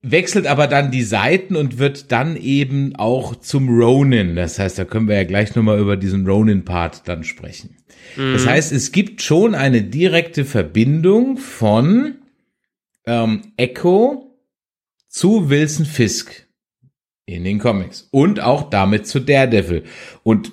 wechselt 0.00 0.46
aber 0.46 0.68
dann 0.68 0.92
die 0.92 1.02
Seiten 1.02 1.56
und 1.56 1.80
wird 1.80 2.12
dann 2.12 2.36
eben 2.36 2.94
auch 2.94 3.34
zum 3.34 3.68
Ronin. 3.68 4.36
Das 4.36 4.60
heißt, 4.60 4.78
da 4.78 4.84
können 4.84 5.08
wir 5.08 5.16
ja 5.16 5.24
gleich 5.24 5.56
nochmal 5.56 5.80
über 5.80 5.96
diesen 5.96 6.24
Ronin-Part 6.24 7.08
dann 7.08 7.24
sprechen. 7.24 7.76
Mhm. 8.16 8.34
Das 8.34 8.46
heißt, 8.46 8.70
es 8.70 8.92
gibt 8.92 9.20
schon 9.20 9.56
eine 9.56 9.82
direkte 9.82 10.44
Verbindung 10.44 11.36
von 11.36 12.14
ähm, 13.06 13.42
Echo 13.56 14.38
zu 15.08 15.50
Wilson 15.50 15.84
Fisk 15.84 16.41
in 17.26 17.44
den 17.44 17.58
Comics. 17.58 18.08
Und 18.10 18.40
auch 18.40 18.70
damit 18.70 19.06
zu 19.06 19.20
Daredevil. 19.20 19.84
Und 20.22 20.52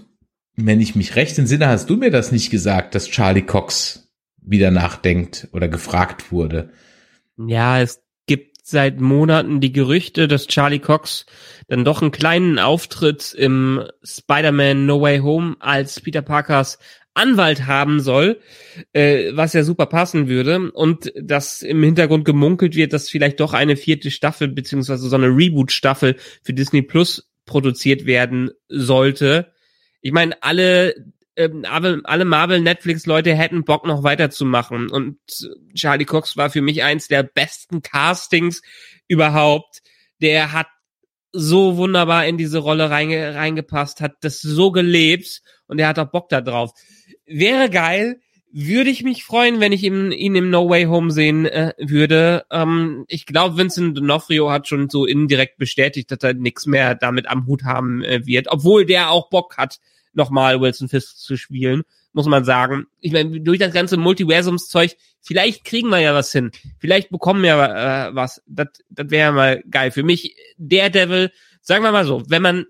wenn 0.55 0.81
ich 0.81 0.95
mich 0.95 1.15
recht 1.15 1.37
entsinne, 1.37 1.67
hast 1.67 1.89
du 1.89 1.97
mir 1.97 2.11
das 2.11 2.31
nicht 2.31 2.49
gesagt, 2.49 2.95
dass 2.95 3.09
Charlie 3.09 3.43
Cox 3.43 4.11
wieder 4.41 4.71
nachdenkt 4.71 5.47
oder 5.53 5.67
gefragt 5.67 6.31
wurde. 6.31 6.71
Ja, 7.37 7.81
es 7.81 8.01
gibt 8.25 8.65
seit 8.65 8.99
Monaten 8.99 9.61
die 9.61 9.71
Gerüchte, 9.71 10.27
dass 10.27 10.47
Charlie 10.47 10.79
Cox 10.79 11.25
dann 11.67 11.85
doch 11.85 12.01
einen 12.01 12.11
kleinen 12.11 12.59
Auftritt 12.59 13.33
im 13.33 13.83
Spider-Man 14.03 14.85
No 14.85 15.01
Way 15.01 15.19
Home 15.19 15.55
als 15.59 16.01
Peter 16.01 16.21
Parkers 16.21 16.77
Anwalt 17.19 17.67
haben 17.67 17.99
soll, 17.99 18.39
äh, 18.93 19.31
was 19.33 19.53
ja 19.53 19.63
super 19.63 19.85
passen 19.85 20.27
würde. 20.27 20.71
Und 20.71 21.11
dass 21.19 21.61
im 21.61 21.83
Hintergrund 21.83 22.25
gemunkelt 22.25 22.75
wird, 22.75 22.93
dass 22.93 23.09
vielleicht 23.09 23.39
doch 23.39 23.53
eine 23.53 23.75
vierte 23.75 24.11
Staffel 24.11 24.47
beziehungsweise 24.47 25.07
so 25.07 25.15
eine 25.15 25.27
Reboot-Staffel 25.27 26.15
für 26.43 26.53
Disney 26.53 26.81
Plus 26.81 27.31
produziert 27.45 28.05
werden 28.05 28.51
sollte. 28.69 29.51
Ich 30.01 30.11
meine, 30.11 30.41
alle 30.41 30.95
ähm, 31.39 31.65
alle 31.65 32.25
Marvel 32.25 32.59
Netflix 32.59 33.05
Leute 33.05 33.33
hätten 33.33 33.63
Bock 33.63 33.85
noch 33.85 34.03
weiterzumachen 34.03 34.89
und 34.89 35.17
Charlie 35.73 36.05
Cox 36.05 36.35
war 36.35 36.49
für 36.49 36.61
mich 36.61 36.83
eins 36.83 37.07
der 37.07 37.23
besten 37.23 37.81
Castings 37.81 38.61
überhaupt. 39.07 39.79
Der 40.21 40.51
hat 40.51 40.67
so 41.31 41.77
wunderbar 41.77 42.25
in 42.25 42.37
diese 42.37 42.57
Rolle 42.57 42.89
reinge 42.89 43.35
reingepasst, 43.35 44.01
hat 44.01 44.17
das 44.21 44.41
so 44.41 44.71
gelebt 44.71 45.41
und 45.67 45.79
er 45.79 45.87
hat 45.87 45.99
auch 45.99 46.11
Bock 46.11 46.27
da 46.27 46.41
drauf 46.41 46.73
wäre 47.29 47.69
geil. 47.69 48.19
Würde 48.51 48.89
ich 48.89 49.03
mich 49.03 49.23
freuen, 49.23 49.59
wenn 49.59 49.71
ich 49.71 49.83
ihn, 49.83 50.11
ihn 50.11 50.35
im 50.35 50.49
No 50.49 50.67
Way 50.67 50.85
Home 50.85 51.11
sehen 51.11 51.45
äh, 51.45 51.73
würde. 51.77 52.45
Ähm, 52.49 53.05
ich 53.07 53.27
glaube, 53.27 53.57
Vincent 53.57 53.95
D'Onofrio 53.95 54.51
hat 54.51 54.67
schon 54.67 54.89
so 54.89 55.05
indirekt 55.05 55.59
bestätigt, 55.59 56.09
dass 56.09 56.23
er 56.23 56.33
nichts 56.33 56.65
mehr 56.65 56.95
damit 56.95 57.29
am 57.29 57.45
Hut 57.45 57.63
haben 57.63 58.03
äh, 58.03 58.25
wird, 58.25 58.47
obwohl 58.49 58.87
der 58.87 59.11
auch 59.11 59.29
Bock 59.29 59.57
hat, 59.57 59.77
nochmal 60.13 60.59
Wilson 60.59 60.89
Fisk 60.89 61.17
zu 61.17 61.37
spielen, 61.37 61.83
muss 62.11 62.25
man 62.25 62.43
sagen. 62.43 62.87
Ich 63.01 63.11
meine, 63.11 63.39
durch 63.39 63.59
das 63.59 63.71
ganze 63.71 63.97
Multiversumszeug, 63.97 64.95
vielleicht 65.21 65.63
kriegen 65.63 65.89
wir 65.89 65.99
ja 65.99 66.15
was 66.15 66.31
hin. 66.31 66.49
Vielleicht 66.79 67.11
bekommen 67.11 67.43
wir 67.43 67.53
äh, 67.53 68.15
was. 68.15 68.41
Das, 68.47 68.69
das 68.89 69.11
wäre 69.11 69.31
mal 69.31 69.63
geil. 69.69 69.91
Für 69.91 70.03
mich, 70.03 70.35
Daredevil, 70.57 71.31
sagen 71.61 71.83
wir 71.83 71.91
mal 71.91 72.05
so, 72.05 72.23
wenn 72.29 72.41
man 72.41 72.65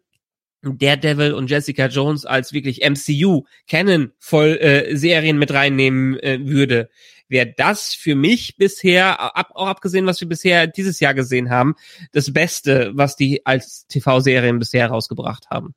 Daredevil 0.62 1.34
und 1.34 1.49
Jessica 1.49 1.88
Jones 1.88 2.26
als 2.26 2.53
wirklich 2.53 2.82
MCU 2.82 3.43
Canon 3.68 4.12
voll 4.20 4.57
äh, 4.57 4.95
Serien 4.95 5.38
mit 5.38 5.53
reinnehmen 5.53 6.20
äh, 6.20 6.39
würde, 6.41 6.89
wäre 7.30 7.53
das 7.55 7.93
für 7.93 8.16
mich 8.16 8.57
bisher, 8.57 9.36
ab, 9.38 9.51
auch 9.53 9.68
abgesehen, 9.68 10.05
was 10.05 10.20
wir 10.20 10.28
bisher 10.28 10.68
dieses 10.68 10.99
Jahr 10.99 11.14
gesehen 11.14 11.49
haben, 11.49 11.76
das 12.12 12.34
Beste, 12.34 12.91
was 12.93 13.16
die 13.16 13.45
als 13.45 13.88
TV-Serien 13.88 14.60
bisher 14.60 14.88
rausgebracht 14.88 15.49
haben. 15.49 15.74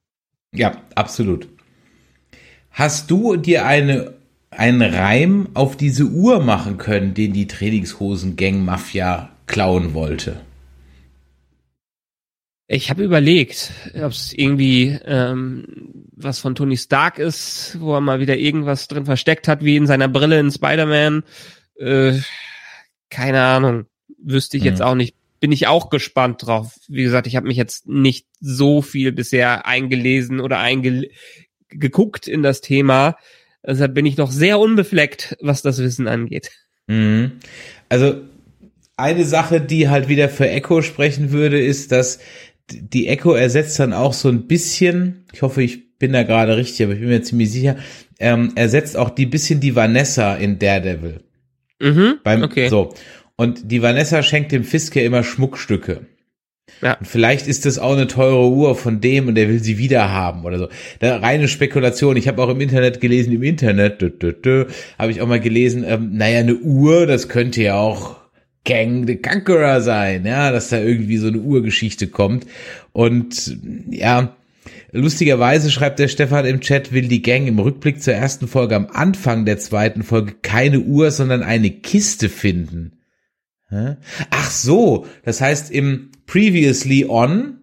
Ja, 0.54 0.82
absolut. 0.94 1.48
Hast 2.70 3.10
du 3.10 3.36
dir 3.36 3.66
eine 3.66 4.14
einen 4.52 4.82
Reim 4.82 5.48
auf 5.54 5.76
diese 5.76 6.04
Uhr 6.04 6.42
machen 6.42 6.76
können, 6.76 7.14
den 7.14 7.32
die 7.32 7.46
Trainingshosen-Gang 7.46 8.64
Mafia 8.64 9.30
klauen 9.46 9.94
wollte? 9.94 10.40
Ich 12.72 12.88
habe 12.88 13.04
überlegt, 13.04 13.70
ob 13.96 14.12
es 14.12 14.32
irgendwie 14.32 14.98
ähm, 15.04 15.66
was 16.16 16.38
von 16.38 16.54
Tony 16.54 16.78
Stark 16.78 17.18
ist, 17.18 17.76
wo 17.80 17.92
er 17.94 18.00
mal 18.00 18.18
wieder 18.18 18.38
irgendwas 18.38 18.88
drin 18.88 19.04
versteckt 19.04 19.46
hat, 19.46 19.62
wie 19.62 19.76
in 19.76 19.86
seiner 19.86 20.08
Brille 20.08 20.40
in 20.40 20.50
Spider-Man. 20.50 21.22
Äh, 21.78 22.14
keine 23.10 23.42
Ahnung, 23.42 23.84
wüsste 24.16 24.56
ich 24.56 24.62
mhm. 24.62 24.70
jetzt 24.70 24.80
auch 24.80 24.94
nicht. 24.94 25.14
Bin 25.38 25.52
ich 25.52 25.66
auch 25.66 25.90
gespannt 25.90 26.46
drauf. 26.46 26.78
Wie 26.88 27.02
gesagt, 27.02 27.26
ich 27.26 27.36
habe 27.36 27.46
mich 27.46 27.58
jetzt 27.58 27.88
nicht 27.88 28.26
so 28.40 28.80
viel 28.80 29.12
bisher 29.12 29.66
eingelesen 29.66 30.40
oder 30.40 30.58
eingeguckt 30.58 32.26
in 32.26 32.42
das 32.42 32.62
Thema. 32.62 33.18
Deshalb 33.62 33.92
bin 33.92 34.06
ich 34.06 34.16
noch 34.16 34.30
sehr 34.30 34.58
unbefleckt, 34.58 35.36
was 35.42 35.60
das 35.60 35.76
Wissen 35.76 36.08
angeht. 36.08 36.52
Mhm. 36.86 37.32
Also 37.90 38.22
eine 38.96 39.26
Sache, 39.26 39.60
die 39.60 39.90
halt 39.90 40.08
wieder 40.08 40.30
für 40.30 40.48
Echo 40.48 40.80
sprechen 40.80 41.32
würde, 41.32 41.62
ist, 41.62 41.92
dass 41.92 42.18
die 42.70 43.08
Echo 43.08 43.32
ersetzt 43.32 43.78
dann 43.78 43.92
auch 43.92 44.12
so 44.12 44.28
ein 44.28 44.46
bisschen, 44.46 45.24
ich 45.32 45.42
hoffe, 45.42 45.62
ich 45.62 45.98
bin 45.98 46.12
da 46.12 46.22
gerade 46.22 46.56
richtig, 46.56 46.84
aber 46.84 46.94
ich 46.94 47.00
bin 47.00 47.08
mir 47.08 47.22
ziemlich 47.22 47.50
sicher, 47.50 47.76
ähm, 48.18 48.52
ersetzt 48.54 48.96
auch 48.96 49.10
die 49.10 49.26
bisschen 49.26 49.60
die 49.60 49.76
Vanessa 49.76 50.34
in 50.34 50.58
Daredevil. 50.58 51.20
Mhm, 51.80 52.18
Beim, 52.22 52.42
okay. 52.42 52.68
So. 52.68 52.94
Und 53.36 53.70
die 53.70 53.82
Vanessa 53.82 54.22
schenkt 54.22 54.52
dem 54.52 54.64
Fisk 54.64 54.96
ja 54.96 55.02
immer 55.02 55.24
Schmuckstücke. 55.24 56.06
Ja. 56.80 56.94
Und 56.94 57.06
vielleicht 57.06 57.48
ist 57.48 57.66
das 57.66 57.78
auch 57.78 57.92
eine 57.92 58.06
teure 58.06 58.48
Uhr 58.48 58.74
von 58.76 59.00
dem 59.00 59.28
und 59.28 59.34
der 59.34 59.48
will 59.48 59.62
sie 59.62 59.78
wieder 59.78 60.10
haben 60.10 60.44
oder 60.44 60.58
so. 60.58 60.68
Da 61.00 61.16
reine 61.16 61.48
Spekulation. 61.48 62.16
Ich 62.16 62.28
habe 62.28 62.42
auch 62.42 62.48
im 62.48 62.60
Internet 62.60 63.00
gelesen, 63.00 63.32
im 63.32 63.42
Internet, 63.42 64.02
habe 64.98 65.10
ich 65.10 65.20
auch 65.20 65.26
mal 65.26 65.40
gelesen, 65.40 65.84
ähm, 65.86 66.10
naja, 66.14 66.40
eine 66.40 66.56
Uhr, 66.56 67.06
das 67.06 67.28
könnte 67.28 67.62
ja 67.62 67.76
auch 67.76 68.21
Gang 68.64 69.06
the 69.06 69.16
Conqueror 69.16 69.80
sein, 69.80 70.24
ja, 70.24 70.52
dass 70.52 70.68
da 70.68 70.78
irgendwie 70.78 71.16
so 71.16 71.28
eine 71.28 71.38
Urgeschichte 71.38 72.06
kommt. 72.08 72.46
Und 72.92 73.56
ja, 73.90 74.36
lustigerweise 74.92 75.70
schreibt 75.70 75.98
der 75.98 76.08
Stefan 76.08 76.44
im 76.44 76.60
Chat, 76.60 76.92
will 76.92 77.08
die 77.08 77.22
Gang 77.22 77.46
im 77.48 77.58
Rückblick 77.58 78.02
zur 78.02 78.14
ersten 78.14 78.46
Folge 78.46 78.76
am 78.76 78.86
Anfang 78.86 79.44
der 79.44 79.58
zweiten 79.58 80.02
Folge 80.02 80.34
keine 80.42 80.80
Uhr, 80.80 81.10
sondern 81.10 81.42
eine 81.42 81.70
Kiste 81.70 82.28
finden. 82.28 82.98
Ach 84.30 84.50
so, 84.50 85.06
das 85.24 85.40
heißt 85.40 85.70
im 85.70 86.10
Previously 86.26 87.06
On 87.08 87.58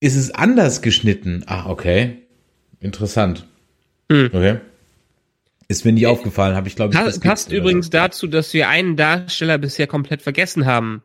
ist 0.00 0.16
es 0.16 0.34
anders 0.34 0.82
geschnitten. 0.82 1.44
Ach, 1.46 1.66
okay. 1.66 2.22
Interessant. 2.80 3.46
Hm. 4.10 4.30
Okay. 4.32 4.58
Ist 5.70 5.84
mir 5.84 5.92
nie 5.92 6.08
aufgefallen, 6.08 6.56
habe 6.56 6.66
ich 6.66 6.74
glaube 6.74 6.92
ich. 6.92 6.98
Passt, 6.98 7.22
passt 7.22 7.52
übrigens 7.52 7.86
so. 7.86 7.92
dazu, 7.92 8.26
dass 8.26 8.52
wir 8.52 8.68
einen 8.68 8.96
Darsteller 8.96 9.56
bisher 9.56 9.86
komplett 9.86 10.20
vergessen 10.20 10.66
haben. 10.66 11.04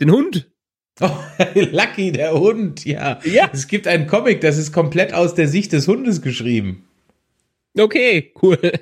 Den 0.00 0.10
Hund. 0.10 0.50
Oh, 0.98 1.10
Lucky, 1.54 2.10
der 2.10 2.32
Hund, 2.32 2.86
ja. 2.86 3.20
Ja. 3.24 3.50
Es 3.52 3.68
gibt 3.68 3.86
einen 3.86 4.06
Comic, 4.06 4.40
das 4.40 4.56
ist 4.56 4.72
komplett 4.72 5.12
aus 5.12 5.34
der 5.34 5.46
Sicht 5.46 5.74
des 5.74 5.86
Hundes 5.88 6.22
geschrieben. 6.22 6.88
Okay, 7.78 8.32
cool. 8.42 8.58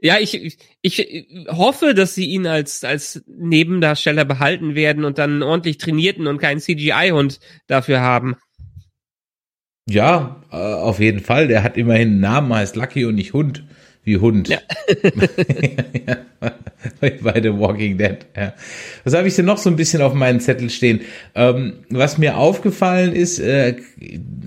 Ja, 0.00 0.20
ich, 0.20 0.56
ich 0.80 1.26
hoffe, 1.48 1.92
dass 1.92 2.14
sie 2.14 2.26
ihn 2.26 2.46
als, 2.46 2.84
als 2.84 3.24
Nebendarsteller 3.26 4.24
behalten 4.24 4.76
werden 4.76 5.04
und 5.04 5.18
dann 5.18 5.42
ordentlich 5.42 5.78
trainierten 5.78 6.28
und 6.28 6.38
keinen 6.38 6.60
CGI-Hund 6.60 7.40
dafür 7.66 8.00
haben. 8.00 8.36
Ja, 9.90 10.40
äh, 10.52 10.54
auf 10.54 11.00
jeden 11.00 11.18
Fall. 11.18 11.48
Der 11.48 11.64
hat 11.64 11.76
immerhin 11.76 12.10
einen 12.10 12.20
Namen, 12.20 12.54
heißt 12.54 12.76
Lucky 12.76 13.06
und 13.06 13.16
nicht 13.16 13.32
Hund 13.32 13.64
wie 14.04 14.16
Hund. 14.16 14.48
Ja. 14.48 14.58
Bei 17.00 17.40
The 17.42 17.58
Walking 17.58 17.98
Dead. 17.98 18.18
Ja. 18.36 18.54
Was 19.04 19.14
habe 19.14 19.28
ich 19.28 19.36
denn 19.36 19.44
noch 19.44 19.58
so 19.58 19.68
ein 19.68 19.76
bisschen 19.76 20.00
auf 20.00 20.14
meinen 20.14 20.40
Zettel 20.40 20.70
stehen? 20.70 21.00
Ähm, 21.34 21.80
was 21.90 22.18
mir 22.18 22.36
aufgefallen 22.36 23.12
ist, 23.12 23.38
äh, 23.38 23.76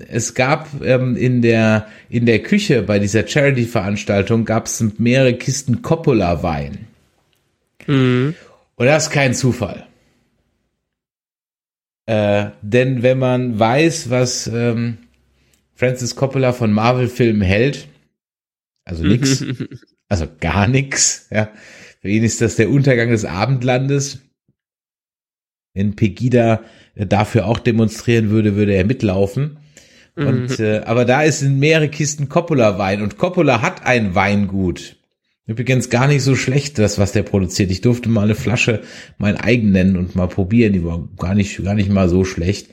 es 0.08 0.34
gab 0.34 0.68
ähm, 0.82 1.16
in 1.16 1.42
der 1.42 1.86
in 2.08 2.26
der 2.26 2.40
Küche 2.40 2.82
bei 2.82 2.98
dieser 2.98 3.26
Charity-Veranstaltung 3.26 4.44
gab 4.44 4.66
es 4.66 4.84
mehrere 4.98 5.34
Kisten 5.34 5.82
Coppola-Wein. 5.82 6.86
Mhm. 7.86 8.34
Und 8.76 8.86
das 8.86 9.04
ist 9.04 9.10
kein 9.10 9.34
Zufall. 9.34 9.86
Äh, 12.06 12.46
denn 12.62 13.02
wenn 13.02 13.18
man 13.18 13.58
weiß, 13.58 14.10
was 14.10 14.46
ähm, 14.48 14.98
Francis 15.74 16.16
Coppola 16.16 16.52
von 16.52 16.72
Marvel-Filmen 16.72 17.42
hält, 17.42 17.86
also 18.84 19.04
nix. 19.04 19.44
also 20.08 20.26
gar 20.40 20.66
nix. 20.68 21.28
Ja. 21.30 21.50
Für 22.00 22.08
ihn 22.08 22.24
ist 22.24 22.40
das 22.40 22.56
der 22.56 22.70
Untergang 22.70 23.10
des 23.10 23.24
Abendlandes. 23.24 24.20
Wenn 25.74 25.96
Pegida 25.96 26.62
dafür 26.96 27.46
auch 27.46 27.58
demonstrieren 27.58 28.30
würde, 28.30 28.56
würde 28.56 28.74
er 28.74 28.84
mitlaufen. 28.84 29.58
Und 30.14 30.58
mhm. 30.58 30.64
äh, 30.64 30.78
aber 30.80 31.04
da 31.04 31.22
ist 31.22 31.42
in 31.42 31.58
mehrere 31.58 31.88
Kisten 31.88 32.28
Coppola 32.28 32.78
Wein 32.78 33.00
und 33.00 33.16
Coppola 33.16 33.62
hat 33.62 33.86
ein 33.86 34.14
Weingut. 34.14 34.96
Übrigens 35.46 35.90
gar 35.90 36.06
nicht 36.06 36.22
so 36.22 36.36
schlecht, 36.36 36.78
das 36.78 36.98
was 36.98 37.12
der 37.12 37.22
produziert. 37.22 37.70
Ich 37.70 37.80
durfte 37.80 38.08
mal 38.08 38.24
eine 38.24 38.34
Flasche 38.34 38.82
mein 39.18 39.36
eigen 39.36 39.72
nennen 39.72 39.96
und 39.96 40.14
mal 40.14 40.28
probieren. 40.28 40.72
Die 40.72 40.84
war 40.84 41.08
gar 41.16 41.34
nicht 41.34 41.64
gar 41.64 41.74
nicht 41.74 41.90
mal 41.90 42.08
so 42.08 42.24
schlecht. 42.24 42.68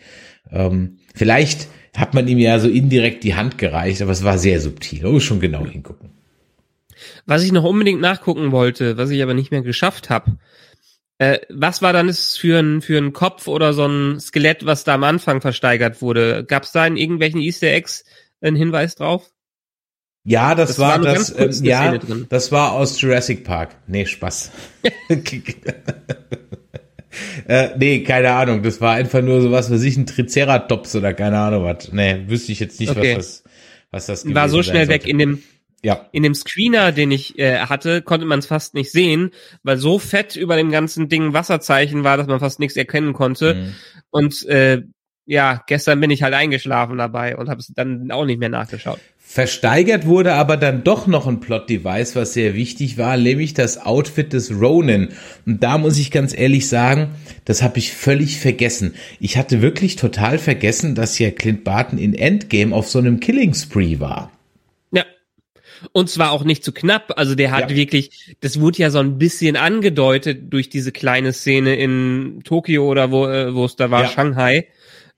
Ähm, 0.52 0.98
vielleicht 1.16 1.68
hat 2.00 2.14
man 2.14 2.28
ihm 2.28 2.40
ja 2.40 2.60
so 2.60 2.70
indirekt 2.70 3.24
die 3.24 3.36
Hand 3.36 3.58
gereicht, 3.58 4.02
aber 4.02 4.12
es 4.12 4.24
war 4.24 4.38
sehr 4.38 4.62
subtil. 4.62 5.02
Da 5.02 5.10
muss 5.10 5.24
schon 5.24 5.40
genau 5.40 5.66
hingucken. 5.66 6.12
Was 7.26 7.44
ich 7.44 7.52
noch 7.52 7.64
unbedingt 7.64 8.02
nachgucken 8.02 8.52
wollte, 8.52 8.98
was 8.98 9.10
ich 9.10 9.22
aber 9.22 9.34
nicht 9.34 9.52
mehr 9.52 9.62
geschafft 9.62 10.10
habe, 10.10 10.38
äh, 11.18 11.40
was 11.50 11.82
war 11.82 11.94
dann 11.94 12.08
das 12.08 12.38
für 12.38 12.60
ein, 12.60 12.82
für 12.82 12.98
ein 12.98 13.14
Kopf 13.14 13.48
oder 13.48 13.74
so 13.74 13.86
ein 13.86 14.20
Skelett, 14.20 14.66
was 14.66 14.86
da 14.86 14.96
am 14.96 15.04
Anfang 15.04 15.42
versteigert 15.42 16.02
wurde? 16.02 16.46
Gab 16.46 16.64
es 16.64 16.72
da 16.72 16.88
in 16.88 16.98
irgendwelchen 16.98 17.42
Easter 17.42 17.68
Eggs 17.68 18.06
einen 18.42 18.56
Hinweis 18.56 18.96
drauf? 18.96 19.30
Ja, 20.24 20.56
das, 20.56 20.70
das 20.70 20.80
war, 20.80 21.04
war 21.04 21.14
das, 21.14 21.30
äh, 21.32 21.50
ja, 21.64 21.98
das 21.98 22.52
war 22.52 22.74
aus 22.74 23.00
Jurassic 23.00 23.44
Park. 23.44 23.76
Nee, 23.88 24.06
Spaß. 24.06 24.52
Äh, 27.48 27.70
nee, 27.78 28.04
keine 28.04 28.32
Ahnung. 28.32 28.64
Das 28.64 28.82
war 28.82 28.94
einfach 28.94 29.22
nur 29.22 29.42
so 29.42 29.52
was, 29.52 29.72
was 29.72 29.82
ich 29.84 29.98
ein 29.98 30.06
Triceratops 30.06 30.96
oder 30.96 31.14
keine 31.14 31.40
Ahnung 31.40 31.64
was. 31.64 31.92
Nee, 31.92 32.24
wüsste 32.28 32.52
ich 32.52 32.60
jetzt 32.60 32.80
nicht, 32.80 32.92
okay. 32.92 33.16
was 33.18 33.44
das, 33.44 33.44
was 33.92 34.24
das 34.24 34.36
War 34.36 34.50
so 34.50 34.64
schnell 34.64 34.88
weg 34.88 35.08
in 35.08 35.18
dem, 35.18 35.44
ja. 35.82 36.08
In 36.12 36.24
dem 36.24 36.36
Screener, 36.36 36.92
den 36.92 37.12
ich 37.12 37.40
äh, 37.40 37.60
hatte, 37.60 38.02
konnte 38.02 38.26
man 38.26 38.40
es 38.40 38.48
fast 38.48 38.74
nicht 38.74 38.92
sehen, 38.92 39.32
weil 39.64 39.78
so 39.78 39.98
fett 39.98 40.36
über 40.36 40.58
dem 40.58 40.72
ganzen 40.72 41.08
Ding 41.08 41.34
Wasserzeichen 41.34 42.04
war, 42.04 42.18
dass 42.18 42.28
man 42.28 42.40
fast 42.40 42.60
nichts 42.60 42.76
erkennen 42.76 43.14
konnte. 43.14 43.56
Mhm. 43.56 43.76
Und 44.10 44.46
äh, 44.48 44.84
ja, 45.26 45.64
gestern 45.68 46.02
bin 46.02 46.10
ich 46.10 46.24
halt 46.24 46.34
eingeschlafen 46.34 46.98
dabei 46.98 47.38
und 47.38 47.50
habe 47.50 47.60
es 47.60 47.68
dann 47.68 48.12
auch 48.12 48.26
nicht 48.26 48.40
mehr 48.40 48.50
nachgeschaut. 48.50 49.00
Versteigert 49.32 50.08
wurde 50.08 50.34
aber 50.34 50.58
dann 50.58 50.84
doch 50.84 51.06
noch 51.06 51.28
ein 51.28 51.40
Plot-Device, 51.40 52.16
was 52.16 52.34
sehr 52.34 52.56
wichtig 52.56 52.98
war, 52.98 53.16
nämlich 53.16 53.54
das 53.54 53.78
Outfit 53.78 54.34
des 54.34 54.52
Ronin. 54.52 55.10
Und 55.46 55.62
da 55.62 55.78
muss 55.78 56.00
ich 56.00 56.10
ganz 56.10 56.36
ehrlich 56.36 56.68
sagen, 56.68 57.12
das 57.46 57.62
habe 57.62 57.78
ich 57.78 57.94
völlig 57.94 58.40
vergessen. 58.40 58.96
Ich 59.20 59.38
hatte 59.38 59.62
wirklich 59.62 59.98
total 59.98 60.40
vergessen, 60.40 60.96
dass 60.96 61.20
ja 61.20 61.30
Clint 61.30 61.64
Barton 61.64 62.00
in 62.00 62.16
Endgame 62.16 62.74
auf 62.74 62.90
so 62.90 62.98
einem 62.98 63.20
Killing 63.20 63.54
Spree 63.54 64.00
war. 64.00 64.32
Ja. 64.92 65.06
Und 65.92 66.10
zwar 66.10 66.32
auch 66.32 66.44
nicht 66.44 66.64
zu 66.64 66.72
knapp. 66.72 67.14
Also 67.16 67.36
der 67.36 67.52
hat 67.52 67.70
ja. 67.70 67.78
wirklich, 67.78 68.36
das 68.40 68.60
wurde 68.60 68.80
ja 68.80 68.90
so 68.90 68.98
ein 68.98 69.20
bisschen 69.20 69.58
angedeutet 69.58 70.52
durch 70.52 70.70
diese 70.70 70.92
kleine 70.92 71.34
Szene 71.34 71.76
in 71.76 72.42
Tokio 72.46 72.90
oder 72.90 73.12
wo, 73.12 73.28
äh, 73.28 73.54
wo 73.54 73.66
es 73.66 73.76
da 73.76 73.92
war, 73.92 74.06
ja. 74.06 74.10
Shanghai. 74.10 74.70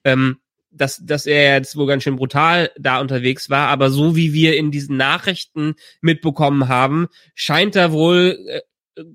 Ähm, 0.04 0.36
dass, 0.72 1.02
dass 1.04 1.26
er 1.26 1.58
jetzt 1.58 1.76
wohl 1.76 1.88
ganz 1.88 2.04
schön 2.04 2.16
brutal 2.16 2.72
da 2.80 3.00
unterwegs 3.00 3.50
war, 3.50 3.68
aber 3.68 3.90
so 3.90 4.16
wie 4.16 4.34
wir 4.34 4.58
in 4.58 4.72
diesen 4.72 4.98
Nachrichten 4.98 5.76
mitbekommen 6.02 6.68
haben, 6.68 7.08
scheint 7.36 7.76
er 7.76 7.92
wohl 7.92 8.38
äh, 8.48 8.62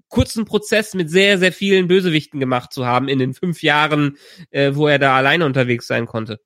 kurzen 0.08 0.44
Prozess 0.44 0.94
mit 0.94 1.10
sehr, 1.10 1.38
sehr 1.38 1.52
vielen 1.52 1.88
Bösewichten 1.88 2.40
gemacht 2.40 2.72
zu 2.72 2.86
haben 2.86 3.08
in 3.08 3.18
den 3.18 3.34
fünf 3.34 3.62
Jahren, 3.62 4.16
äh, 4.50 4.72
wo 4.74 4.86
er 4.88 4.98
da 4.98 5.16
alleine 5.16 5.44
unterwegs 5.44 5.86
sein 5.86 6.06
konnte. 6.06 6.40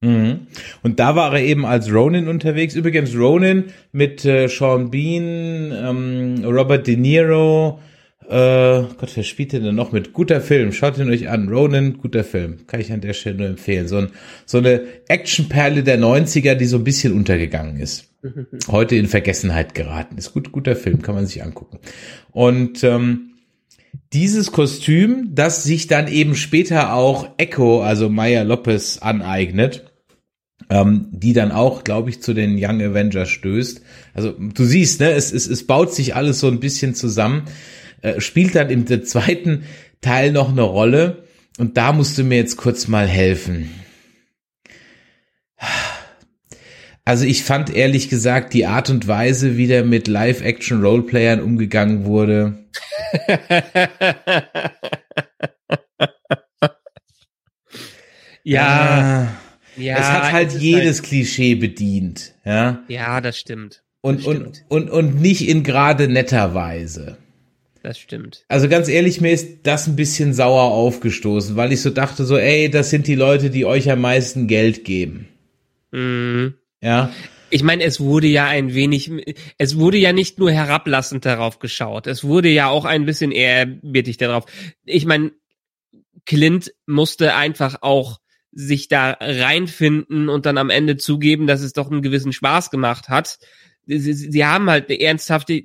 Mhm. 0.00 0.48
Und 0.82 1.00
da 1.00 1.16
war 1.16 1.34
er 1.34 1.42
eben 1.42 1.64
als 1.64 1.92
Ronin 1.92 2.28
unterwegs. 2.28 2.74
Übrigens 2.74 3.16
Ronin 3.16 3.72
mit 3.92 4.24
äh, 4.24 4.48
Sean 4.48 4.90
Bean, 4.90 5.72
ähm, 5.72 6.44
Robert 6.44 6.86
De 6.86 6.96
Niro, 6.96 7.80
äh, 8.28 8.84
Gott, 8.98 9.10
wer 9.14 9.22
spielt 9.22 9.52
denn 9.52 9.74
noch 9.74 9.92
mit? 9.92 10.12
Guter 10.12 10.40
Film, 10.40 10.72
schaut 10.72 10.98
ihn 10.98 11.10
euch 11.10 11.28
an. 11.28 11.48
Ronan, 11.48 11.98
guter 11.98 12.24
Film. 12.24 12.66
Kann 12.66 12.80
ich 12.80 12.92
an 12.92 13.00
der 13.00 13.12
Stelle 13.12 13.36
nur 13.36 13.46
empfehlen. 13.48 13.88
So, 13.88 13.98
ein, 13.98 14.08
so 14.44 14.58
eine 14.58 14.82
Actionperle 15.08 15.82
der 15.82 15.98
90er, 15.98 16.54
die 16.54 16.66
so 16.66 16.76
ein 16.76 16.84
bisschen 16.84 17.12
untergegangen 17.12 17.78
ist. 17.78 18.12
Heute 18.68 18.96
in 18.96 19.06
Vergessenheit 19.06 19.74
geraten. 19.74 20.18
Ist 20.18 20.32
gut, 20.32 20.52
guter 20.52 20.76
Film, 20.76 21.02
kann 21.02 21.14
man 21.14 21.26
sich 21.26 21.42
angucken. 21.42 21.78
Und 22.32 22.82
ähm, 22.82 23.30
dieses 24.12 24.52
Kostüm, 24.52 25.30
das 25.34 25.64
sich 25.64 25.86
dann 25.86 26.08
eben 26.08 26.34
später 26.34 26.94
auch 26.94 27.30
Echo, 27.38 27.82
also 27.82 28.08
Maya 28.08 28.42
Lopez, 28.42 28.98
aneignet, 28.98 29.92
ähm, 30.68 31.08
die 31.12 31.32
dann 31.32 31.52
auch, 31.52 31.84
glaube 31.84 32.10
ich, 32.10 32.22
zu 32.22 32.34
den 32.34 32.56
Young 32.58 32.82
Avengers 32.82 33.28
stößt. 33.28 33.82
Also 34.14 34.32
du 34.32 34.64
siehst, 34.64 35.00
ne, 35.00 35.12
es, 35.12 35.32
es, 35.32 35.46
es 35.46 35.66
baut 35.66 35.94
sich 35.94 36.14
alles 36.14 36.40
so 36.40 36.48
ein 36.48 36.60
bisschen 36.60 36.94
zusammen. 36.94 37.42
Äh, 38.02 38.20
spielt 38.20 38.54
dann 38.54 38.70
im 38.70 38.86
zweiten 39.04 39.64
Teil 40.00 40.32
noch 40.32 40.50
eine 40.50 40.62
Rolle. 40.62 41.24
und 41.58 41.76
da 41.76 41.92
musst 41.92 42.18
du 42.18 42.24
mir 42.24 42.36
jetzt 42.36 42.56
kurz 42.56 42.86
mal 42.86 43.08
helfen. 43.08 43.70
Also 47.04 47.24
ich 47.24 47.44
fand 47.44 47.74
ehrlich 47.74 48.08
gesagt 48.08 48.52
die 48.52 48.66
Art 48.66 48.90
und 48.90 49.06
Weise, 49.06 49.56
wie 49.56 49.68
der 49.68 49.84
mit 49.84 50.08
Live-Action-Roleplayern 50.08 51.40
umgegangen 51.40 52.04
wurde. 52.04 52.66
ja. 58.42 59.22
Äh, 59.22 59.26
ja. 59.76 59.98
Es 59.98 60.06
hat 60.06 60.32
halt 60.32 60.52
jedes 60.52 60.98
halt 60.98 61.08
Klischee 61.08 61.54
bedient, 61.54 62.34
ja. 62.44 62.82
Ja, 62.88 63.20
das 63.20 63.38
stimmt. 63.38 63.84
Und, 64.00 64.20
das 64.20 64.26
und, 64.26 64.64
und, 64.68 64.90
und 64.90 65.20
nicht 65.20 65.48
in 65.48 65.62
gerade 65.62 66.08
netter 66.08 66.54
Weise. 66.54 67.18
Das 67.86 68.00
stimmt. 68.00 68.44
Also 68.48 68.68
ganz 68.68 68.88
ehrlich, 68.88 69.20
mir 69.20 69.30
ist 69.30 69.60
das 69.62 69.86
ein 69.86 69.94
bisschen 69.94 70.34
sauer 70.34 70.72
aufgestoßen, 70.72 71.54
weil 71.54 71.72
ich 71.72 71.82
so 71.82 71.90
dachte 71.90 72.24
so, 72.24 72.36
ey, 72.36 72.68
das 72.68 72.90
sind 72.90 73.06
die 73.06 73.14
Leute, 73.14 73.48
die 73.48 73.64
euch 73.64 73.88
am 73.88 74.00
meisten 74.00 74.48
Geld 74.48 74.84
geben. 74.84 75.28
Mhm. 75.92 76.54
Ja. 76.80 77.12
Ich 77.48 77.62
meine, 77.62 77.84
es 77.84 78.00
wurde 78.00 78.26
ja 78.26 78.44
ein 78.46 78.74
wenig, 78.74 79.12
es 79.56 79.78
wurde 79.78 79.98
ja 79.98 80.12
nicht 80.12 80.40
nur 80.40 80.50
herablassend 80.50 81.24
darauf 81.24 81.60
geschaut, 81.60 82.08
es 82.08 82.24
wurde 82.24 82.48
ja 82.48 82.68
auch 82.68 82.86
ein 82.86 83.06
bisschen 83.06 83.30
ehrerbietig 83.30 84.16
darauf. 84.16 84.46
Ich 84.84 85.06
meine, 85.06 85.30
Clint 86.24 86.72
musste 86.86 87.36
einfach 87.36 87.82
auch 87.82 88.18
sich 88.50 88.88
da 88.88 89.16
reinfinden 89.20 90.28
und 90.28 90.44
dann 90.44 90.58
am 90.58 90.70
Ende 90.70 90.96
zugeben, 90.96 91.46
dass 91.46 91.60
es 91.60 91.72
doch 91.72 91.88
einen 91.88 92.02
gewissen 92.02 92.32
Spaß 92.32 92.72
gemacht 92.72 93.08
hat. 93.08 93.38
Sie, 93.86 94.12
sie 94.12 94.44
haben 94.44 94.68
halt 94.68 94.88
eine 94.88 95.00
ernsthafte, 95.00 95.62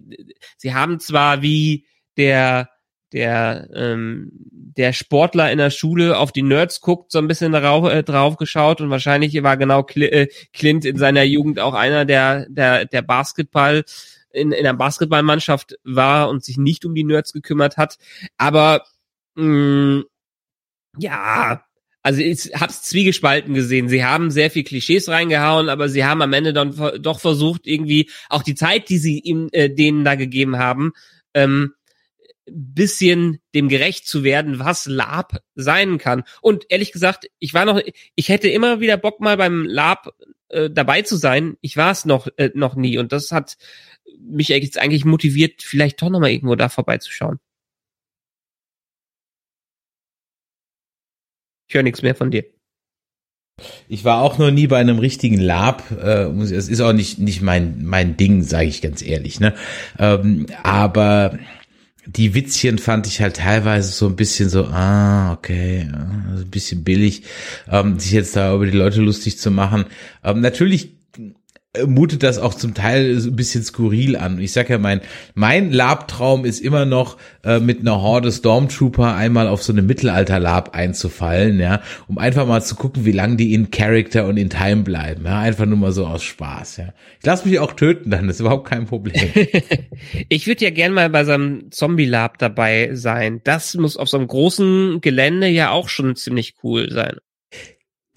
sie 0.58 0.76
haben 0.76 1.00
zwar 1.00 1.42
wie 1.42 1.88
der 2.18 2.70
der 3.14 3.70
ähm, 3.74 4.32
der 4.32 4.94
Sportler 4.94 5.52
in 5.52 5.58
der 5.58 5.70
Schule 5.70 6.18
auf 6.18 6.32
die 6.32 6.44
Nerds 6.44 6.80
guckt, 6.80 7.12
so 7.12 7.20
ein 7.20 7.28
bisschen 7.28 7.52
drauf, 7.52 7.92
äh, 7.92 8.04
drauf 8.04 8.38
geschaut 8.38 8.80
und 8.80 8.90
wahrscheinlich 8.90 9.42
war 9.44 9.58
genau 9.58 9.86
äh, 9.96 10.28
Clint 10.54 10.86
in 10.86 10.98
seiner 10.98 11.24
Jugend 11.24 11.60
auch 11.60 11.74
einer, 11.74 12.06
der 12.06 12.48
der 12.50 12.86
der 12.86 13.02
Basketball 13.02 13.84
in, 14.34 14.52
in 14.52 14.64
der 14.64 14.74
Basketballmannschaft 14.74 15.76
war 15.84 16.30
und 16.30 16.44
sich 16.44 16.58
nicht 16.58 16.86
um 16.86 16.96
die 16.96 17.04
Nerds 17.04 17.34
gekümmert 17.34 17.78
hat. 17.78 17.98
Aber 18.38 18.84
mh, 19.36 19.46
mm, 19.46 20.04
ja, 20.98 21.64
also 22.04 22.22
ich 22.22 22.52
hab's 22.54 22.82
zwiegespalten 22.84 23.54
gesehen. 23.54 23.88
Sie 23.88 24.04
haben 24.04 24.32
sehr 24.32 24.50
viel 24.50 24.64
Klischees 24.64 25.08
reingehauen, 25.10 25.70
aber 25.70 25.88
sie 25.88 26.04
haben 26.04 26.22
am 26.22 26.34
Ende 26.34 26.54
dann 26.54 26.76
doch 27.02 27.20
versucht, 27.20 27.68
irgendwie 27.68 28.10
auch 28.30 28.44
die 28.44 28.56
Zeit, 28.56 28.90
die 28.90 28.98
sie 28.98 29.20
ihm 29.20 29.50
äh, 29.52 29.70
denen 29.70 30.04
da 30.04 30.16
gegeben 30.16 30.58
haben, 30.58 30.94
ähm, 31.34 31.74
bisschen 32.54 33.40
dem 33.56 33.70
gerecht 33.70 34.08
zu 34.08 34.24
werden, 34.24 34.60
was 34.60 34.86
Lab 34.86 35.42
sein 35.56 35.98
kann. 35.98 36.24
Und 36.42 36.66
ehrlich 36.70 36.92
gesagt, 36.92 37.28
ich 37.40 37.54
war 37.54 37.66
noch, 37.66 37.82
ich 38.16 38.30
hätte 38.30 38.50
immer 38.50 38.80
wieder 38.80 38.98
Bock 38.98 39.20
mal 39.20 39.38
beim 39.38 39.66
Lab 39.66 40.14
äh, 40.50 40.70
dabei 40.70 41.02
zu 41.02 41.16
sein. 41.16 41.58
Ich 41.62 41.78
war 41.78 41.92
es 41.92 42.06
noch 42.06 42.28
äh, 42.38 42.52
noch 42.54 42.76
nie 42.76 42.98
und 42.98 43.12
das 43.12 43.32
hat 43.32 43.58
mich 44.20 44.50
jetzt 44.50 44.78
eigentlich 44.78 45.06
motiviert, 45.06 45.64
vielleicht 45.64 46.02
doch 46.02 46.10
noch 46.10 46.20
mal 46.20 46.30
irgendwo 46.30 46.56
da 46.56 46.70
vorbeizuschauen. 46.70 47.40
Ich 51.68 51.76
höre 51.76 51.84
nichts 51.84 52.02
mehr 52.02 52.16
von 52.16 52.32
dir. 52.32 52.44
Ich 53.88 54.04
war 54.04 54.22
auch 54.22 54.38
noch 54.38 54.52
nie 54.52 54.68
bei 54.68 54.78
einem 54.78 55.00
richtigen 55.00 55.40
Lab. 55.40 55.90
Äh, 55.92 56.26
es 56.42 56.68
ist 56.68 56.82
auch 56.82 56.94
nicht 56.94 57.20
nicht 57.20 57.42
mein 57.42 57.84
mein 57.86 58.18
Ding, 58.18 58.44
sage 58.44 58.68
ich 58.68 58.82
ganz 58.82 59.02
ehrlich. 59.02 59.40
Ne, 59.40 59.56
ähm, 59.98 60.48
aber 60.64 61.40
die 62.06 62.34
Witzchen 62.34 62.80
fand 62.80 63.08
ich 63.08 63.22
halt 63.22 63.38
teilweise 63.38 63.92
so 63.92 64.08
ein 64.08 64.16
bisschen 64.16 64.50
so, 64.50 64.66
ah, 64.66 65.34
okay, 65.34 65.88
ein 65.92 66.48
bisschen 66.50 66.84
billig, 66.84 67.24
ähm, 67.70 68.00
sich 68.00 68.12
jetzt 68.12 68.36
da 68.36 68.54
über 68.54 68.66
die 68.66 68.78
Leute 68.78 69.02
lustig 69.02 69.38
zu 69.38 69.52
machen. 69.52 69.86
Ähm, 70.24 70.42
natürlich 70.42 71.01
mutet 71.88 72.22
das 72.22 72.38
auch 72.38 72.54
zum 72.54 72.74
Teil 72.74 73.16
ein 73.16 73.36
bisschen 73.38 73.64
skurril 73.64 74.18
an. 74.18 74.40
Ich 74.42 74.52
sag 74.52 74.70
ja, 74.70 74.78
mein, 74.78 75.00
mein 75.36 75.72
Labtraum 75.72 76.44
ist 76.44 76.60
immer 76.60 76.84
noch, 76.84 77.18
äh, 77.46 77.60
mit 77.60 77.80
einer 77.80 78.02
Horde 78.02 78.30
Stormtrooper 78.30 79.16
einmal 79.16 79.48
auf 79.48 79.64
so 79.64 79.72
eine 79.72 79.82
Mittelalter-Lab 79.82 80.76
einzufallen, 80.76 81.62
ja, 81.62 81.82
um 82.10 82.18
einfach 82.18 82.46
mal 82.46 82.62
zu 82.62 82.76
gucken, 82.76 83.06
wie 83.06 83.14
lange 83.14 83.38
die 83.38 83.54
in 83.54 83.72
Character 83.72 84.26
und 84.28 84.36
in 84.36 84.50
Time 84.50 84.84
bleiben, 84.84 85.24
ja, 85.24 85.40
einfach 85.40 85.66
nur 85.66 85.78
mal 85.78 85.94
so 85.94 86.06
aus 86.06 86.24
Spaß, 86.24 86.78
ja. 86.78 86.94
Ich 87.20 87.26
lasse 87.26 87.48
mich 87.48 87.58
auch 87.60 87.72
töten 87.72 88.10
dann, 88.12 88.28
das 88.28 88.36
ist 88.38 88.42
überhaupt 88.42 88.70
kein 88.70 88.86
Problem. 88.86 89.30
ich 90.28 90.48
würde 90.48 90.66
ja 90.66 90.72
gern 90.72 90.94
mal 90.94 91.10
bei 91.10 91.24
so 91.24 91.32
einem 91.32 91.72
Zombie-Lab 91.72 92.38
dabei 92.38 92.90
sein. 92.94 93.40
Das 93.46 93.76
muss 93.76 93.96
auf 93.96 94.10
so 94.10 94.18
einem 94.18 94.28
großen 94.28 95.00
Gelände 95.00 95.48
ja 95.48 95.72
auch 95.72 95.88
schon 95.88 96.18
ziemlich 96.18 96.56
cool 96.64 96.92
sein. 96.92 97.16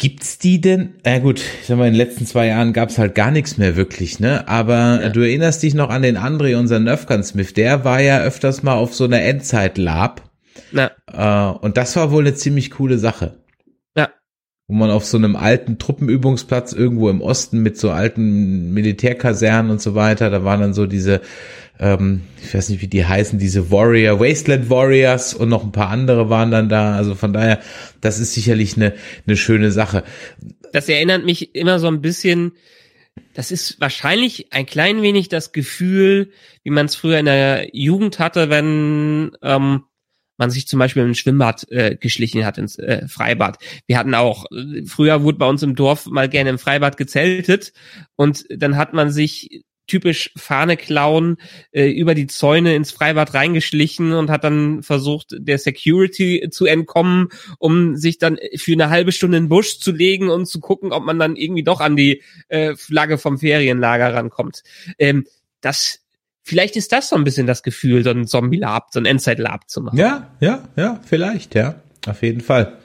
Gibt's 0.04 0.36
die 0.36 0.60
denn? 0.60 0.96
Na 1.02 1.18
gut, 1.18 1.38
ich 1.38 1.66
sag 1.66 1.78
mal, 1.78 1.86
in 1.86 1.94
den 1.94 2.06
letzten 2.06 2.26
zwei 2.26 2.48
Jahren 2.48 2.74
gab's 2.74 2.98
halt 2.98 3.14
gar 3.14 3.30
nichts 3.30 3.56
mehr 3.56 3.74
wirklich, 3.74 4.20
ne? 4.20 4.46
Aber 4.46 5.00
ja. 5.02 5.08
du 5.08 5.20
erinnerst 5.20 5.62
dich 5.62 5.72
noch 5.72 5.88
an 5.88 6.02
den 6.02 6.18
André, 6.18 6.58
unseren 6.58 6.84
Nerfgun 6.84 7.22
Smith, 7.22 7.54
der 7.54 7.86
war 7.86 8.02
ja 8.02 8.20
öfters 8.20 8.62
mal 8.62 8.74
auf 8.74 8.94
so 8.94 9.04
einer 9.04 9.22
Endzeit-Lab. 9.22 10.20
Ja. 10.72 10.90
Äh, 11.10 11.58
und 11.58 11.78
das 11.78 11.96
war 11.96 12.10
wohl 12.10 12.22
eine 12.22 12.34
ziemlich 12.34 12.72
coole 12.72 12.98
Sache. 12.98 13.38
Wo 14.66 14.74
man 14.74 14.90
auf 14.90 15.04
so 15.04 15.18
einem 15.18 15.36
alten 15.36 15.78
Truppenübungsplatz 15.78 16.72
irgendwo 16.72 17.10
im 17.10 17.20
Osten 17.20 17.60
mit 17.60 17.76
so 17.76 17.90
alten 17.90 18.72
Militärkasernen 18.72 19.70
und 19.70 19.82
so 19.82 19.94
weiter, 19.94 20.30
da 20.30 20.42
waren 20.42 20.60
dann 20.60 20.74
so 20.74 20.86
diese 20.86 21.20
ähm, 21.80 22.22
ich 22.42 22.54
weiß 22.54 22.68
nicht, 22.68 22.82
wie 22.82 22.88
die 22.88 23.04
heißen, 23.04 23.38
diese 23.38 23.70
Warrior, 23.70 24.20
Wasteland 24.20 24.70
Warriors 24.70 25.34
und 25.34 25.48
noch 25.48 25.64
ein 25.64 25.72
paar 25.72 25.88
andere 25.88 26.30
waren 26.30 26.50
dann 26.50 26.68
da. 26.68 26.96
Also 26.96 27.14
von 27.14 27.32
daher, 27.32 27.60
das 28.00 28.20
ist 28.20 28.34
sicherlich 28.34 28.76
eine, 28.76 28.94
eine 29.26 29.36
schöne 29.36 29.72
Sache. 29.72 30.04
Das 30.72 30.88
erinnert 30.88 31.24
mich 31.24 31.54
immer 31.54 31.78
so 31.78 31.88
ein 31.88 32.00
bisschen, 32.00 32.52
das 33.34 33.50
ist 33.50 33.80
wahrscheinlich 33.80 34.52
ein 34.52 34.66
klein 34.66 35.02
wenig 35.02 35.28
das 35.28 35.52
Gefühl, 35.52 36.30
wie 36.62 36.70
man 36.70 36.86
es 36.86 36.94
früher 36.94 37.18
in 37.18 37.26
der 37.26 37.68
Jugend 37.72 38.18
hatte, 38.18 38.50
wenn 38.50 39.32
ähm, 39.42 39.82
man 40.36 40.50
sich 40.50 40.66
zum 40.66 40.78
Beispiel 40.78 41.02
im 41.02 41.14
Schwimmbad 41.14 41.66
äh, 41.70 41.96
geschlichen 41.96 42.44
hat, 42.44 42.58
ins 42.58 42.78
äh, 42.78 43.06
Freibad. 43.08 43.58
Wir 43.86 43.98
hatten 43.98 44.14
auch, 44.14 44.46
äh, 44.50 44.84
früher 44.86 45.22
wurde 45.22 45.38
bei 45.38 45.48
uns 45.48 45.62
im 45.62 45.74
Dorf 45.74 46.06
mal 46.06 46.28
gerne 46.28 46.50
im 46.50 46.58
Freibad 46.58 46.96
gezeltet 46.96 47.72
und 48.16 48.44
dann 48.50 48.76
hat 48.76 48.94
man 48.94 49.10
sich 49.10 49.64
typisch 49.86 50.30
Fahne 50.36 50.76
klauen, 50.76 51.36
äh, 51.72 51.90
über 51.90 52.14
die 52.14 52.26
Zäune 52.26 52.74
ins 52.74 52.90
Freibad 52.90 53.34
reingeschlichen 53.34 54.12
und 54.12 54.30
hat 54.30 54.44
dann 54.44 54.82
versucht, 54.82 55.36
der 55.38 55.58
Security 55.58 56.48
zu 56.50 56.66
entkommen, 56.66 57.28
um 57.58 57.96
sich 57.96 58.18
dann 58.18 58.38
für 58.56 58.72
eine 58.72 58.90
halbe 58.90 59.12
Stunde 59.12 59.36
in 59.36 59.44
den 59.44 59.48
Busch 59.48 59.78
zu 59.78 59.92
legen 59.92 60.30
und 60.30 60.46
zu 60.46 60.60
gucken, 60.60 60.92
ob 60.92 61.04
man 61.04 61.18
dann 61.18 61.36
irgendwie 61.36 61.64
doch 61.64 61.80
an 61.80 61.96
die 61.96 62.22
äh, 62.48 62.74
Flagge 62.76 63.18
vom 63.18 63.38
Ferienlager 63.38 64.14
rankommt. 64.14 64.62
Ähm, 64.98 65.26
das 65.60 66.03
Vielleicht 66.46 66.76
ist 66.76 66.92
das 66.92 67.08
so 67.08 67.16
ein 67.16 67.24
bisschen 67.24 67.46
das 67.46 67.62
Gefühl, 67.62 68.04
so 68.04 68.10
ein 68.10 68.26
Zombie-Lab, 68.26 68.88
so 68.92 69.00
ein 69.00 69.06
Endzeit-Lab 69.06 69.70
zu 69.70 69.80
machen. 69.80 69.96
Ja, 69.96 70.30
ja, 70.40 70.68
ja, 70.76 71.00
vielleicht, 71.02 71.54
ja. 71.54 71.76
Auf 72.06 72.22
jeden 72.22 72.42
Fall. 72.42 72.76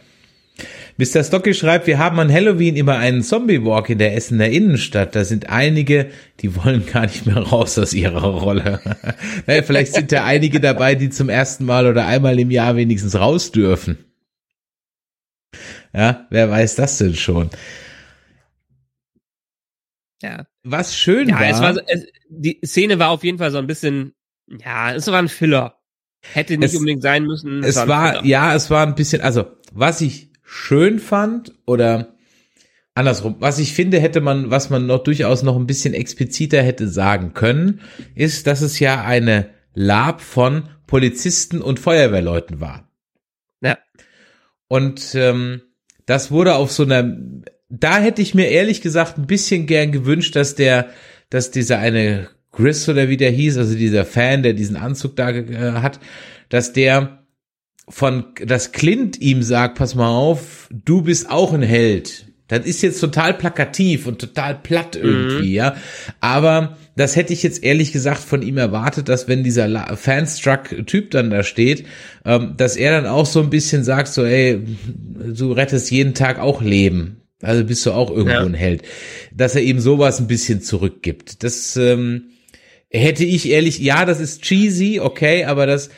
Mr. 0.97 1.24
Stocky 1.26 1.53
schreibt, 1.53 1.86
wir 1.86 1.97
haben 1.97 2.20
an 2.20 2.32
Halloween 2.32 2.78
immer 2.78 2.97
einen 2.97 3.22
Zombie-Walk 3.22 3.89
in 3.89 3.97
der 3.97 4.16
Essener 4.16 4.47
Innenstadt. 4.47 5.14
Da 5.14 5.26
sind 5.26 5.49
einige, 5.49 6.10
die 6.39 6.55
wollen 6.55 6.86
gar 6.86 7.01
nicht 7.01 7.26
mehr 7.26 7.38
raus 7.38 7.78
aus 7.78 7.93
ihrer 7.93 8.24
Rolle. 8.24 8.80
naja, 9.45 9.62
vielleicht 9.64 9.93
sind 9.93 10.14
da 10.14 10.24
einige 10.24 10.62
dabei, 10.62 10.95
die 10.95 11.10
zum 11.10 11.28
ersten 11.28 11.66
Mal 11.66 11.86
oder 11.86 12.05
einmal 12.05 12.39
im 12.39 12.51
Jahr 12.51 12.78
wenigstens 12.78 13.16
raus 13.16 13.51
dürfen. 13.51 13.97
Ja, 15.93 16.28
wer 16.30 16.49
weiß 16.49 16.76
das 16.76 16.97
denn 16.97 17.16
schon? 17.16 17.49
Ja. 20.22 20.45
Was 20.63 20.95
schön 20.95 21.30
ja, 21.30 21.39
war. 21.39 21.49
Es 21.49 21.61
war 21.61 21.78
es, 21.88 22.07
die 22.30 22.59
Szene 22.65 22.99
war 22.99 23.09
auf 23.09 23.24
jeden 23.24 23.38
Fall 23.38 23.51
so 23.51 23.57
ein 23.57 23.67
bisschen, 23.67 24.13
ja, 24.47 24.93
es 24.93 25.07
war 25.07 25.20
ein 25.20 25.30
Filler. 25.30 25.80
Hätte 26.22 26.57
nicht 26.57 26.74
es, 26.74 26.76
unbedingt 26.76 27.01
sein 27.01 27.24
müssen. 27.24 27.63
Es, 27.63 27.78
es 27.78 27.88
war, 27.88 28.15
war 28.15 28.26
ja, 28.26 28.53
es 28.53 28.70
war 28.70 28.86
ein 28.86 28.95
bisschen, 28.95 29.22
also, 29.22 29.45
was 29.72 30.01
ich 30.01 30.32
schön 30.43 30.99
fand 30.99 31.53
oder 31.65 32.15
andersrum, 32.93 33.38
was 33.39 33.59
ich 33.59 33.74
finde, 33.74 33.99
hätte 33.99 34.20
man, 34.20 34.51
was 34.51 34.70
man 34.70 34.86
noch 34.86 35.03
durchaus 35.03 35.43
noch 35.43 35.55
ein 35.55 35.67
bisschen 35.67 35.93
expliziter 35.93 36.61
hätte 36.61 36.88
sagen 36.89 37.34
können, 37.34 37.82
ist, 38.15 38.47
dass 38.47 38.61
es 38.61 38.80
ja 38.80 39.03
eine 39.03 39.51
Lab 39.74 40.22
von 40.22 40.70
Polizisten 40.88 41.61
und 41.61 41.80
Feuerwehrleuten 41.80 42.59
war. 42.59 42.91
Ja. 43.61 43.78
Und 44.67 45.15
ähm, 45.15 45.61
das 46.05 46.32
wurde 46.32 46.55
auf 46.55 46.72
so 46.72 46.84
einer, 46.84 47.17
da 47.70 47.99
hätte 47.99 48.22
ich 48.22 48.34
mir 48.34 48.49
ehrlich 48.49 48.82
gesagt 48.82 49.17
ein 49.17 49.28
bisschen 49.28 49.65
gern 49.67 49.91
gewünscht, 49.91 50.36
dass 50.36 50.55
der, 50.55 50.89
dass 51.30 51.51
dieser 51.51 51.80
eine 51.80 52.30
Chris 52.51 52.89
oder 52.89 53.09
wie 53.09 53.17
der 53.17 53.32
hieß, 53.32 53.57
also 53.57 53.76
dieser 53.76 54.05
Fan, 54.05 54.43
der 54.43 54.53
diesen 54.53 54.76
Anzug 54.76 55.15
da 55.15 55.30
äh, 55.30 55.74
hat, 55.74 55.99
dass 56.49 56.74
der 56.74 57.24
von, 57.88 58.26
dass 58.45 58.72
Clint 58.72 59.20
ihm 59.20 59.41
sagt, 59.41 59.78
pass 59.78 59.95
mal 59.95 60.09
auf, 60.09 60.70
du 60.72 61.03
bist 61.03 61.30
auch 61.30 61.53
ein 61.53 61.61
Held. 61.61 62.26
Das 62.47 62.65
ist 62.65 62.82
jetzt 62.82 62.99
total 62.99 63.36
plakativ 63.36 64.07
und 64.07 64.20
total 64.20 64.55
platt 64.55 64.95
irgendwie, 64.95 65.49
mhm. 65.49 65.53
ja. 65.53 65.76
Aber 66.20 66.78
das 66.95 67.15
hätte 67.15 67.32
ich 67.32 67.43
jetzt 67.43 67.63
ehrlich 67.63 67.91
gesagt 67.91 68.20
von 68.20 68.41
ihm 68.41 68.57
erwartet, 68.57 69.07
dass 69.07 69.28
wenn 69.28 69.43
dieser 69.43 69.95
Fanstruck-Typ 69.95 71.11
dann 71.11 71.30
da 71.30 71.43
steht, 71.43 71.86
ähm, 72.26 72.55
dass 72.57 72.76
er 72.76 72.91
dann 72.91 73.05
auch 73.05 73.28
so 73.28 73.39
ein 73.39 73.51
bisschen 73.51 73.84
sagt, 73.84 74.07
so, 74.07 74.26
ey, 74.26 74.61
du 75.32 75.51
rettest 75.51 75.91
jeden 75.91 76.15
Tag 76.15 76.39
auch 76.39 76.63
Leben. 76.63 77.18
Also 77.42 77.64
bist 77.64 77.86
du 77.86 77.92
auch 77.92 78.10
irgendwo 78.10 78.34
ja. 78.34 78.44
ein 78.44 78.54
Held. 78.54 78.84
Dass 79.34 79.56
er 79.56 79.62
ihm 79.62 79.80
sowas 79.80 80.20
ein 80.20 80.28
bisschen 80.28 80.62
zurückgibt. 80.62 81.44
Das 81.44 81.78
ähm, 81.78 82.32
hätte 82.90 83.24
ich 83.24 83.50
ehrlich, 83.50 83.80
ja, 83.80 84.06
das 84.06 84.20
ist 84.20 84.42
cheesy, 84.42 85.00
okay, 85.00 85.46
aber 85.46 85.66
das 85.66 85.90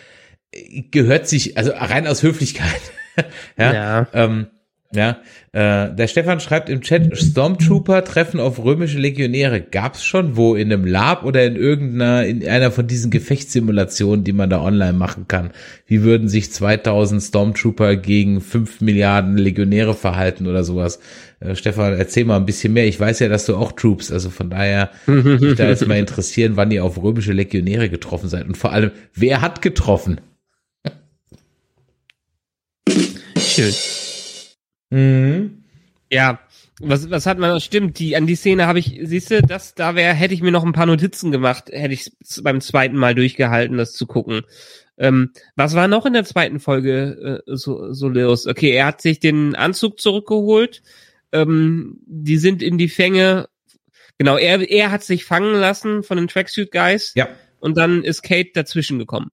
gehört 0.91 1.27
sich, 1.27 1.57
also 1.57 1.71
rein 1.73 2.07
aus 2.07 2.23
Höflichkeit. 2.23 2.81
ja. 3.57 3.73
ja. 3.73 4.07
Ähm, 4.13 4.47
ja, 4.93 5.19
äh, 5.53 5.93
der 5.93 6.07
Stefan 6.07 6.39
schreibt 6.39 6.69
im 6.69 6.81
Chat, 6.81 7.17
Stormtrooper 7.17 8.03
treffen 8.03 8.39
auf 8.39 8.63
römische 8.63 8.99
Legionäre. 8.99 9.61
Gab's 9.61 10.03
schon 10.03 10.35
wo? 10.35 10.55
In 10.55 10.71
einem 10.71 10.85
Lab 10.85 11.23
oder 11.23 11.45
in 11.45 11.55
irgendeiner, 11.55 12.25
in 12.25 12.47
einer 12.47 12.71
von 12.71 12.87
diesen 12.87 13.09
Gefechtssimulationen, 13.09 14.25
die 14.25 14.33
man 14.33 14.49
da 14.49 14.61
online 14.61 14.93
machen 14.93 15.27
kann? 15.27 15.51
Wie 15.87 16.03
würden 16.03 16.27
sich 16.27 16.51
2000 16.51 17.21
Stormtrooper 17.21 17.95
gegen 17.95 18.41
5 18.41 18.81
Milliarden 18.81 19.37
Legionäre 19.37 19.93
verhalten 19.93 20.45
oder 20.45 20.63
sowas? 20.65 20.99
Äh, 21.39 21.55
Stefan, 21.55 21.93
erzähl 21.93 22.25
mal 22.25 22.37
ein 22.37 22.45
bisschen 22.45 22.73
mehr. 22.73 22.87
Ich 22.87 22.99
weiß 22.99 23.19
ja, 23.19 23.29
dass 23.29 23.45
du 23.45 23.55
auch 23.55 23.71
Troops, 23.71 24.11
also 24.11 24.29
von 24.29 24.49
daher 24.49 24.91
mich 25.07 25.55
da 25.55 25.69
jetzt 25.69 25.87
mal 25.87 25.97
interessieren, 25.99 26.53
wann 26.55 26.71
ihr 26.71 26.83
auf 26.83 27.01
römische 27.01 27.33
Legionäre 27.33 27.89
getroffen 27.89 28.27
seid 28.27 28.45
und 28.45 28.57
vor 28.57 28.73
allem, 28.73 28.91
wer 29.13 29.41
hat 29.41 29.61
getroffen? 29.61 30.19
Schön. 33.37 33.73
Mhm. 34.91 35.63
Ja, 36.11 36.39
was, 36.81 37.09
was 37.09 37.25
hat 37.25 37.37
man, 37.37 37.59
stimmt, 37.59 37.99
die, 37.99 38.15
an 38.15 38.27
die 38.27 38.35
Szene 38.35 38.67
habe 38.67 38.79
ich, 38.79 38.99
siehst 39.03 39.31
du, 39.31 39.41
das, 39.41 39.75
da 39.75 39.95
wäre, 39.95 40.13
hätte 40.13 40.33
ich 40.33 40.41
mir 40.41 40.51
noch 40.51 40.65
ein 40.65 40.73
paar 40.73 40.85
Notizen 40.85 41.31
gemacht, 41.31 41.69
hätte 41.71 41.93
ich 41.93 42.11
beim 42.43 42.59
zweiten 42.59 42.97
Mal 42.97 43.15
durchgehalten, 43.15 43.77
das 43.77 43.93
zu 43.93 44.07
gucken. 44.07 44.41
Ähm, 44.97 45.31
was 45.55 45.75
war 45.75 45.87
noch 45.87 46.05
in 46.05 46.13
der 46.13 46.25
zweiten 46.25 46.59
Folge 46.59 47.41
äh, 47.47 47.55
so, 47.55 47.93
so 47.93 48.09
los? 48.09 48.45
Okay, 48.45 48.71
er 48.71 48.87
hat 48.87 49.01
sich 49.01 49.19
den 49.19 49.55
Anzug 49.55 49.99
zurückgeholt, 49.99 50.83
ähm, 51.31 51.99
die 52.05 52.37
sind 52.37 52.61
in 52.61 52.77
die 52.77 52.89
Fänge, 52.89 53.47
genau, 54.17 54.37
er, 54.37 54.69
er 54.69 54.91
hat 54.91 55.03
sich 55.03 55.23
fangen 55.23 55.55
lassen 55.55 56.03
von 56.03 56.17
den 56.17 56.27
Tracksuit 56.27 56.71
Guys. 56.71 57.13
Ja. 57.15 57.29
Und 57.59 57.77
dann 57.77 58.03
ist 58.03 58.23
Kate 58.23 58.49
dazwischen 58.53 58.97
gekommen. 58.97 59.29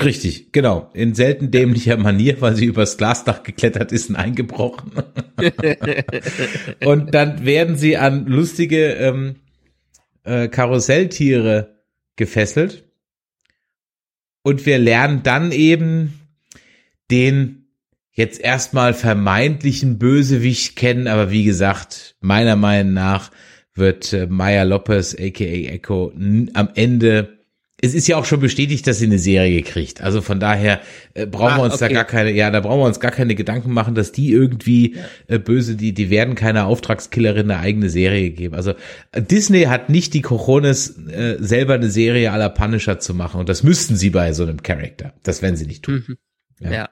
Richtig, 0.00 0.52
genau. 0.52 0.90
In 0.94 1.14
selten 1.14 1.50
dämlicher 1.50 1.96
Manier, 1.96 2.40
weil 2.40 2.56
sie 2.56 2.64
übers 2.64 2.96
Glasdach 2.96 3.42
geklettert 3.42 3.92
ist 3.92 4.08
und 4.08 4.16
eingebrochen. 4.16 4.92
und 6.84 7.14
dann 7.14 7.44
werden 7.44 7.76
sie 7.76 7.96
an 7.96 8.26
lustige 8.26 8.94
ähm, 8.94 9.36
äh, 10.24 10.48
Karusselltiere 10.48 11.82
gefesselt. 12.16 12.84
Und 14.42 14.66
wir 14.66 14.78
lernen 14.78 15.22
dann 15.22 15.52
eben 15.52 16.18
den 17.10 17.62
jetzt 18.12 18.40
erstmal 18.40 18.94
vermeintlichen 18.94 19.98
Bösewicht 19.98 20.76
kennen, 20.76 21.06
aber 21.06 21.30
wie 21.30 21.44
gesagt, 21.44 22.16
meiner 22.20 22.56
Meinung 22.56 22.94
nach 22.94 23.30
wird 23.74 24.12
äh, 24.12 24.26
Maya 24.26 24.64
Lopez, 24.64 25.14
aka 25.14 25.44
Echo, 25.44 26.12
am 26.14 26.68
Ende 26.74 27.41
es 27.84 27.94
ist 27.94 28.06
ja 28.06 28.16
auch 28.16 28.24
schon 28.24 28.38
bestätigt, 28.38 28.86
dass 28.86 29.00
sie 29.00 29.06
eine 29.06 29.18
Serie 29.18 29.60
kriegt. 29.62 30.02
Also 30.02 30.22
von 30.22 30.38
daher 30.38 30.80
äh, 31.14 31.26
brauchen 31.26 31.54
ah, 31.54 31.56
wir 31.58 31.64
uns 31.64 31.74
okay. 31.74 31.88
da 31.88 31.94
gar 31.94 32.04
keine, 32.04 32.30
ja, 32.30 32.50
da 32.52 32.60
brauchen 32.60 32.78
wir 32.78 32.86
uns 32.86 33.00
gar 33.00 33.10
keine 33.10 33.34
Gedanken 33.34 33.72
machen, 33.72 33.96
dass 33.96 34.12
die 34.12 34.30
irgendwie 34.30 34.96
äh, 35.26 35.40
böse, 35.40 35.74
die, 35.74 35.92
die 35.92 36.08
werden 36.08 36.36
keine 36.36 36.64
Auftragskillerin 36.64 37.50
eine 37.50 37.60
eigene 37.60 37.90
Serie 37.90 38.30
geben. 38.30 38.54
Also 38.54 38.74
äh, 39.10 39.20
Disney 39.20 39.64
hat 39.64 39.88
nicht 39.88 40.14
die 40.14 40.22
Cojones, 40.22 40.96
äh, 41.08 41.38
selber 41.40 41.74
eine 41.74 41.90
Serie 41.90 42.30
aller 42.30 42.50
Punisher 42.50 43.00
zu 43.00 43.14
machen. 43.14 43.40
Und 43.40 43.48
das 43.48 43.64
müssten 43.64 43.96
sie 43.96 44.10
bei 44.10 44.32
so 44.32 44.44
einem 44.44 44.62
Charakter. 44.62 45.12
Das 45.24 45.42
werden 45.42 45.56
sie 45.56 45.66
nicht 45.66 45.82
tun. 45.82 46.04
Mhm. 46.06 46.16
ja. 46.60 46.72
ja. 46.72 46.88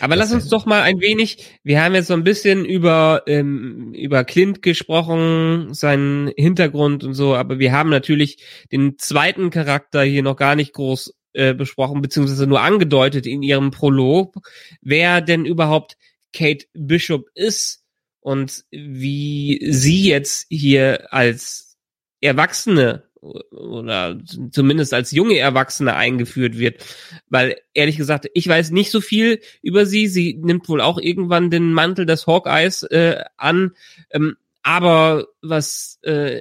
Aber 0.00 0.16
das 0.16 0.30
lass 0.30 0.42
uns 0.42 0.48
doch 0.48 0.66
mal 0.66 0.82
ein 0.82 1.00
wenig, 1.00 1.58
wir 1.62 1.82
haben 1.82 1.94
jetzt 1.94 2.06
so 2.06 2.14
ein 2.14 2.24
bisschen 2.24 2.64
über, 2.64 3.22
ähm, 3.26 3.92
über 3.94 4.24
Clint 4.24 4.62
gesprochen, 4.62 5.74
seinen 5.74 6.32
Hintergrund 6.36 7.04
und 7.04 7.14
so, 7.14 7.34
aber 7.34 7.58
wir 7.58 7.72
haben 7.72 7.90
natürlich 7.90 8.42
den 8.72 8.98
zweiten 8.98 9.50
Charakter 9.50 10.02
hier 10.02 10.22
noch 10.22 10.36
gar 10.36 10.54
nicht 10.54 10.72
groß 10.72 11.14
äh, 11.32 11.54
besprochen, 11.54 12.00
beziehungsweise 12.00 12.46
nur 12.46 12.60
angedeutet 12.60 13.26
in 13.26 13.42
ihrem 13.42 13.70
Prolog, 13.70 14.36
wer 14.80 15.20
denn 15.20 15.44
überhaupt 15.44 15.96
Kate 16.32 16.66
Bishop 16.72 17.26
ist 17.34 17.84
und 18.20 18.64
wie 18.70 19.60
sie 19.70 20.08
jetzt 20.08 20.46
hier 20.48 21.12
als 21.12 21.76
Erwachsene 22.20 23.09
oder 23.20 24.18
zumindest 24.50 24.94
als 24.94 25.10
junge 25.12 25.38
Erwachsene 25.38 25.94
eingeführt 25.94 26.58
wird. 26.58 26.84
Weil 27.28 27.56
ehrlich 27.74 27.96
gesagt, 27.96 28.28
ich 28.34 28.48
weiß 28.48 28.70
nicht 28.70 28.90
so 28.90 29.00
viel 29.00 29.40
über 29.62 29.86
sie. 29.86 30.06
Sie 30.08 30.34
nimmt 30.34 30.68
wohl 30.68 30.80
auch 30.80 30.98
irgendwann 30.98 31.50
den 31.50 31.72
Mantel 31.72 32.06
des 32.06 32.26
Hawkeyes 32.26 32.82
äh, 32.84 33.22
an. 33.36 33.72
Ähm, 34.10 34.36
aber 34.62 35.28
was 35.42 35.98
äh, 36.02 36.40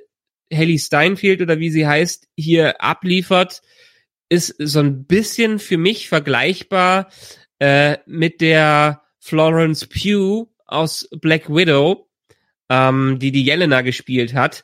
Haley 0.52 0.80
Steinfeld 0.80 1.42
oder 1.42 1.60
wie 1.60 1.70
sie 1.70 1.88
heißt, 1.88 2.28
hier 2.36 2.82
abliefert, 2.82 3.62
ist 4.30 4.56
so 4.60 4.80
ein 4.80 5.06
bisschen 5.06 5.60
für 5.60 5.78
mich 5.78 6.08
vergleichbar 6.08 7.10
äh, 7.60 7.98
mit 8.06 8.42
der 8.42 9.02
Florence 9.20 9.86
Pugh 9.86 10.48
aus 10.66 11.10
Black 11.20 11.50
Widow, 11.50 12.08
ähm, 12.70 13.18
die 13.20 13.32
die 13.32 13.44
Jelena 13.44 13.82
gespielt 13.82 14.34
hat 14.34 14.64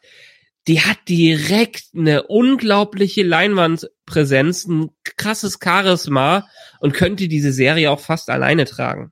die 0.67 0.81
hat 0.81 0.97
direkt 1.07 1.89
eine 1.95 2.23
unglaubliche 2.23 3.23
Leinwandpräsenz, 3.23 4.65
ein 4.65 4.89
krasses 5.17 5.59
Charisma 5.63 6.47
und 6.79 6.93
könnte 6.93 7.27
diese 7.27 7.51
Serie 7.51 7.91
auch 7.91 7.99
fast 7.99 8.29
alleine 8.29 8.65
tragen. 8.65 9.11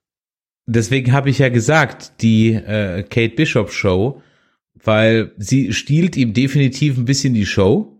Deswegen 0.66 1.12
habe 1.12 1.30
ich 1.30 1.40
ja 1.40 1.50
gesagt, 1.50 2.22
die 2.22 2.54
äh, 2.54 3.04
Kate 3.04 3.36
Bishop 3.36 3.72
Show, 3.72 4.22
weil 4.76 5.34
sie 5.38 5.74
stiehlt 5.74 6.16
ihm 6.18 6.34
definitiv 6.34 6.98
ein 6.98 7.06
bisschen 7.06 7.34
die 7.34 7.46
Show. 7.46 8.00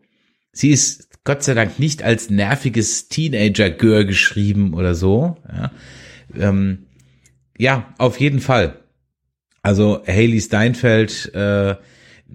Sie 0.52 0.70
ist 0.70 1.10
Gott 1.24 1.44
sei 1.44 1.54
Dank 1.54 1.80
nicht 1.80 2.04
als 2.04 2.30
nerviges 2.30 3.08
Teenager-Girl 3.08 4.06
geschrieben 4.06 4.74
oder 4.74 4.96
so. 4.96 5.38
Ja. 5.52 5.72
Ähm, 6.38 6.88
ja, 7.58 7.94
auf 7.98 8.20
jeden 8.20 8.40
Fall. 8.40 8.80
Also 9.62 10.04
Haley 10.06 10.42
Steinfeld 10.42 11.34
äh, 11.34 11.76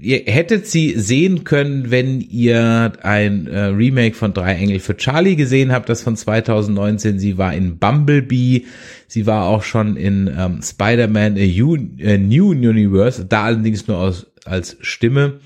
ihr 0.00 0.22
hättet 0.26 0.66
sie 0.66 0.98
sehen 0.98 1.44
können, 1.44 1.90
wenn 1.90 2.20
ihr 2.20 2.92
ein 3.02 3.46
äh, 3.46 3.58
Remake 3.66 4.14
von 4.14 4.32
Drei 4.32 4.54
Engel 4.54 4.80
für 4.80 4.96
Charlie 4.96 5.36
gesehen 5.36 5.72
habt, 5.72 5.88
das 5.88 6.02
von 6.02 6.16
2019. 6.16 7.18
Sie 7.18 7.38
war 7.38 7.54
in 7.54 7.78
Bumblebee, 7.78 8.64
sie 9.06 9.26
war 9.26 9.46
auch 9.46 9.62
schon 9.62 9.96
in 9.96 10.30
ähm, 10.36 10.60
Spider-Man 10.62 11.36
A, 11.36 12.12
A 12.12 12.18
New 12.18 12.50
Universe, 12.50 13.24
da 13.24 13.44
allerdings 13.44 13.86
nur 13.86 13.98
aus, 13.98 14.26
als 14.44 14.76
Stimme. 14.80 15.40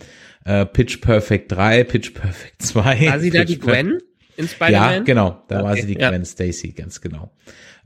Äh, 0.44 0.66
Pitch 0.66 1.00
Perfect 1.00 1.53
3, 1.53 1.84
Pitch 1.84 2.14
Perfect 2.14 2.62
2. 2.62 3.07
War 3.07 3.20
sie 3.20 3.30
da 3.30 3.44
die 3.44 3.59
Gwen 3.59 3.98
in 4.36 4.48
Spider-Man? 4.48 4.92
Ja, 4.92 4.98
genau, 5.00 5.42
da 5.48 5.61
okay, 5.61 5.64
war 5.64 5.76
sie 5.76 5.86
die 5.86 5.94
Gwen 5.94 6.12
ja. 6.12 6.24
Stacy, 6.24 6.72
ganz 6.72 7.00
genau. 7.00 7.30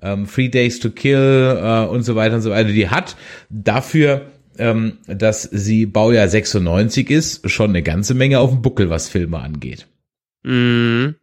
Ähm, 0.02 0.26
Three 0.26 0.48
Days 0.48 0.80
to 0.80 0.90
Kill 0.90 1.58
äh, 1.60 1.86
und 1.86 2.02
so 2.02 2.16
weiter 2.16 2.36
und 2.36 2.42
so 2.42 2.50
weiter. 2.50 2.70
Die 2.70 2.88
hat 2.88 3.16
dafür 3.50 4.26
ähm, 4.58 4.98
dass 5.06 5.42
sie 5.42 5.86
Baujahr 5.86 6.28
96 6.28 7.10
ist, 7.10 7.50
schon 7.50 7.70
eine 7.70 7.82
ganze 7.82 8.14
Menge 8.14 8.40
auf 8.40 8.50
dem 8.50 8.62
Buckel, 8.62 8.90
was 8.90 9.08
Filme 9.08 9.38
angeht. 9.38 9.86
Mhm. 10.42 11.16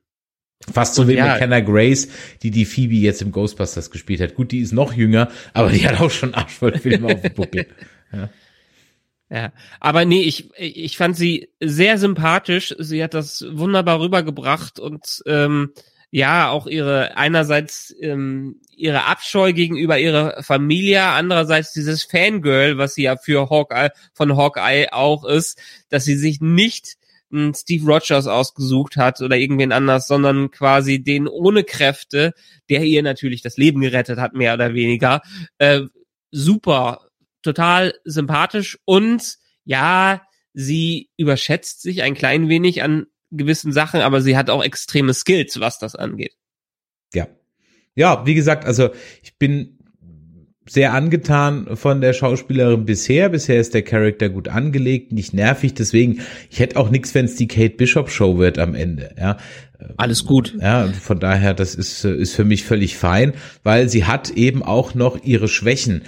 Fast 0.71 0.95
so 0.95 1.07
wie 1.07 1.15
ja. 1.15 1.25
McKenna 1.25 1.59
Grace, 1.59 2.07
die 2.41 2.51
die 2.51 2.65
Phoebe 2.65 2.95
jetzt 2.95 3.21
im 3.21 3.31
Ghostbusters 3.31 3.91
gespielt 3.91 4.21
hat. 4.21 4.35
Gut, 4.35 4.51
die 4.51 4.59
ist 4.59 4.71
noch 4.71 4.93
jünger, 4.93 5.29
aber 5.53 5.71
die 5.71 5.85
hat 5.85 5.99
auch 5.99 6.11
schon 6.11 6.33
arschvoll 6.33 6.77
Filme 6.77 7.13
auf 7.13 7.21
dem 7.21 7.33
Buckel. 7.33 7.67
Ja. 8.15 8.29
Ja, 9.33 9.51
aber 9.79 10.05
nee, 10.05 10.21
ich, 10.21 10.51
ich 10.59 10.95
fand 10.97 11.17
sie 11.17 11.49
sehr 11.59 11.97
sympathisch. 11.97 12.75
Sie 12.77 13.03
hat 13.03 13.15
das 13.15 13.43
wunderbar 13.49 13.99
rübergebracht 13.99 14.79
und 14.79 15.23
ähm, 15.25 15.71
ja, 16.15 16.51
auch 16.51 16.67
ihre 16.67 17.17
einerseits 17.17 17.91
ähm, 17.99 18.61
ihre 18.69 19.05
Abscheu 19.05 19.51
gegenüber 19.51 19.97
ihrer 19.97 20.43
Familie, 20.43 21.01
andererseits 21.01 21.73
dieses 21.73 22.03
Fangirl, 22.03 22.77
was 22.77 22.93
sie 22.93 23.01
ja 23.01 23.17
für 23.17 23.49
Hawkeye 23.49 23.89
von 24.13 24.37
Hawkeye 24.37 24.89
auch 24.91 25.25
ist, 25.25 25.59
dass 25.89 26.03
sie 26.03 26.15
sich 26.15 26.39
nicht 26.39 26.97
Steve 27.55 27.91
Rogers 27.91 28.27
ausgesucht 28.27 28.95
hat 28.95 29.21
oder 29.21 29.37
irgendwen 29.37 29.71
anders, 29.71 30.05
sondern 30.07 30.51
quasi 30.51 31.03
den 31.03 31.27
ohne 31.27 31.63
Kräfte, 31.63 32.35
der 32.69 32.83
ihr 32.83 33.01
natürlich 33.01 33.41
das 33.41 33.57
Leben 33.57 33.81
gerettet 33.81 34.19
hat, 34.19 34.35
mehr 34.35 34.53
oder 34.53 34.75
weniger. 34.75 35.23
Äh, 35.57 35.81
super, 36.29 37.07
total 37.41 37.95
sympathisch 38.03 38.77
und 38.85 39.37
ja, 39.65 40.21
sie 40.53 41.09
überschätzt 41.17 41.81
sich 41.81 42.03
ein 42.03 42.13
klein 42.13 42.49
wenig 42.49 42.83
an 42.83 43.07
gewissen 43.37 43.71
Sachen, 43.71 44.01
aber 44.01 44.21
sie 44.21 44.37
hat 44.37 44.49
auch 44.49 44.63
extreme 44.63 45.13
Skills, 45.13 45.59
was 45.59 45.79
das 45.79 45.95
angeht. 45.95 46.35
Ja. 47.13 47.27
Ja, 47.95 48.25
wie 48.25 48.33
gesagt, 48.33 48.65
also 48.65 48.89
ich 49.21 49.37
bin 49.37 49.77
sehr 50.67 50.93
angetan 50.93 51.75
von 51.75 52.01
der 52.01 52.13
Schauspielerin 52.13 52.85
bisher. 52.85 53.29
Bisher 53.29 53.59
ist 53.59 53.73
der 53.73 53.81
Charakter 53.81 54.29
gut 54.29 54.47
angelegt, 54.47 55.11
nicht 55.11 55.33
nervig. 55.33 55.73
Deswegen, 55.73 56.21
ich 56.49 56.59
hätte 56.59 56.77
auch 56.77 56.89
nichts, 56.89 57.13
wenn 57.13 57.25
es 57.25 57.35
die 57.35 57.47
Kate 57.47 57.75
Bishop 57.75 58.09
Show 58.09 58.37
wird 58.37 58.59
am 58.59 58.73
Ende. 58.73 59.13
Ja, 59.19 59.37
alles 59.97 60.25
gut. 60.25 60.55
Ja, 60.59 60.87
von 60.87 61.19
daher, 61.19 61.53
das 61.53 61.75
ist 61.75 62.05
ist 62.05 62.33
für 62.33 62.45
mich 62.45 62.63
völlig 62.63 62.95
fein, 62.95 63.33
weil 63.63 63.89
sie 63.89 64.05
hat 64.05 64.31
eben 64.31 64.63
auch 64.63 64.95
noch 64.95 65.21
ihre 65.23 65.47
Schwächen. 65.47 66.03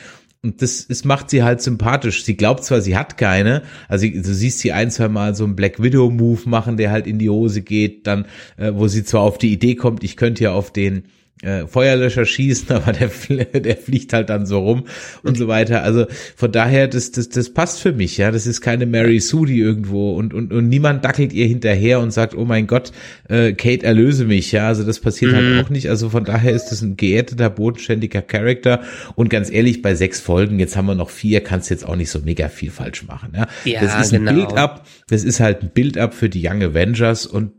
Und 0.46 0.62
das, 0.62 0.88
das 0.88 1.06
macht 1.06 1.32
sie 1.32 1.42
halt 1.42 1.60
sympathisch. 1.60 2.24
Sie 2.24 2.38
glaubt 2.38 2.64
zwar, 2.64 2.80
sie 2.80 2.96
hat 2.96 3.18
keine, 3.18 3.64
also 3.88 4.08
du 4.08 4.32
siehst 4.32 4.60
sie 4.60 4.74
ein, 4.74 4.92
zwei 4.92 5.08
Mal 5.08 5.34
so 5.34 5.44
einen 5.44 5.56
Black 5.56 5.82
Widow 5.82 6.12
Move 6.12 6.48
machen, 6.48 6.78
der 6.78 6.92
halt 6.92 7.08
in 7.08 7.18
die 7.18 7.32
Hose 7.32 7.64
geht, 7.64 8.06
dann, 8.06 8.26
äh, 8.58 8.72
wo 8.76 8.88
sie 8.88 9.04
zwar 9.04 9.22
auf 9.22 9.40
die 9.40 9.52
Idee 9.52 9.74
kommt, 9.74 10.04
ich 10.04 10.18
könnte 10.18 10.44
ja 10.44 10.52
auf 10.52 10.72
den 10.72 11.06
äh, 11.42 11.68
Feuerlöscher 11.68 12.26
schießen, 12.26 12.72
aber 12.76 12.94
der, 12.94 13.10
der 13.10 13.78
fliegt 13.78 14.14
halt 14.14 14.30
dann 14.30 14.46
so 14.46 14.60
rum 14.60 14.86
und 15.24 15.38
so 15.38 15.48
weiter. 15.48 15.84
Also 15.84 16.06
von 16.36 16.52
daher, 16.52 16.88
das, 16.88 17.12
das, 17.12 17.30
das 17.30 17.54
passt 17.54 17.82
für 17.82 17.92
mich, 17.92 18.18
ja. 18.18 18.32
Das 18.32 18.48
ist 18.48 18.62
keine 18.62 18.86
Mary 18.86 19.20
Sue, 19.20 19.46
die 19.48 19.60
irgendwo 19.60 20.16
und, 20.16 20.34
und, 20.34 20.54
und 20.54 20.70
niemand 20.70 21.04
dackelt 21.04 21.34
ihr 21.34 21.46
hinterher 21.46 22.00
und 22.00 22.12
sagt, 22.12 22.36
oh 22.36 22.46
mein 22.46 22.68
Gott, 22.68 22.92
äh, 23.28 23.54
Kate, 23.54 23.86
erlöse 23.86 24.26
mich, 24.26 24.52
ja. 24.52 24.68
Also 24.68 24.84
das 24.84 25.00
passiert 25.00 25.34
halt 25.34 25.44
mhm. 25.44 25.56
halt 25.56 25.66
auch 25.66 25.70
nicht. 25.70 25.90
Also 25.90 26.10
von 26.10 26.24
daher 26.24 26.54
ist 26.54 26.68
das 26.68 26.82
ein 26.82 26.96
geerdeter, 26.96 27.50
bodenständiger 27.50 28.22
Charakter. 28.22 28.82
Und 29.16 29.30
ganz 29.30 29.52
ehrlich, 29.52 29.82
bei 29.82 29.96
sechs 29.96 30.22
Folgen, 30.22 30.60
jetzt 30.60 30.78
haben 30.78 30.86
wir 30.86 30.96
noch 30.96 31.10
vier, 31.10 31.42
kannst 31.42 31.70
jetzt 31.70 31.86
auch 31.86 31.96
nicht 31.96 32.10
so 32.10 32.20
mega 32.20 32.48
viel 32.48 32.72
falsch 32.72 33.06
machen, 33.06 33.34
ja. 33.36 33.48
ja 33.66 33.82
das 33.82 34.08
ist 34.08 34.14
ein 34.14 34.26
genau. 34.26 34.46
Build-up, 34.46 34.88
das 35.08 35.24
ist 35.24 35.40
halt 35.40 35.62
ein 35.62 35.72
Build-up 35.74 36.14
für 36.14 36.30
die 36.30 36.48
Young 36.48 36.64
Avengers 36.64 37.26
und 37.26 37.52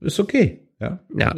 ist 0.00 0.20
okay, 0.20 0.60
ja. 0.80 1.00
Ja 1.16 1.34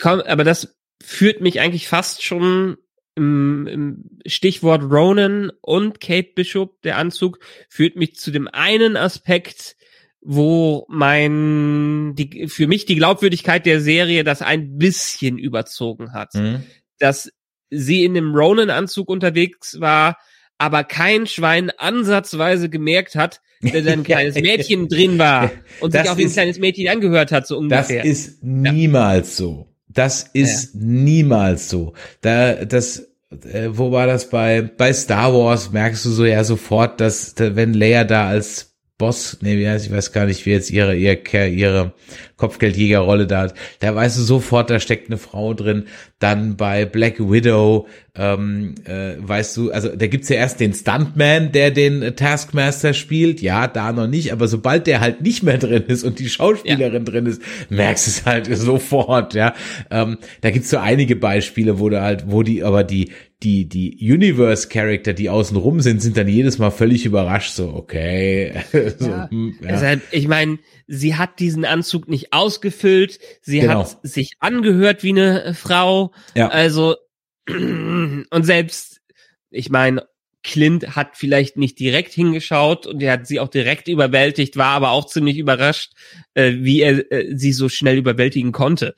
komm, 0.00 0.20
aber 0.20 0.44
das 0.44 0.76
führt 1.02 1.40
mich 1.40 1.60
eigentlich 1.60 1.88
fast 1.88 2.22
schon 2.22 2.76
im, 3.16 3.66
im 3.66 4.10
Stichwort 4.26 4.82
Ronan 4.82 5.52
und 5.60 6.00
Kate 6.00 6.30
Bishop, 6.34 6.82
der 6.82 6.98
Anzug, 6.98 7.38
führt 7.68 7.96
mich 7.96 8.16
zu 8.16 8.30
dem 8.30 8.48
einen 8.48 8.96
Aspekt, 8.96 9.76
wo 10.20 10.86
mein, 10.88 12.14
die, 12.16 12.48
für 12.48 12.66
mich 12.66 12.86
die 12.86 12.96
Glaubwürdigkeit 12.96 13.66
der 13.66 13.80
Serie 13.80 14.24
das 14.24 14.42
ein 14.42 14.78
bisschen 14.78 15.38
überzogen 15.38 16.12
hat. 16.12 16.34
Mhm. 16.34 16.64
Dass 16.98 17.30
sie 17.70 18.04
in 18.04 18.14
dem 18.14 18.34
Ronan-Anzug 18.34 19.08
unterwegs 19.08 19.80
war, 19.80 20.16
aber 20.58 20.84
kein 20.84 21.26
Schwein 21.26 21.70
ansatzweise 21.70 22.70
gemerkt 22.70 23.16
hat, 23.16 23.42
dass 23.60 23.86
ein 23.86 24.02
kleines 24.04 24.36
Mädchen 24.36 24.88
drin 24.88 25.18
war 25.18 25.50
und 25.80 25.94
das 25.94 26.02
sich 26.02 26.10
auch 26.10 26.16
wie 26.16 26.24
ein 26.24 26.32
kleines 26.32 26.58
Mädchen 26.58 26.88
angehört 26.88 27.32
hat, 27.32 27.46
so 27.46 27.58
ungefähr. 27.58 28.02
Das 28.02 28.10
ist 28.10 28.42
niemals 28.42 29.36
so. 29.36 29.73
Das 29.94 30.28
ist 30.32 30.74
ja. 30.74 30.80
niemals 30.82 31.70
so. 31.70 31.94
Da, 32.20 32.64
das, 32.64 33.08
äh, 33.30 33.68
wo 33.70 33.92
war 33.92 34.06
das 34.06 34.28
bei, 34.28 34.62
bei 34.62 34.92
Star 34.92 35.32
Wars 35.32 35.70
merkst 35.70 36.04
du 36.04 36.10
so 36.10 36.24
ja 36.24 36.44
sofort, 36.44 37.00
dass, 37.00 37.34
wenn 37.36 37.74
Leia 37.74 38.04
da 38.04 38.28
als 38.28 38.73
Boss, 38.96 39.38
nee, 39.40 39.58
wie 39.58 39.68
heißt, 39.68 39.86
ich 39.86 39.92
weiß 39.92 40.12
gar 40.12 40.24
nicht, 40.24 40.46
wie 40.46 40.50
jetzt 40.50 40.70
ihre, 40.70 40.94
ihre, 40.94 41.48
ihre 41.48 41.94
Kopfgeldjägerrolle 42.36 43.26
da 43.26 43.42
hat. 43.42 43.54
Da 43.80 43.92
weißt 43.92 44.18
du 44.18 44.22
sofort, 44.22 44.70
da 44.70 44.78
steckt 44.78 45.08
eine 45.08 45.18
Frau 45.18 45.52
drin. 45.52 45.86
Dann 46.20 46.56
bei 46.56 46.84
Black 46.84 47.18
Widow, 47.18 47.88
ähm, 48.14 48.76
äh, 48.84 49.14
weißt 49.18 49.56
du, 49.56 49.72
also 49.72 49.88
da 49.88 50.06
gibt's 50.06 50.28
ja 50.28 50.36
erst 50.36 50.60
den 50.60 50.74
Stuntman, 50.74 51.50
der 51.50 51.72
den 51.72 52.14
Taskmaster 52.14 52.94
spielt. 52.94 53.42
Ja, 53.42 53.66
da 53.66 53.90
noch 53.90 54.06
nicht, 54.06 54.32
aber 54.32 54.46
sobald 54.46 54.86
der 54.86 55.00
halt 55.00 55.22
nicht 55.22 55.42
mehr 55.42 55.58
drin 55.58 55.82
ist 55.88 56.04
und 56.04 56.20
die 56.20 56.28
Schauspielerin 56.28 57.04
ja. 57.04 57.10
drin 57.10 57.26
ist, 57.26 57.42
merkst 57.70 58.06
du 58.06 58.10
es 58.12 58.26
halt 58.26 58.46
sofort, 58.56 59.34
ja. 59.34 59.54
Ähm, 59.90 60.18
da 60.40 60.50
gibt's 60.52 60.70
so 60.70 60.78
einige 60.78 61.16
Beispiele, 61.16 61.80
wo 61.80 61.88
du 61.88 62.00
halt, 62.00 62.26
wo 62.28 62.44
die, 62.44 62.62
aber 62.62 62.84
die, 62.84 63.10
die, 63.44 63.68
die 63.68 63.98
Universe-Charakter, 64.00 65.12
die 65.12 65.28
außen 65.28 65.56
rum 65.56 65.80
sind, 65.80 66.00
sind 66.00 66.16
dann 66.16 66.28
jedes 66.28 66.58
Mal 66.58 66.70
völlig 66.70 67.04
überrascht, 67.04 67.52
so, 67.52 67.68
okay. 67.74 68.64
so, 68.98 69.08
ja. 69.08 69.30
Hm, 69.30 69.58
ja. 69.60 69.68
Also, 69.68 70.02
ich 70.10 70.26
meine, 70.26 70.58
sie 70.86 71.16
hat 71.16 71.38
diesen 71.38 71.64
Anzug 71.64 72.08
nicht 72.08 72.32
ausgefüllt, 72.32 73.18
sie 73.42 73.60
genau. 73.60 73.80
hat 73.80 73.98
sich 74.02 74.36
angehört 74.40 75.02
wie 75.02 75.10
eine 75.10 75.54
Frau. 75.54 76.12
Ja. 76.34 76.48
Also, 76.48 76.96
und 77.48 78.42
selbst, 78.42 79.02
ich 79.50 79.68
meine, 79.68 80.06
Clint 80.42 80.96
hat 80.96 81.16
vielleicht 81.16 81.56
nicht 81.56 81.78
direkt 81.78 82.12
hingeschaut 82.12 82.86
und 82.86 83.02
er 83.02 83.12
hat 83.12 83.26
sie 83.26 83.40
auch 83.40 83.48
direkt 83.48 83.88
überwältigt, 83.88 84.56
war 84.56 84.72
aber 84.72 84.90
auch 84.90 85.06
ziemlich 85.06 85.38
überrascht, 85.38 85.92
äh, 86.34 86.52
wie 86.58 86.80
er 86.80 87.10
äh, 87.12 87.36
sie 87.36 87.52
so 87.52 87.68
schnell 87.68 87.98
überwältigen 87.98 88.52
konnte. 88.52 88.94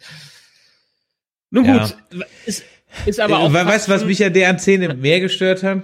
Nun 1.51 1.64
gut, 1.64 1.97
ja. 2.12 2.26
ist, 2.44 2.64
ist 3.05 3.20
aber 3.20 3.38
auch. 3.38 3.53
Weißt 3.53 3.88
du, 3.88 3.92
was 3.92 4.05
mich 4.05 4.18
ja 4.18 4.30
der 4.30 4.59
Szene 4.59 4.94
mehr 4.94 5.20
gestört 5.20 5.62
hat? 5.62 5.82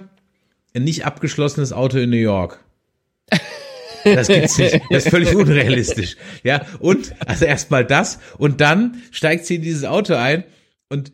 Ein 0.73 0.83
nicht 0.83 1.05
abgeschlossenes 1.05 1.71
Auto 1.71 1.99
in 1.99 2.09
New 2.09 2.15
York. 2.15 2.59
Das 4.03 4.27
gibt's 4.27 4.57
nicht. 4.57 4.81
Das 4.89 5.05
ist 5.05 5.09
völlig 5.09 5.35
unrealistisch. 5.35 6.17
Ja, 6.43 6.65
und 6.79 7.13
also 7.25 7.45
erstmal 7.45 7.85
das 7.85 8.19
und 8.37 8.59
dann 8.61 9.01
steigt 9.11 9.45
sie 9.45 9.55
in 9.55 9.61
dieses 9.61 9.85
Auto 9.85 10.15
ein 10.15 10.43
und 10.89 11.11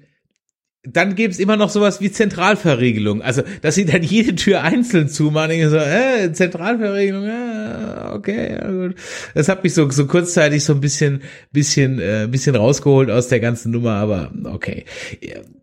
dann 0.83 1.15
gäbe 1.15 1.31
es 1.31 1.39
immer 1.39 1.57
noch 1.57 1.69
sowas 1.69 1.99
wie 1.99 2.09
Zentralverriegelung. 2.09 3.21
Also, 3.21 3.43
dass 3.61 3.75
sie 3.75 3.85
dann 3.85 4.01
jede 4.01 4.33
Tür 4.35 4.63
einzeln 4.63 5.09
zumachen. 5.09 5.51
Ich 5.51 5.67
so, 5.67 5.75
äh, 5.75 6.31
Zentralverriegelung, 6.31 7.25
ja, 7.25 8.13
okay, 8.13 8.53
ja 8.53 8.71
gut. 8.71 8.95
Das 9.35 9.49
hat 9.49 9.63
mich 9.63 9.73
so, 9.73 9.89
so 9.91 10.07
kurzzeitig 10.07 10.63
so 10.63 10.73
ein 10.73 10.81
bisschen, 10.81 11.21
bisschen, 11.51 11.99
äh, 11.99 12.27
bisschen 12.31 12.55
rausgeholt 12.55 13.11
aus 13.11 13.27
der 13.27 13.41
ganzen 13.41 13.71
Nummer, 13.71 13.95
aber 13.95 14.31
okay 14.45 14.85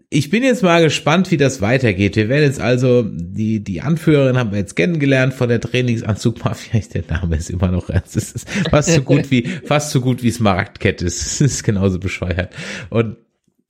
ich 0.08 0.30
bin 0.30 0.44
jetzt 0.44 0.62
mal 0.62 0.82
gespannt, 0.82 1.30
wie 1.30 1.36
das 1.36 1.60
weitergeht. 1.60 2.16
Wir 2.16 2.28
werden 2.28 2.44
jetzt 2.44 2.60
also 2.60 3.02
die 3.02 3.62
die 3.62 3.80
Anführerin 3.80 4.36
haben 4.36 4.52
wir 4.52 4.58
jetzt 4.58 4.76
kennengelernt 4.76 5.34
von 5.34 5.48
der 5.48 5.60
Trainingsanzugmafia. 5.60 6.80
Der 6.94 7.02
Name 7.08 7.36
ist 7.36 7.50
immer 7.50 7.68
noch 7.68 7.90
es 7.90 8.14
ist 8.14 8.48
fast 8.70 8.92
so 8.92 9.02
gut 9.02 9.30
wie 9.30 9.42
fast 9.64 9.90
so 9.90 10.00
gut 10.00 10.22
wie 10.22 10.30
Smaragdkette. 10.30 11.06
Es 11.06 11.40
ist 11.40 11.64
genauso 11.64 11.98
bescheuert 11.98 12.54
und 12.90 13.16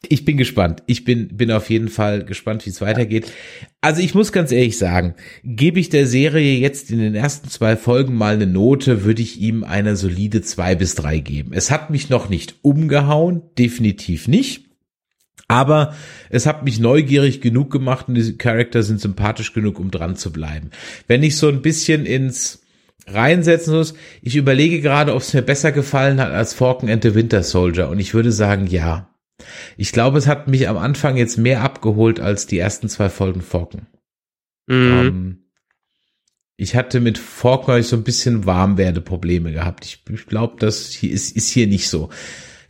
ich 0.09 0.25
bin 0.25 0.37
gespannt. 0.37 0.83
Ich 0.87 1.05
bin, 1.05 1.37
bin 1.37 1.51
auf 1.51 1.71
jeden 1.71 1.89
Fall 1.89 2.25
gespannt, 2.25 2.65
wie 2.67 2.71
es 2.71 2.81
weitergeht. 2.81 3.33
Also 3.81 4.03
ich 4.03 4.15
muss 4.15 4.31
ganz 4.31 4.53
ehrlich 4.53 4.79
sagen, 4.79 5.15
gebe 5.43 5.81
ich 5.81 5.89
der 5.89 6.07
Serie 6.07 6.59
jetzt 6.59 6.91
in 6.91 6.99
den 6.99 7.15
ersten 7.15 7.49
zwei 7.49 7.77
Folgen 7.77 8.15
mal 8.15 8.35
eine 8.35 8.47
Note, 8.47 9.05
würde 9.05 9.23
ich 9.23 9.41
ihm 9.41 9.65
eine 9.65 9.97
solide 9.97 10.43
zwei 10.43 10.75
bis 10.75 10.95
drei 10.95 11.19
geben. 11.19 11.53
Es 11.53 11.71
hat 11.71 11.91
mich 11.91 12.09
noch 12.09 12.29
nicht 12.29 12.57
umgehauen, 12.63 13.43
definitiv 13.59 14.29
nicht. 14.29 14.67
Aber 15.49 15.95
es 16.29 16.47
hat 16.47 16.65
mich 16.65 16.81
neugierig 16.81 17.41
genug 17.41 17.71
gemacht 17.71 18.09
und 18.09 18.15
die 18.15 18.37
Charakter 18.37 18.83
sind 18.83 19.01
sympathisch 19.01 19.53
genug, 19.53 19.79
um 19.79 19.91
dran 19.91 20.17
zu 20.17 20.33
bleiben. 20.33 20.71
Wenn 21.07 21.23
ich 21.23 21.37
so 21.37 21.49
ein 21.49 21.63
bisschen 21.63 22.05
ins 22.05 22.63
reinsetzen 23.07 23.75
muss, 23.75 23.95
ich 24.23 24.35
überlege 24.35 24.81
gerade, 24.81 25.15
ob 25.15 25.23
es 25.23 25.33
mir 25.33 25.43
besser 25.43 25.71
gefallen 25.71 26.21
hat 26.21 26.33
als 26.33 26.55
Falcon 26.55 26.91
and 26.91 27.03
the 27.05 27.15
Winter 27.15 27.43
Soldier 27.43 27.89
und 27.89 28.01
ich 28.01 28.15
würde 28.15 28.33
sagen, 28.33 28.67
ja. 28.67 29.11
Ich 29.77 29.93
glaube, 29.93 30.19
es 30.19 30.27
hat 30.27 30.49
mich 30.49 30.69
am 30.69 30.79
Anfang 30.79 31.17
jetzt 31.17 31.37
mehr 31.37 31.63
abgeholt 31.63 32.21
als 32.21 32.47
die 32.47 32.59
ersten 32.59 32.89
zwei 32.89 33.11
Folgen 33.11 33.43
Falcon. 33.43 33.87
Mhm. 34.67 34.75
Ähm, 34.75 35.39
ich 36.57 36.75
hatte 36.75 37.01
mit 37.01 37.19
Falcon 37.19 37.83
so 37.83 37.97
ein 37.97 38.03
bisschen 38.03 38.47
Warmwerdeprobleme 38.47 39.53
gehabt. 39.53 39.85
Ich, 39.85 40.03
ich 40.11 40.27
glaube, 40.27 40.57
das 40.59 40.89
hier 40.91 41.13
ist, 41.13 41.37
ist 41.37 41.51
hier 41.51 41.67
nicht 41.67 41.89
so. 41.89 42.09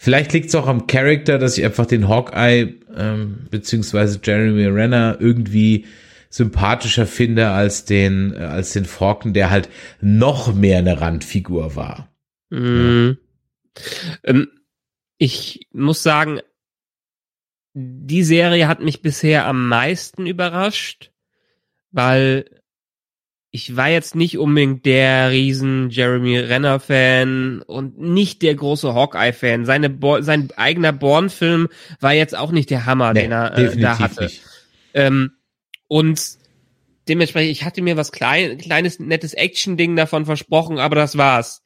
Vielleicht 0.06 0.32
liegt 0.32 0.50
es 0.50 0.54
auch 0.54 0.68
am 0.68 0.86
Charakter, 0.86 1.36
dass 1.36 1.58
ich 1.58 1.64
einfach 1.64 1.84
den 1.84 2.08
Hawkeye 2.08 2.74
ähm, 2.96 3.48
beziehungsweise 3.50 4.20
Jeremy 4.22 4.66
Renner 4.66 5.16
irgendwie 5.18 5.86
sympathischer 6.30 7.08
finde 7.08 7.48
als 7.50 7.86
den 7.86 8.32
äh, 8.32 8.44
als 8.44 8.72
den 8.72 8.84
Falcon, 8.84 9.32
der 9.32 9.50
halt 9.50 9.68
noch 10.00 10.54
mehr 10.54 10.78
eine 10.78 11.00
Randfigur 11.00 11.74
war. 11.74 12.08
Mhm. 12.50 13.18
Ja. 14.22 14.30
Ähm, 14.30 14.48
ich 15.18 15.66
muss 15.72 16.04
sagen, 16.04 16.38
die 17.74 18.22
Serie 18.22 18.68
hat 18.68 18.80
mich 18.80 19.02
bisher 19.02 19.44
am 19.48 19.66
meisten 19.66 20.28
überrascht, 20.28 21.10
weil 21.90 22.55
ich 23.56 23.74
war 23.74 23.88
jetzt 23.88 24.14
nicht 24.14 24.36
unbedingt 24.36 24.84
der 24.84 25.30
riesen 25.30 25.88
Jeremy 25.88 26.36
Renner 26.36 26.78
Fan 26.78 27.62
und 27.62 27.98
nicht 27.98 28.42
der 28.42 28.54
große 28.54 28.92
Hawkeye 28.92 29.32
Fan. 29.32 29.64
Seine 29.64 29.88
Bo 29.88 30.20
sein 30.20 30.50
eigener 30.56 30.92
Born-Film 30.92 31.68
war 31.98 32.12
jetzt 32.12 32.36
auch 32.36 32.52
nicht 32.52 32.68
der 32.68 32.84
Hammer, 32.84 33.14
nee, 33.14 33.22
den 33.22 33.32
er 33.32 33.56
äh, 33.56 33.74
da 33.78 33.98
hatte. 33.98 34.30
Ähm, 34.92 35.32
und 35.88 36.20
dementsprechend, 37.08 37.50
ich 37.50 37.64
hatte 37.64 37.80
mir 37.80 37.96
was 37.96 38.12
klein, 38.12 38.58
kleines, 38.58 39.00
nettes 39.00 39.32
Action-Ding 39.32 39.96
davon 39.96 40.26
versprochen, 40.26 40.78
aber 40.78 40.94
das 40.94 41.16
war's. 41.16 41.62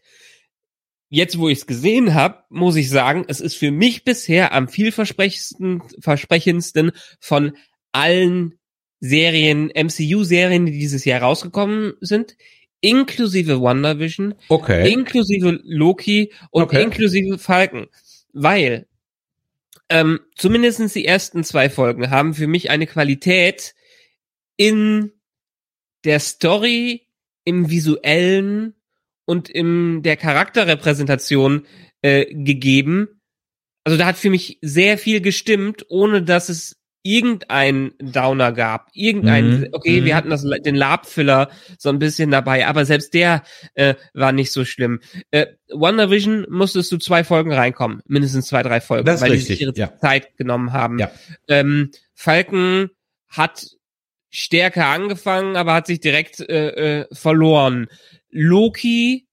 Jetzt, 1.09 1.41
wo 1.41 1.49
ich 1.49 1.59
es 1.59 1.67
gesehen 1.67 2.15
habe, 2.15 2.45
muss 2.51 2.77
ich 2.77 2.89
sagen, 2.89 3.25
es 3.27 3.41
ist 3.41 3.57
für 3.57 3.73
mich 3.73 4.05
bisher 4.05 4.53
am 4.53 4.69
vielversprechendsten 4.69 5.83
versprechendsten 5.99 6.93
von 7.19 7.57
allen 7.91 8.60
Serien, 9.01 9.71
MCU-Serien, 9.75 10.67
die 10.67 10.79
dieses 10.79 11.05
Jahr 11.05 11.23
rausgekommen 11.23 11.95
sind, 12.01 12.37
inklusive 12.81 13.61
WandaVision, 13.61 14.35
okay. 14.49 14.93
inklusive 14.93 15.61
Loki 15.65 16.33
und 16.51 16.65
okay. 16.65 16.83
inklusive 16.83 17.39
Falcon. 17.39 17.89
Weil 18.33 18.87
ähm, 19.89 20.21
zumindestens 20.37 20.93
die 20.93 21.05
ersten 21.05 21.45
zwei 21.45 21.69
Folgen 21.69 22.11
haben 22.11 22.35
für 22.35 22.47
mich 22.47 22.71
eine 22.71 22.87
Qualität, 22.87 23.75
in 24.57 25.13
der 26.05 26.21
Story, 26.21 27.07
im 27.45 27.71
visuellen 27.71 28.75
und 29.25 29.49
in 29.49 30.03
der 30.03 30.17
Charakterrepräsentation 30.17 31.67
äh, 32.03 32.27
gegeben. 32.27 33.21
Also 33.85 33.97
da 33.97 34.07
hat 34.07 34.19
für 34.19 34.31
mich 34.31 34.59
sehr 34.61 34.99
viel 34.99 35.21
gestimmt, 35.21 35.87
ohne 35.89 36.23
dass 36.23 36.51
es 36.51 36.80
irgendein 37.03 37.93
Downer 37.99 38.53
gab. 38.53 38.89
Irgendein, 38.93 39.61
Mhm. 39.61 39.69
okay, 39.73 40.01
Mhm. 40.01 40.05
wir 40.05 40.17
hatten 40.17 40.31
das, 40.31 40.43
den 40.43 40.75
Lab-Filler 40.75 41.51
so 41.79 41.89
ein 41.89 41.99
bisschen 41.99 42.31
dabei, 42.31 42.67
aber 42.67 42.85
selbst 42.85 43.15
der 43.15 43.43
äh, 43.75 43.95
war 44.13 44.33
nicht 44.33 44.53
so 44.53 44.65
schlimm. 44.65 45.01
Äh, 45.31 45.47
WandaVision 45.73 46.47
musstest 46.51 46.93
du 46.93 46.99
zwei 46.99 47.25
Folgen 47.25 47.53
reinkommen, 47.53 48.03
mindestens 48.07 48.47
zwei, 48.47 48.63
drei 48.63 48.81
Folgen, 48.81 49.07
Das 49.07 49.21
weil 49.23 49.31
die 49.31 49.37
richtig, 49.37 49.59
sich 49.59 49.61
ihre 49.63 49.75
ja. 49.75 49.97
Zeit 49.99 50.37
genommen 50.37 50.73
haben. 50.73 50.99
Ja. 50.99 51.11
Ähm, 51.49 51.91
Falcon 52.15 52.91
hat 53.29 53.67
stärker 54.29 54.87
angefangen, 54.87 55.57
aber 55.57 55.75
hat 55.75 55.87
sich 55.87 56.01
direkt 56.01 56.41
äh, 56.41 57.01
äh, 57.01 57.07
verloren. 57.13 57.89
Loki 58.31 59.27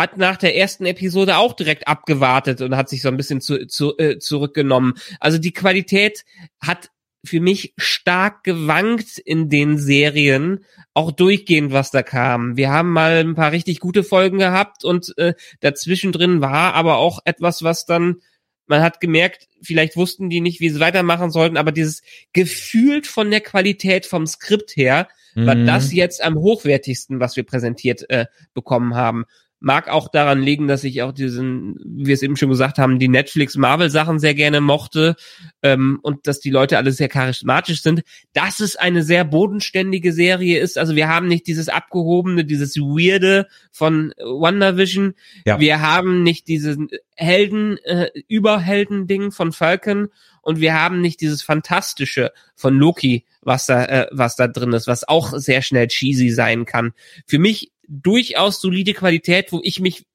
hat 0.00 0.16
nach 0.18 0.36
der 0.36 0.56
ersten 0.56 0.86
Episode 0.86 1.36
auch 1.36 1.52
direkt 1.52 1.86
abgewartet 1.86 2.60
und 2.60 2.76
hat 2.76 2.88
sich 2.88 3.02
so 3.02 3.08
ein 3.08 3.16
bisschen 3.16 3.40
zu, 3.40 3.66
zu, 3.66 3.96
äh, 3.98 4.18
zurückgenommen. 4.18 4.94
Also 5.20 5.38
die 5.38 5.52
Qualität 5.52 6.24
hat 6.60 6.90
für 7.24 7.40
mich 7.40 7.74
stark 7.76 8.44
gewankt 8.44 9.18
in 9.18 9.50
den 9.50 9.76
Serien, 9.76 10.64
auch 10.94 11.12
durchgehend, 11.12 11.70
was 11.72 11.90
da 11.90 12.02
kam. 12.02 12.56
Wir 12.56 12.70
haben 12.70 12.90
mal 12.92 13.18
ein 13.18 13.34
paar 13.34 13.52
richtig 13.52 13.78
gute 13.78 14.02
Folgen 14.02 14.38
gehabt 14.38 14.84
und 14.84 15.16
äh, 15.18 15.34
dazwischen 15.60 16.12
drin 16.12 16.40
war 16.40 16.74
aber 16.74 16.96
auch 16.96 17.20
etwas, 17.26 17.62
was 17.62 17.84
dann, 17.84 18.22
man 18.66 18.82
hat 18.82 19.00
gemerkt, 19.00 19.48
vielleicht 19.60 19.96
wussten 19.96 20.30
die 20.30 20.40
nicht, 20.40 20.60
wie 20.60 20.70
sie 20.70 20.80
weitermachen 20.80 21.30
sollten, 21.30 21.58
aber 21.58 21.72
dieses 21.72 22.02
gefühlt 22.32 23.06
von 23.06 23.30
der 23.30 23.42
Qualität 23.42 24.06
vom 24.06 24.26
Skript 24.26 24.76
her, 24.76 25.08
war 25.34 25.54
Mhm. 25.54 25.66
das 25.66 25.92
jetzt 25.92 26.22
am 26.22 26.36
hochwertigsten, 26.36 27.20
was 27.20 27.36
wir 27.36 27.44
präsentiert 27.44 28.08
äh, 28.10 28.26
bekommen 28.54 28.94
haben. 28.94 29.26
Mag 29.60 29.88
auch 29.88 30.08
daran 30.08 30.40
liegen, 30.40 30.68
dass 30.68 30.84
ich 30.84 31.02
auch 31.02 31.12
diesen, 31.12 31.76
wie 31.84 32.06
wir 32.06 32.14
es 32.14 32.22
eben 32.22 32.36
schon 32.36 32.48
gesagt 32.48 32.78
haben, 32.78 32.98
die 32.98 33.08
Netflix-Marvel-Sachen 33.08 34.18
sehr 34.18 34.34
gerne 34.34 34.60
mochte 34.60 35.16
ähm, 35.62 35.98
und 36.02 36.26
dass 36.26 36.40
die 36.40 36.50
Leute 36.50 36.78
alle 36.78 36.92
sehr 36.92 37.08
charismatisch 37.08 37.82
sind. 37.82 38.02
Dass 38.32 38.60
es 38.60 38.76
eine 38.76 39.02
sehr 39.02 39.24
bodenständige 39.24 40.12
Serie 40.12 40.58
ist. 40.60 40.78
Also 40.78 40.96
wir 40.96 41.08
haben 41.08 41.28
nicht 41.28 41.46
dieses 41.46 41.68
abgehobene, 41.68 42.44
dieses 42.46 42.76
weirde 42.76 43.46
von 43.70 44.14
WandaVision. 44.18 45.14
Ja. 45.44 45.60
Wir 45.60 45.82
haben 45.82 46.22
nicht 46.22 46.48
diesen 46.48 46.88
Helden, 47.14 47.76
äh, 47.84 48.08
Überhelden-Ding 48.28 49.30
von 49.30 49.52
Falcon 49.52 50.08
und 50.42 50.60
wir 50.60 50.74
haben 50.74 51.00
nicht 51.00 51.20
dieses 51.20 51.42
Fantastische 51.42 52.32
von 52.56 52.78
Loki, 52.78 53.24
was 53.42 53.66
da, 53.66 53.84
äh, 53.84 54.06
was 54.10 54.36
da 54.36 54.48
drin 54.48 54.72
ist, 54.72 54.86
was 54.86 55.06
auch 55.06 55.32
sehr 55.36 55.62
schnell 55.62 55.88
cheesy 55.88 56.30
sein 56.30 56.64
kann. 56.64 56.92
Für 57.26 57.38
mich 57.38 57.72
durchaus 57.90 58.60
solide 58.60 58.94
Qualität, 58.94 59.52
wo 59.52 59.60
ich 59.62 59.80
mich, 59.80 60.06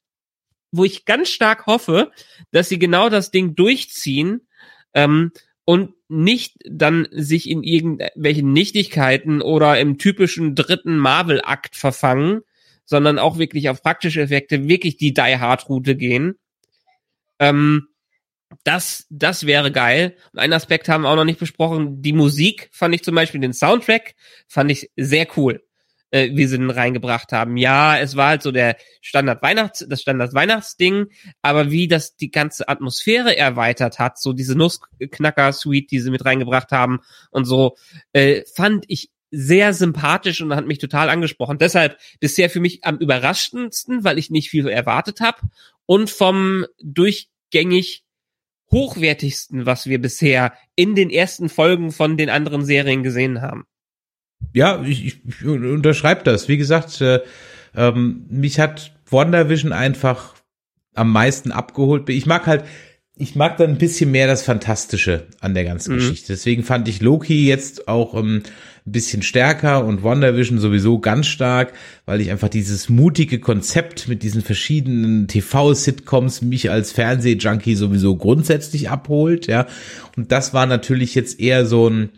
wo 0.72 0.84
ich 0.84 1.04
ganz 1.04 1.28
stark 1.28 1.66
hoffe, 1.66 2.10
dass 2.50 2.68
sie 2.68 2.78
genau 2.78 3.08
das 3.08 3.30
Ding 3.30 3.54
durchziehen 3.54 4.48
ähm, 4.94 5.30
und 5.64 5.92
nicht 6.08 6.56
dann 6.68 7.06
sich 7.10 7.48
in 7.50 7.62
irgendwelchen 7.62 8.52
Nichtigkeiten 8.52 9.42
oder 9.42 9.78
im 9.78 9.98
typischen 9.98 10.54
dritten 10.54 10.96
Marvel-Akt 10.96 11.76
verfangen, 11.76 12.40
sondern 12.84 13.18
auch 13.18 13.38
wirklich 13.38 13.68
auf 13.68 13.82
praktische 13.82 14.22
Effekte, 14.22 14.68
wirklich 14.68 14.96
die 14.96 15.12
Die 15.12 15.38
Hard 15.38 15.68
Route 15.68 15.96
gehen. 15.96 16.38
Ähm, 17.38 17.88
das, 18.64 19.06
das 19.10 19.44
wäre 19.44 19.72
geil. 19.72 20.16
Einen 20.34 20.52
Aspekt 20.52 20.88
haben 20.88 21.02
wir 21.02 21.10
auch 21.10 21.16
noch 21.16 21.24
nicht 21.24 21.40
besprochen. 21.40 22.00
Die 22.00 22.12
Musik 22.12 22.68
fand 22.72 22.94
ich 22.94 23.02
zum 23.02 23.16
Beispiel, 23.16 23.40
den 23.40 23.52
Soundtrack 23.52 24.14
fand 24.46 24.70
ich 24.70 24.90
sehr 24.96 25.26
cool, 25.36 25.65
äh, 26.16 26.30
wie 26.34 26.46
sie 26.46 26.56
den 26.56 26.70
reingebracht 26.70 27.32
haben. 27.32 27.56
Ja, 27.56 27.98
es 27.98 28.16
war 28.16 28.28
halt 28.28 28.42
so 28.42 28.50
der 28.50 28.76
Standard 29.02 29.42
Weihnachts, 29.42 29.84
das 29.88 30.00
Standard 30.00 30.32
Weihnachtsding, 30.32 31.06
aber 31.42 31.70
wie 31.70 31.88
das 31.88 32.16
die 32.16 32.30
ganze 32.30 32.68
Atmosphäre 32.68 33.36
erweitert 33.36 33.98
hat, 33.98 34.18
so 34.18 34.32
diese 34.32 34.56
Nussknacker-Suite, 34.56 35.90
die 35.90 36.00
sie 36.00 36.10
mit 36.10 36.24
reingebracht 36.24 36.72
haben 36.72 37.00
und 37.30 37.44
so, 37.44 37.76
äh, 38.12 38.42
fand 38.54 38.86
ich 38.88 39.10
sehr 39.30 39.74
sympathisch 39.74 40.40
und 40.40 40.54
hat 40.54 40.66
mich 40.66 40.78
total 40.78 41.10
angesprochen. 41.10 41.58
Deshalb 41.58 41.98
bisher 42.20 42.48
für 42.48 42.60
mich 42.60 42.84
am 42.84 42.96
überraschendsten, 42.96 44.04
weil 44.04 44.18
ich 44.18 44.30
nicht 44.30 44.48
viel 44.48 44.68
erwartet 44.68 45.20
habe 45.20 45.40
und 45.84 46.08
vom 46.08 46.64
durchgängig 46.82 48.04
hochwertigsten, 48.70 49.66
was 49.66 49.86
wir 49.86 50.00
bisher 50.00 50.54
in 50.76 50.94
den 50.94 51.10
ersten 51.10 51.48
Folgen 51.48 51.92
von 51.92 52.16
den 52.16 52.30
anderen 52.30 52.64
Serien 52.64 53.02
gesehen 53.02 53.42
haben. 53.42 53.66
Ja, 54.52 54.82
ich, 54.82 55.06
ich, 55.06 55.44
unterschreibe 55.44 56.22
das. 56.24 56.48
Wie 56.48 56.56
gesagt, 56.56 57.00
äh, 57.00 57.20
ähm, 57.74 58.26
mich 58.30 58.58
hat 58.58 58.92
WandaVision 59.10 59.72
einfach 59.72 60.34
am 60.94 61.12
meisten 61.12 61.52
abgeholt. 61.52 62.08
Ich 62.08 62.26
mag 62.26 62.46
halt, 62.46 62.64
ich 63.18 63.34
mag 63.34 63.56
dann 63.56 63.70
ein 63.70 63.78
bisschen 63.78 64.10
mehr 64.10 64.26
das 64.26 64.42
Fantastische 64.42 65.26
an 65.40 65.54
der 65.54 65.64
ganzen 65.64 65.94
Mhm. 65.94 65.98
Geschichte. 65.98 66.32
Deswegen 66.32 66.64
fand 66.64 66.86
ich 66.88 67.00
Loki 67.00 67.46
jetzt 67.46 67.88
auch 67.88 68.14
ähm, 68.14 68.42
ein 68.86 68.92
bisschen 68.92 69.22
stärker 69.22 69.84
und 69.84 70.02
WandaVision 70.02 70.58
sowieso 70.58 70.98
ganz 70.98 71.26
stark, 71.26 71.72
weil 72.04 72.20
ich 72.20 72.30
einfach 72.30 72.48
dieses 72.50 72.88
mutige 72.88 73.40
Konzept 73.40 74.06
mit 74.06 74.22
diesen 74.22 74.42
verschiedenen 74.42 75.28
TV-Sitcoms 75.28 76.42
mich 76.42 76.70
als 76.70 76.92
Fernsehjunkie 76.92 77.74
sowieso 77.74 78.16
grundsätzlich 78.16 78.90
abholt, 78.90 79.46
ja. 79.46 79.66
Und 80.16 80.30
das 80.30 80.52
war 80.52 80.66
natürlich 80.66 81.14
jetzt 81.14 81.40
eher 81.40 81.64
so 81.66 81.88
ein 81.88 82.10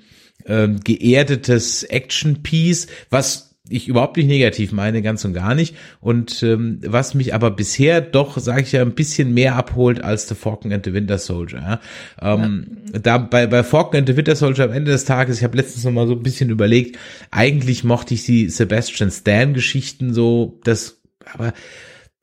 ähm, 0.48 0.80
geerdetes 0.80 1.84
Action-Piece, 1.84 2.88
was 3.10 3.48
ich 3.70 3.88
überhaupt 3.88 4.16
nicht 4.16 4.26
negativ 4.28 4.72
meine, 4.72 5.02
ganz 5.02 5.24
und 5.24 5.34
gar 5.34 5.54
nicht. 5.54 5.76
Und 6.00 6.42
ähm, 6.42 6.80
was 6.84 7.14
mich 7.14 7.34
aber 7.34 7.50
bisher 7.50 8.00
doch, 8.00 8.38
sage 8.38 8.62
ich 8.62 8.72
ja, 8.72 8.82
ein 8.82 8.94
bisschen 8.94 9.34
mehr 9.34 9.56
abholt 9.56 10.02
als 10.02 10.28
The 10.28 10.34
Falcon 10.34 10.72
and 10.72 10.84
the 10.84 10.92
Winter 10.92 11.18
Soldier. 11.18 11.80
Ja. 12.22 12.34
Ähm, 12.34 12.78
Da 13.02 13.18
bei, 13.18 13.46
bei 13.46 13.62
Falcon 13.62 14.00
and 14.00 14.08
the 14.08 14.16
Winter 14.16 14.36
Soldier 14.36 14.64
am 14.64 14.72
Ende 14.72 14.90
des 14.90 15.04
Tages, 15.04 15.38
ich 15.38 15.44
habe 15.44 15.56
letztens 15.56 15.84
noch 15.84 15.92
mal 15.92 16.06
so 16.06 16.14
ein 16.14 16.22
bisschen 16.22 16.50
überlegt, 16.50 16.98
eigentlich 17.30 17.84
mochte 17.84 18.14
ich 18.14 18.24
die 18.24 18.48
Sebastian 18.48 19.10
Stan-Geschichten 19.10 20.14
so, 20.14 20.58
das, 20.64 21.00
aber 21.32 21.52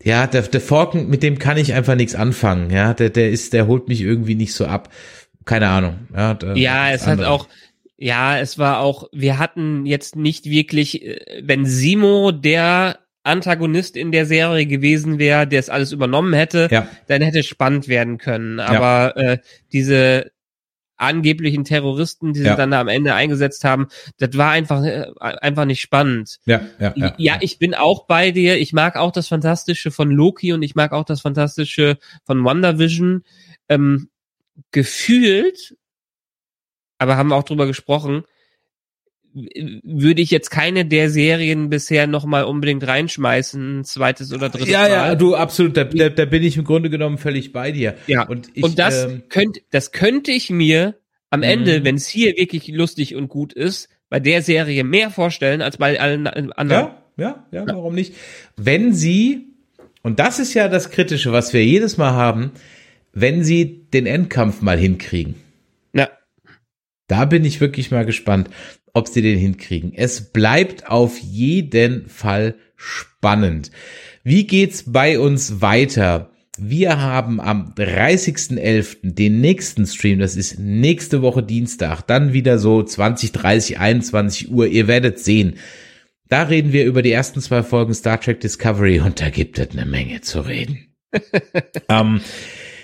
ja, 0.04 0.28
der, 0.28 0.44
der 0.44 0.62
Falcon, 0.62 1.10
mit 1.10 1.24
dem 1.24 1.40
kann 1.40 1.58
ich 1.58 1.74
einfach 1.74 1.96
nichts 1.96 2.16
anfangen. 2.16 2.70
Ja, 2.70 2.94
der, 2.94 3.10
der 3.10 3.32
ist, 3.32 3.54
der 3.54 3.66
holt 3.68 3.88
mich 3.88 4.02
irgendwie 4.02 4.36
nicht 4.36 4.54
so 4.54 4.66
ab. 4.66 4.90
Keine 5.46 5.68
Ahnung. 5.68 6.00
Ja, 6.16 6.38
Ja, 6.56 6.92
es 6.92 7.08
hat 7.08 7.24
auch, 7.24 7.48
ja, 7.98 8.38
es 8.40 8.58
war 8.58 8.80
auch, 8.80 9.08
wir 9.14 9.38
hatten 9.40 9.86
jetzt 9.86 10.16
nicht 10.16 10.46
wirklich, 10.46 11.02
äh, 11.04 11.42
wenn 11.44 11.66
Simo 11.66 12.32
der 12.32 13.00
Antagonist 13.24 13.98
in 13.98 14.12
der 14.12 14.26
Serie 14.26 14.66
gewesen 14.68 15.18
wäre, 15.18 15.48
der 15.48 15.60
es 15.60 15.70
alles 15.70 15.92
übernommen 15.92 16.34
hätte, 16.34 16.68
Ja. 16.72 16.88
dann 17.08 17.22
hätte 17.24 17.40
es 17.40 17.48
spannend 17.48 17.88
werden 17.88 18.18
können. 18.20 18.60
Aber 18.60 19.18
äh, 19.18 19.38
diese 19.74 20.32
angeblichen 20.98 21.64
Terroristen, 21.66 22.34
die 22.34 22.40
sie 22.42 22.46
Ja. 22.46 22.56
dann 22.56 22.72
da 22.72 22.80
am 22.80 22.88
Ende 22.88 23.16
eingesetzt 23.16 23.64
haben, 23.66 23.88
das 24.18 24.38
war 24.38 24.52
einfach 24.52 24.84
äh, 24.86 25.08
einfach 25.20 25.66
nicht 25.66 25.82
spannend. 25.82 26.38
Ja, 26.46 26.62
ja, 26.80 26.94
ja. 26.96 27.14
Ja, 27.18 27.38
ich 27.42 27.58
bin 27.60 27.74
auch 27.74 28.06
bei 28.06 28.32
dir. 28.32 28.58
Ich 28.60 28.72
mag 28.74 28.96
auch 28.96 29.12
das 29.12 29.28
Fantastische 29.28 29.92
von 29.92 30.10
Loki 30.12 30.54
und 30.54 30.62
ich 30.62 30.76
mag 30.76 30.94
auch 30.94 31.04
das 31.04 31.22
Fantastische 31.22 31.98
von 32.26 32.44
WandaVision. 32.46 33.24
Ähm, 33.68 34.10
gefühlt, 34.72 35.76
aber 37.06 37.18
haben 37.18 37.30
wir 37.30 37.36
auch 37.36 37.44
drüber 37.44 37.68
gesprochen, 37.68 38.24
würde 39.34 40.22
ich 40.22 40.32
jetzt 40.32 40.50
keine 40.50 40.86
der 40.86 41.10
Serien 41.10 41.70
bisher 41.70 42.08
noch 42.08 42.26
mal 42.26 42.44
unbedingt 42.46 42.88
reinschmeißen, 42.88 43.80
ein 43.80 43.84
zweites 43.84 44.34
oder 44.34 44.50
drittes 44.50 44.70
Ja, 44.70 44.82
Mal. 44.84 44.90
ja, 44.90 45.16
du 45.16 45.36
absolut, 45.36 45.76
da, 45.76 45.84
da, 45.84 46.08
da 46.10 46.26
bin 46.26 46.42
ich 46.42 46.56
im 46.58 46.64
Grunde 46.64 46.90
genommen 46.90 47.18
völlig 47.18 47.52
bei 47.52 47.72
dir. 47.74 47.96
Ja. 48.08 48.26
Und, 48.28 48.50
ich, 48.54 48.64
und 48.64 48.80
das 48.80 49.06
ähm, 49.06 49.24
könnte, 49.28 49.60
das 49.72 49.92
könnte 49.92 50.32
ich 50.32 50.50
mir 50.50 50.96
am 51.30 51.42
Mhm. 51.42 51.44
Ende, 51.46 51.84
wenn 51.84 51.96
es 51.96 52.08
hier 52.08 52.38
wirklich 52.38 52.70
lustig 52.70 53.16
und 53.16 53.28
gut 53.28 53.52
ist, 53.52 53.90
bei 54.10 54.22
der 54.22 54.42
Serie 54.42 54.86
mehr 54.86 55.10
vorstellen 55.10 55.62
als 55.62 55.78
bei 55.78 56.00
allen 56.00 56.28
anderen. 56.28 56.70
ja, 56.70 57.04
ja, 57.18 57.46
ja, 57.52 57.66
warum 57.68 57.94
nicht? 57.94 58.14
Wenn 58.56 58.94
sie, 58.94 59.48
und 60.02 60.20
das 60.20 60.40
ist 60.40 60.54
ja 60.54 60.70
das 60.70 60.92
Kritische, 60.92 61.34
was 61.34 61.52
wir 61.52 61.66
jedes 61.66 61.98
Mal 61.98 62.12
haben, 62.14 62.52
wenn 63.12 63.44
sie 63.44 63.86
den 63.94 64.06
Endkampf 64.06 64.62
mal 64.62 64.78
hinkriegen. 64.78 65.36
Da 67.08 67.26
bin 67.26 67.46
ich 67.46 67.62
wirklich 67.62 67.92
mal 67.92 68.06
gespannt, 68.06 68.50
ob 68.94 69.08
sie 69.08 69.22
den 69.22 69.38
hinkriegen. 69.38 69.94
Es 69.94 70.32
bleibt 70.32 70.88
auf 70.88 71.20
jeden 71.20 72.08
Fall 72.08 72.56
spannend. 72.76 73.72
Wie 74.24 74.48
geht's 74.48 74.86
bei 74.88 75.20
uns 75.20 75.62
weiter? 75.62 76.32
Wir 76.58 77.02
haben 77.02 77.42
am 77.42 77.74
30.11. 77.76 78.98
den 79.14 79.42
nächsten 79.42 79.86
Stream, 79.86 80.20
das 80.20 80.38
ist 80.38 80.58
nächste 80.58 81.22
Woche 81.22 81.44
Dienstag, 81.44 82.04
dann 82.04 82.32
wieder 82.32 82.58
so 82.58 82.82
20, 82.82 83.34
30, 83.34 83.80
21 83.80 84.52
Uhr, 84.52 84.66
ihr 84.68 84.88
werdet 84.88 85.20
sehen. 85.20 85.56
Da 86.30 86.44
reden 86.44 86.72
wir 86.72 86.86
über 86.86 87.02
die 87.02 87.12
ersten 87.12 87.42
zwei 87.42 87.62
Folgen 87.62 87.94
Star 87.94 88.20
Trek 88.22 88.40
Discovery 88.40 89.02
und 89.02 89.20
da 89.20 89.30
gibt 89.30 89.60
es 89.60 89.72
eine 89.72 89.86
Menge 89.86 90.22
zu 90.22 90.40
reden. 90.40 90.96
ähm, 91.90 92.22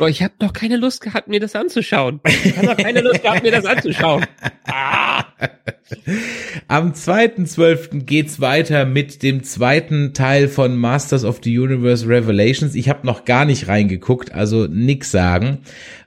Boah, 0.02 0.10
ich 0.10 0.24
habe 0.24 0.34
noch 0.42 0.52
keine 0.52 0.78
Lust 0.78 1.02
gehabt, 1.02 1.28
mir 1.28 1.40
das 1.40 1.56
anzuschauen. 1.56 2.22
Ich 2.26 2.58
habe 2.58 2.66
noch 2.66 2.78
keine 2.78 3.02
Lust 3.02 3.22
gehabt, 3.22 3.44
mir 3.44 3.52
das 3.52 3.66
anzuschauen. 3.66 4.26
Ah. 4.66 5.26
Am 6.68 6.94
2.12. 6.94 8.04
geht's 8.04 8.40
weiter 8.40 8.86
mit 8.86 9.24
dem 9.24 9.44
zweiten 9.44 10.14
Teil 10.14 10.48
von 10.48 10.78
Masters 10.78 11.26
of 11.26 11.42
the 11.44 11.58
Universe 11.58 12.08
Revelations. 12.08 12.76
Ich 12.76 12.90
habe 12.90 13.06
noch 13.06 13.26
gar 13.26 13.46
nicht 13.46 13.68
reingeguckt, 13.68 14.34
also 14.34 14.68
nix 14.68 15.12
sagen. 15.12 15.60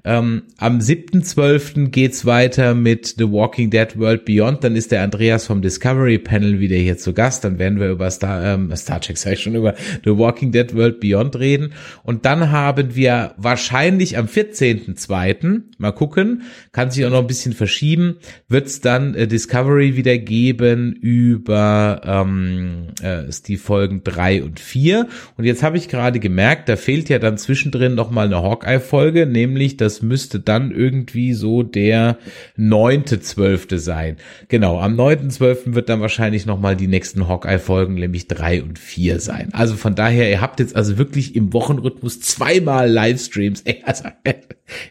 Ähm, 0.07 0.43
am 0.59 0.80
7.12. 0.80 1.89
geht's 1.89 2.26
weiter 2.26 2.74
mit 2.74 3.14
The 3.16 3.30
Walking 3.30 3.70
Dead 3.70 3.99
World 3.99 4.26
Beyond. 4.26 4.62
Dann 4.62 4.76
ist 4.76 4.93
der 4.93 5.03
Andreas 5.03 5.47
vom 5.47 5.62
Discovery 5.62 6.18
Panel 6.18 6.61
wieder 6.61 6.76
hier 6.76 6.99
zu 6.99 7.14
Gast. 7.14 7.43
Dann 7.43 7.59
werden 7.59 7.80
wir 7.80 7.89
über 7.89 8.11
Star, 8.11 8.45
ähm, 8.45 8.70
Star 8.76 9.01
Trek, 9.01 9.16
sag 9.16 9.32
ich 9.32 9.41
schon, 9.41 9.55
über 9.55 9.74
The 10.05 10.18
Walking 10.18 10.53
Dead 10.53 10.74
World 10.74 11.01
Beyond 11.01 11.39
reden. 11.39 11.72
Und 12.03 12.26
dann 12.26 12.51
haben 12.51 12.95
wir 12.95 13.35
wahrscheinlich 13.39 14.18
am 14.18 14.26
14.2., 14.26 15.62
mal 15.78 15.93
gucken, 15.93 16.43
kann 16.72 16.91
sich 16.91 17.07
auch 17.07 17.11
noch 17.11 17.20
ein 17.20 17.26
bisschen 17.26 17.55
verschieben, 17.55 18.16
wird's 18.47 18.82
dann 18.82 19.14
äh, 19.14 19.24
Discovery 19.27 19.97
wieder 19.97 20.18
geben 20.18 20.93
über 20.93 22.01
ähm, 22.05 22.89
äh, 23.03 23.25
die 23.47 23.57
Folgen 23.57 24.03
drei 24.05 24.43
und 24.43 24.61
vier. 24.61 25.09
Und 25.37 25.45
jetzt 25.45 25.62
habe 25.62 25.77
ich 25.77 25.89
gerade 25.89 26.20
gemerkt, 26.20 26.68
da 26.68 26.77
fehlt 26.77 27.09
ja 27.09 27.18
dann 27.18 27.39
zwischendrin 27.39 27.95
noch 27.95 28.11
mal 28.11 28.27
eine 28.27 28.43
Hawkeye-Folge, 28.43 29.27
nämlich 29.27 29.77
das 29.77 30.03
müsste 30.03 30.41
dann 30.41 30.70
irgendwie 30.70 31.33
so 31.33 31.62
der 31.62 32.18
neunte, 32.57 33.20
zwölfte 33.20 33.79
sein. 33.79 34.16
Genau, 34.49 34.79
am 34.81 34.97
neunten, 34.97 35.31
zwölften 35.31 35.75
wird 35.75 35.89
dann 35.89 36.01
wahrscheinlich 36.01 36.47
nochmal 36.47 36.77
die 36.77 36.89
nächsten 36.89 37.29
Hawkeye-Folgen, 37.29 37.95
nämlich 37.95 38.29
drei 38.29 38.62
und 38.62 38.79
vier 38.79 39.20
sein. 39.20 39.51
Also 39.53 39.77
von 39.77 39.95
daher, 39.95 40.31
ihr 40.31 40.41
habt 40.41 40.61
jetzt 40.61 40.77
also 40.77 40.99
wirklich 40.99 41.37
im 41.37 41.53
Wochenrhythmus 41.53 42.20
zweimal 42.20 42.91
Livestreams. 42.91 43.64
Also, 43.85 44.05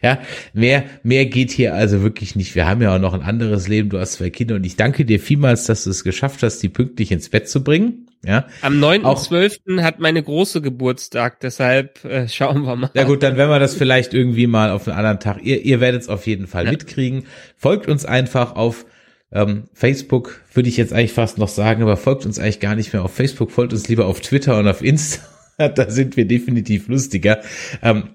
ja, 0.02 0.20
mehr, 0.52 0.84
mehr 1.02 1.26
geht 1.26 1.50
hier 1.50 1.74
also 1.74 2.02
wirklich 2.02 2.36
nicht. 2.36 2.54
Wir 2.54 2.66
haben 2.66 2.82
ja 2.82 2.94
auch 2.94 3.00
noch 3.00 3.14
ein 3.14 3.22
anderes 3.22 3.68
Leben. 3.68 3.88
Du 3.88 3.98
hast 3.98 4.14
zwei 4.14 4.30
Kinder 4.30 4.54
und 4.56 4.64
ich 4.64 4.76
danke 4.76 5.04
dir 5.04 5.18
vielmals, 5.18 5.64
dass 5.64 5.84
du 5.84 5.90
es 5.90 6.04
geschafft 6.04 6.42
hast, 6.42 6.62
die 6.62 6.68
pünktlich 6.68 7.10
ins 7.10 7.28
Bett 7.28 7.48
zu 7.48 7.64
bringen. 7.64 8.06
Ja. 8.24 8.46
Am 8.62 8.82
9.12. 8.82 9.82
hat 9.82 9.98
meine 9.98 10.22
große 10.22 10.62
Geburtstag, 10.62 11.40
deshalb 11.40 12.04
äh, 12.04 12.26
schauen 12.28 12.62
wir 12.62 12.76
mal. 12.76 12.90
Ja 12.94 13.04
gut, 13.04 13.22
dann 13.22 13.36
werden 13.36 13.50
wir 13.50 13.58
das 13.58 13.74
vielleicht 13.74 14.14
irgendwie 14.14 14.46
mal 14.46 14.70
auf 14.70 14.88
einen 14.88 14.96
anderen 14.96 15.20
Tag. 15.20 15.42
Ihr, 15.42 15.62
ihr 15.62 15.80
werdet 15.80 16.02
es 16.02 16.08
auf 16.08 16.26
jeden 16.26 16.46
Fall 16.46 16.64
ja. 16.64 16.70
mitkriegen. 16.70 17.24
Folgt 17.56 17.86
uns 17.86 18.04
einfach 18.04 18.56
auf 18.56 18.86
ähm, 19.30 19.64
Facebook, 19.74 20.40
würde 20.54 20.68
ich 20.68 20.76
jetzt 20.76 20.92
eigentlich 20.92 21.12
fast 21.12 21.38
noch 21.38 21.48
sagen, 21.48 21.82
aber 21.82 21.96
folgt 21.96 22.24
uns 22.24 22.38
eigentlich 22.38 22.60
gar 22.60 22.76
nicht 22.76 22.92
mehr 22.92 23.04
auf 23.04 23.12
Facebook, 23.12 23.50
folgt 23.50 23.72
uns 23.72 23.88
lieber 23.88 24.06
auf 24.06 24.20
Twitter 24.20 24.58
und 24.58 24.68
auf 24.68 24.82
Insta. 24.82 25.22
da 25.74 25.90
sind 25.90 26.16
wir 26.16 26.26
definitiv 26.26 26.88
lustiger. 26.88 27.40
Ähm, 27.82 28.10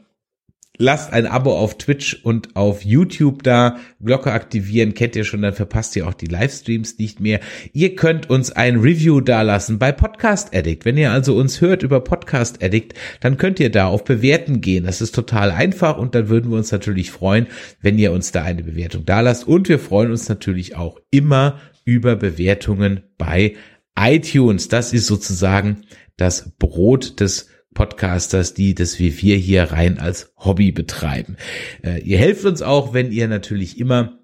Lasst 0.82 1.12
ein 1.12 1.28
Abo 1.28 1.58
auf 1.58 1.78
Twitch 1.78 2.22
und 2.24 2.56
auf 2.56 2.86
YouTube 2.86 3.44
da. 3.44 3.80
Glocke 4.02 4.32
aktivieren, 4.32 4.94
kennt 4.94 5.14
ihr 5.18 5.26
schon, 5.26 5.42
dann 5.42 5.54
verpasst 5.54 5.94
ihr 5.98 6.08
auch 6.08 6.14
die 6.14 6.28
Livestreams 6.28 6.98
nicht 7.00 7.20
mehr. 7.20 7.42
Ihr 7.74 7.98
könnt 7.98 8.30
uns 8.30 8.54
ein 8.54 8.78
Review 8.78 9.20
dalassen 9.20 9.78
bei 9.78 9.92
Podcast 9.92 10.56
Addict. 10.56 10.86
Wenn 10.86 10.96
ihr 10.96 11.12
also 11.12 11.36
uns 11.36 11.60
hört 11.60 11.84
über 11.84 12.00
Podcast 12.00 12.64
Addict, 12.64 12.94
dann 13.20 13.36
könnt 13.36 13.60
ihr 13.60 13.70
da 13.70 13.88
auf 13.88 14.06
Bewerten 14.06 14.62
gehen. 14.62 14.86
Das 14.86 15.02
ist 15.02 15.14
total 15.14 15.52
einfach 15.52 15.98
und 15.98 16.16
dann 16.16 16.30
würden 16.30 16.50
wir 16.50 16.58
uns 16.58 16.72
natürlich 16.72 17.12
freuen, 17.12 17.48
wenn 17.82 18.00
ihr 18.00 18.14
uns 18.14 18.32
da 18.32 18.44
eine 18.44 18.64
Bewertung 18.64 19.04
dalasst. 19.04 19.46
Und 19.46 19.68
wir 19.68 19.80
freuen 19.80 20.12
uns 20.12 20.30
natürlich 20.30 20.78
auch 20.78 20.98
immer 21.12 21.60
über 21.84 22.16
Bewertungen 22.16 23.02
bei 23.18 23.58
iTunes. 24.00 24.70
Das 24.70 24.94
ist 24.94 25.08
sozusagen 25.08 25.82
das 26.16 26.54
Brot 26.58 27.20
des 27.20 27.50
Podcasters, 27.80 28.54
die 28.54 28.76
das 28.76 29.00
wie 29.00 29.22
wir 29.22 29.38
hier 29.38 29.72
rein 29.72 30.00
als 30.00 30.34
Hobby 30.36 30.74
betreiben. 30.74 31.38
Äh, 31.82 32.02
ihr 32.02 32.18
helft 32.18 32.44
uns 32.44 32.62
auch, 32.62 32.94
wenn 32.94 33.14
ihr 33.14 33.30
natürlich 33.30 33.80
immer 33.80 34.20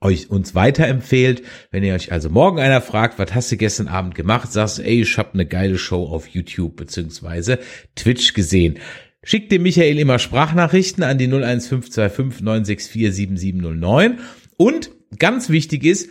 euch 0.00 0.30
uns 0.30 0.54
weiterempfehlt. 0.54 1.42
Wenn 1.72 1.82
ihr 1.82 1.94
euch 1.94 2.12
also 2.12 2.30
morgen 2.30 2.60
einer 2.60 2.80
fragt, 2.80 3.18
was 3.18 3.34
hast 3.34 3.50
du 3.50 3.56
gestern 3.56 3.88
Abend 3.88 4.14
gemacht, 4.14 4.52
sagst 4.52 4.78
du, 4.78 4.82
ey, 4.82 5.00
ich 5.00 5.18
hab 5.18 5.34
eine 5.34 5.46
geile 5.46 5.78
Show 5.78 6.04
auf 6.04 6.28
YouTube 6.28 6.76
beziehungsweise 6.76 7.58
Twitch 7.96 8.34
gesehen. 8.34 8.78
Schickt 9.24 9.50
dem 9.50 9.64
Michael 9.64 9.98
immer 9.98 10.20
Sprachnachrichten 10.20 11.02
an 11.02 11.18
die 11.18 11.26
01525 11.26 12.40
964 12.40 13.12
7709 13.12 14.20
und 14.58 14.90
ganz 15.18 15.50
wichtig 15.50 15.84
ist, 15.84 16.08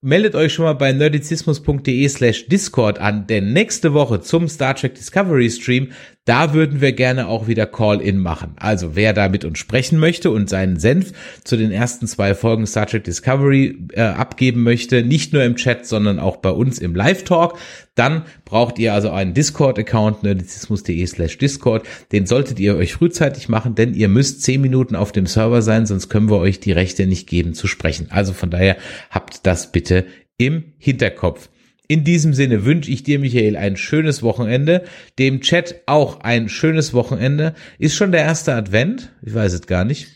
Meldet 0.00 0.36
euch 0.36 0.52
schon 0.52 0.64
mal 0.64 0.74
bei 0.74 0.92
nerdizismus.de 0.92 2.08
slash 2.08 2.46
Discord 2.46 3.00
an, 3.00 3.26
denn 3.26 3.52
nächste 3.52 3.94
Woche 3.94 4.20
zum 4.20 4.46
Star 4.46 4.76
Trek 4.76 4.94
Discovery 4.94 5.50
Stream 5.50 5.90
da 6.28 6.52
würden 6.52 6.82
wir 6.82 6.92
gerne 6.92 7.26
auch 7.26 7.48
wieder 7.48 7.64
Call-In 7.64 8.18
machen. 8.18 8.52
Also 8.56 8.94
wer 8.94 9.14
da 9.14 9.30
mit 9.30 9.46
uns 9.46 9.58
sprechen 9.58 9.98
möchte 9.98 10.30
und 10.30 10.50
seinen 10.50 10.78
Senf 10.78 11.12
zu 11.42 11.56
den 11.56 11.70
ersten 11.70 12.06
zwei 12.06 12.34
Folgen 12.34 12.66
Star 12.66 12.86
Trek 12.86 13.04
Discovery 13.04 13.78
äh, 13.94 14.02
abgeben 14.02 14.62
möchte, 14.62 15.02
nicht 15.02 15.32
nur 15.32 15.42
im 15.42 15.56
Chat, 15.56 15.86
sondern 15.86 16.18
auch 16.18 16.36
bei 16.36 16.50
uns 16.50 16.80
im 16.80 16.94
Live-Talk, 16.94 17.58
dann 17.94 18.26
braucht 18.44 18.78
ihr 18.78 18.92
also 18.92 19.10
einen 19.10 19.32
Discord-Account, 19.32 20.22
nerdizismus.de 20.22 21.06
slash 21.06 21.38
Discord. 21.38 21.86
Den 22.12 22.26
solltet 22.26 22.60
ihr 22.60 22.76
euch 22.76 22.92
frühzeitig 22.92 23.48
machen, 23.48 23.74
denn 23.74 23.94
ihr 23.94 24.08
müsst 24.08 24.42
zehn 24.42 24.60
Minuten 24.60 24.96
auf 24.96 25.12
dem 25.12 25.24
Server 25.24 25.62
sein, 25.62 25.86
sonst 25.86 26.10
können 26.10 26.28
wir 26.28 26.38
euch 26.38 26.60
die 26.60 26.72
Rechte 26.72 27.06
nicht 27.06 27.26
geben 27.26 27.54
zu 27.54 27.66
sprechen. 27.66 28.08
Also 28.10 28.34
von 28.34 28.50
daher 28.50 28.76
habt 29.10 29.46
das 29.46 29.72
bitte 29.72 30.04
im 30.36 30.74
Hinterkopf. 30.76 31.48
In 31.90 32.04
diesem 32.04 32.34
Sinne 32.34 32.66
wünsche 32.66 32.90
ich 32.90 33.02
dir, 33.02 33.18
Michael, 33.18 33.56
ein 33.56 33.78
schönes 33.78 34.22
Wochenende. 34.22 34.84
Dem 35.18 35.40
Chat 35.40 35.82
auch 35.86 36.20
ein 36.20 36.50
schönes 36.50 36.92
Wochenende. 36.92 37.54
Ist 37.78 37.96
schon 37.96 38.12
der 38.12 38.20
erste 38.20 38.54
Advent? 38.54 39.10
Ich 39.22 39.34
weiß 39.34 39.54
es 39.54 39.66
gar 39.66 39.84
nicht. 39.84 40.08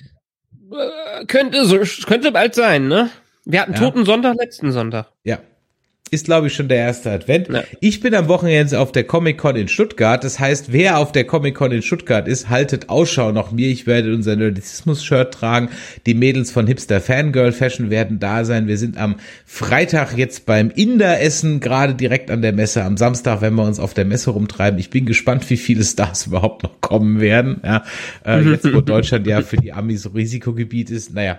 Äh, 0.71 1.25
könnte, 1.25 1.65
so, 1.65 1.79
könnte 2.07 2.31
bald 2.31 2.55
sein, 2.55 2.89
ne? 2.89 3.09
Wir 3.47 3.63
hatten 3.63 3.73
ja. 3.73 3.79
Toten 3.79 4.05
Sonntag 4.05 4.37
letzten 4.39 4.71
Sonntag. 4.71 5.13
Ja, 5.25 5.39
ist, 6.13 6.27
glaube 6.27 6.49
ich, 6.49 6.55
schon 6.55 6.69
der 6.69 6.77
erste 6.77 7.11
Advent. 7.11 7.49
Ja. 7.49 7.65
Ich 7.81 8.01
bin 8.01 8.15
am 8.15 8.29
Wochenende 8.29 8.79
auf 8.79 8.93
der 8.93 9.05
Comic-Con 9.05 9.57
in 9.57 9.69
Stuttgart. 9.69 10.23
Das 10.23 10.39
heißt, 10.39 10.71
wer 10.71 10.99
auf 10.99 11.11
der 11.11 11.25
Comic-Con 11.25 11.73
in 11.73 11.81
Stuttgart 11.81 12.29
ist, 12.29 12.51
haltet 12.51 12.91
Ausschau 12.91 13.33
nach 13.33 13.51
mir. 13.51 13.69
Ich 13.69 13.87
werde 13.87 14.13
unser 14.13 14.37
Nerdizismus-Shirt 14.37 15.33
tragen. 15.33 15.71
Die 16.05 16.13
Mädels 16.13 16.51
von 16.51 16.67
Hipster 16.67 17.01
Fangirl 17.01 17.53
Fashion 17.53 17.89
werden 17.89 18.19
da 18.19 18.45
sein. 18.45 18.69
Wir 18.69 18.77
sind 18.77 18.99
am 18.99 19.17
Freitag 19.47 20.19
jetzt 20.19 20.45
beim 20.45 20.71
Inder-Essen, 20.71 21.61
gerade 21.61 21.95
direkt 21.95 22.31
an 22.31 22.43
der 22.43 22.53
Messe. 22.53 22.85
Am 22.85 22.99
Samstag, 22.99 23.41
wenn 23.41 23.55
wir 23.55 23.65
uns 23.65 23.81
auf 23.81 23.95
der 23.95 24.05
Messe 24.05 24.33
rumtreiben. 24.33 24.79
Ich 24.79 24.91
bin 24.91 25.07
gespannt, 25.07 25.49
wie 25.49 25.57
viele 25.57 25.83
Stars 25.83 26.27
überhaupt 26.27 26.63
noch 26.63 26.83
kommen 26.83 27.21
werden. 27.21 27.63
Ja, 27.65 27.85
äh, 28.27 28.43
jetzt, 28.51 28.71
wo 28.71 28.83
Deutschland 28.83 29.27
ja 29.27 29.41
für 29.41 29.57
die 29.57 29.73
Amis 29.73 30.11
Risikogebiet 30.15 30.91
ist. 30.91 31.15
Naja, 31.15 31.39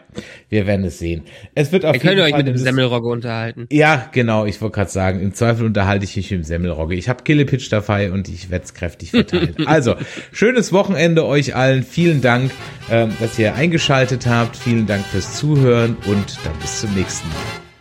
wir 0.49 0.65
werden 0.65 0.83
es 0.83 0.97
sehen. 0.97 1.21
Es 1.53 1.71
wird 1.71 1.85
auf 1.85 1.93
wir 1.93 2.01
jeden 2.01 2.17
Fall... 2.17 2.31
euch 2.31 2.37
mit 2.37 2.47
dem 2.47 2.57
Semmelrogge 2.57 3.07
unterhalten. 3.07 3.67
Ja, 3.71 4.09
genau. 4.11 4.47
Ich 4.55 4.61
wollte 4.61 4.75
gerade 4.75 4.91
sagen, 4.91 5.19
im 5.19 5.33
Zweifel 5.33 5.65
unterhalte 5.65 6.05
ich 6.05 6.15
mich 6.15 6.29
mit 6.31 6.41
dem 6.41 6.43
Semmelrogge. 6.43 6.95
Ich 6.95 7.09
habe 7.09 7.23
Killepitch 7.23 7.69
dabei 7.69 8.11
und 8.11 8.29
ich 8.29 8.49
werde 8.49 8.65
es 8.65 8.73
kräftig 8.73 9.11
verteilen. 9.11 9.55
also, 9.65 9.95
schönes 10.31 10.71
Wochenende 10.71 11.25
euch 11.25 11.55
allen. 11.55 11.83
Vielen 11.83 12.21
Dank, 12.21 12.51
ähm, 12.89 13.11
dass 13.19 13.39
ihr 13.39 13.55
eingeschaltet 13.55 14.27
habt. 14.27 14.55
Vielen 14.55 14.85
Dank 14.85 15.05
fürs 15.05 15.35
Zuhören 15.35 15.97
und 16.05 16.37
dann 16.43 16.53
bis 16.61 16.81
zum 16.81 16.93
nächsten 16.93 17.27
Mal. 17.29 17.37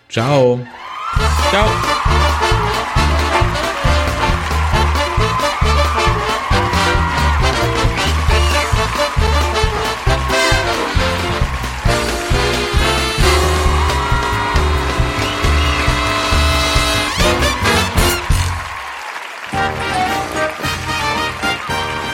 Ciao. 0.09 0.67
Ciao. 1.51 2.42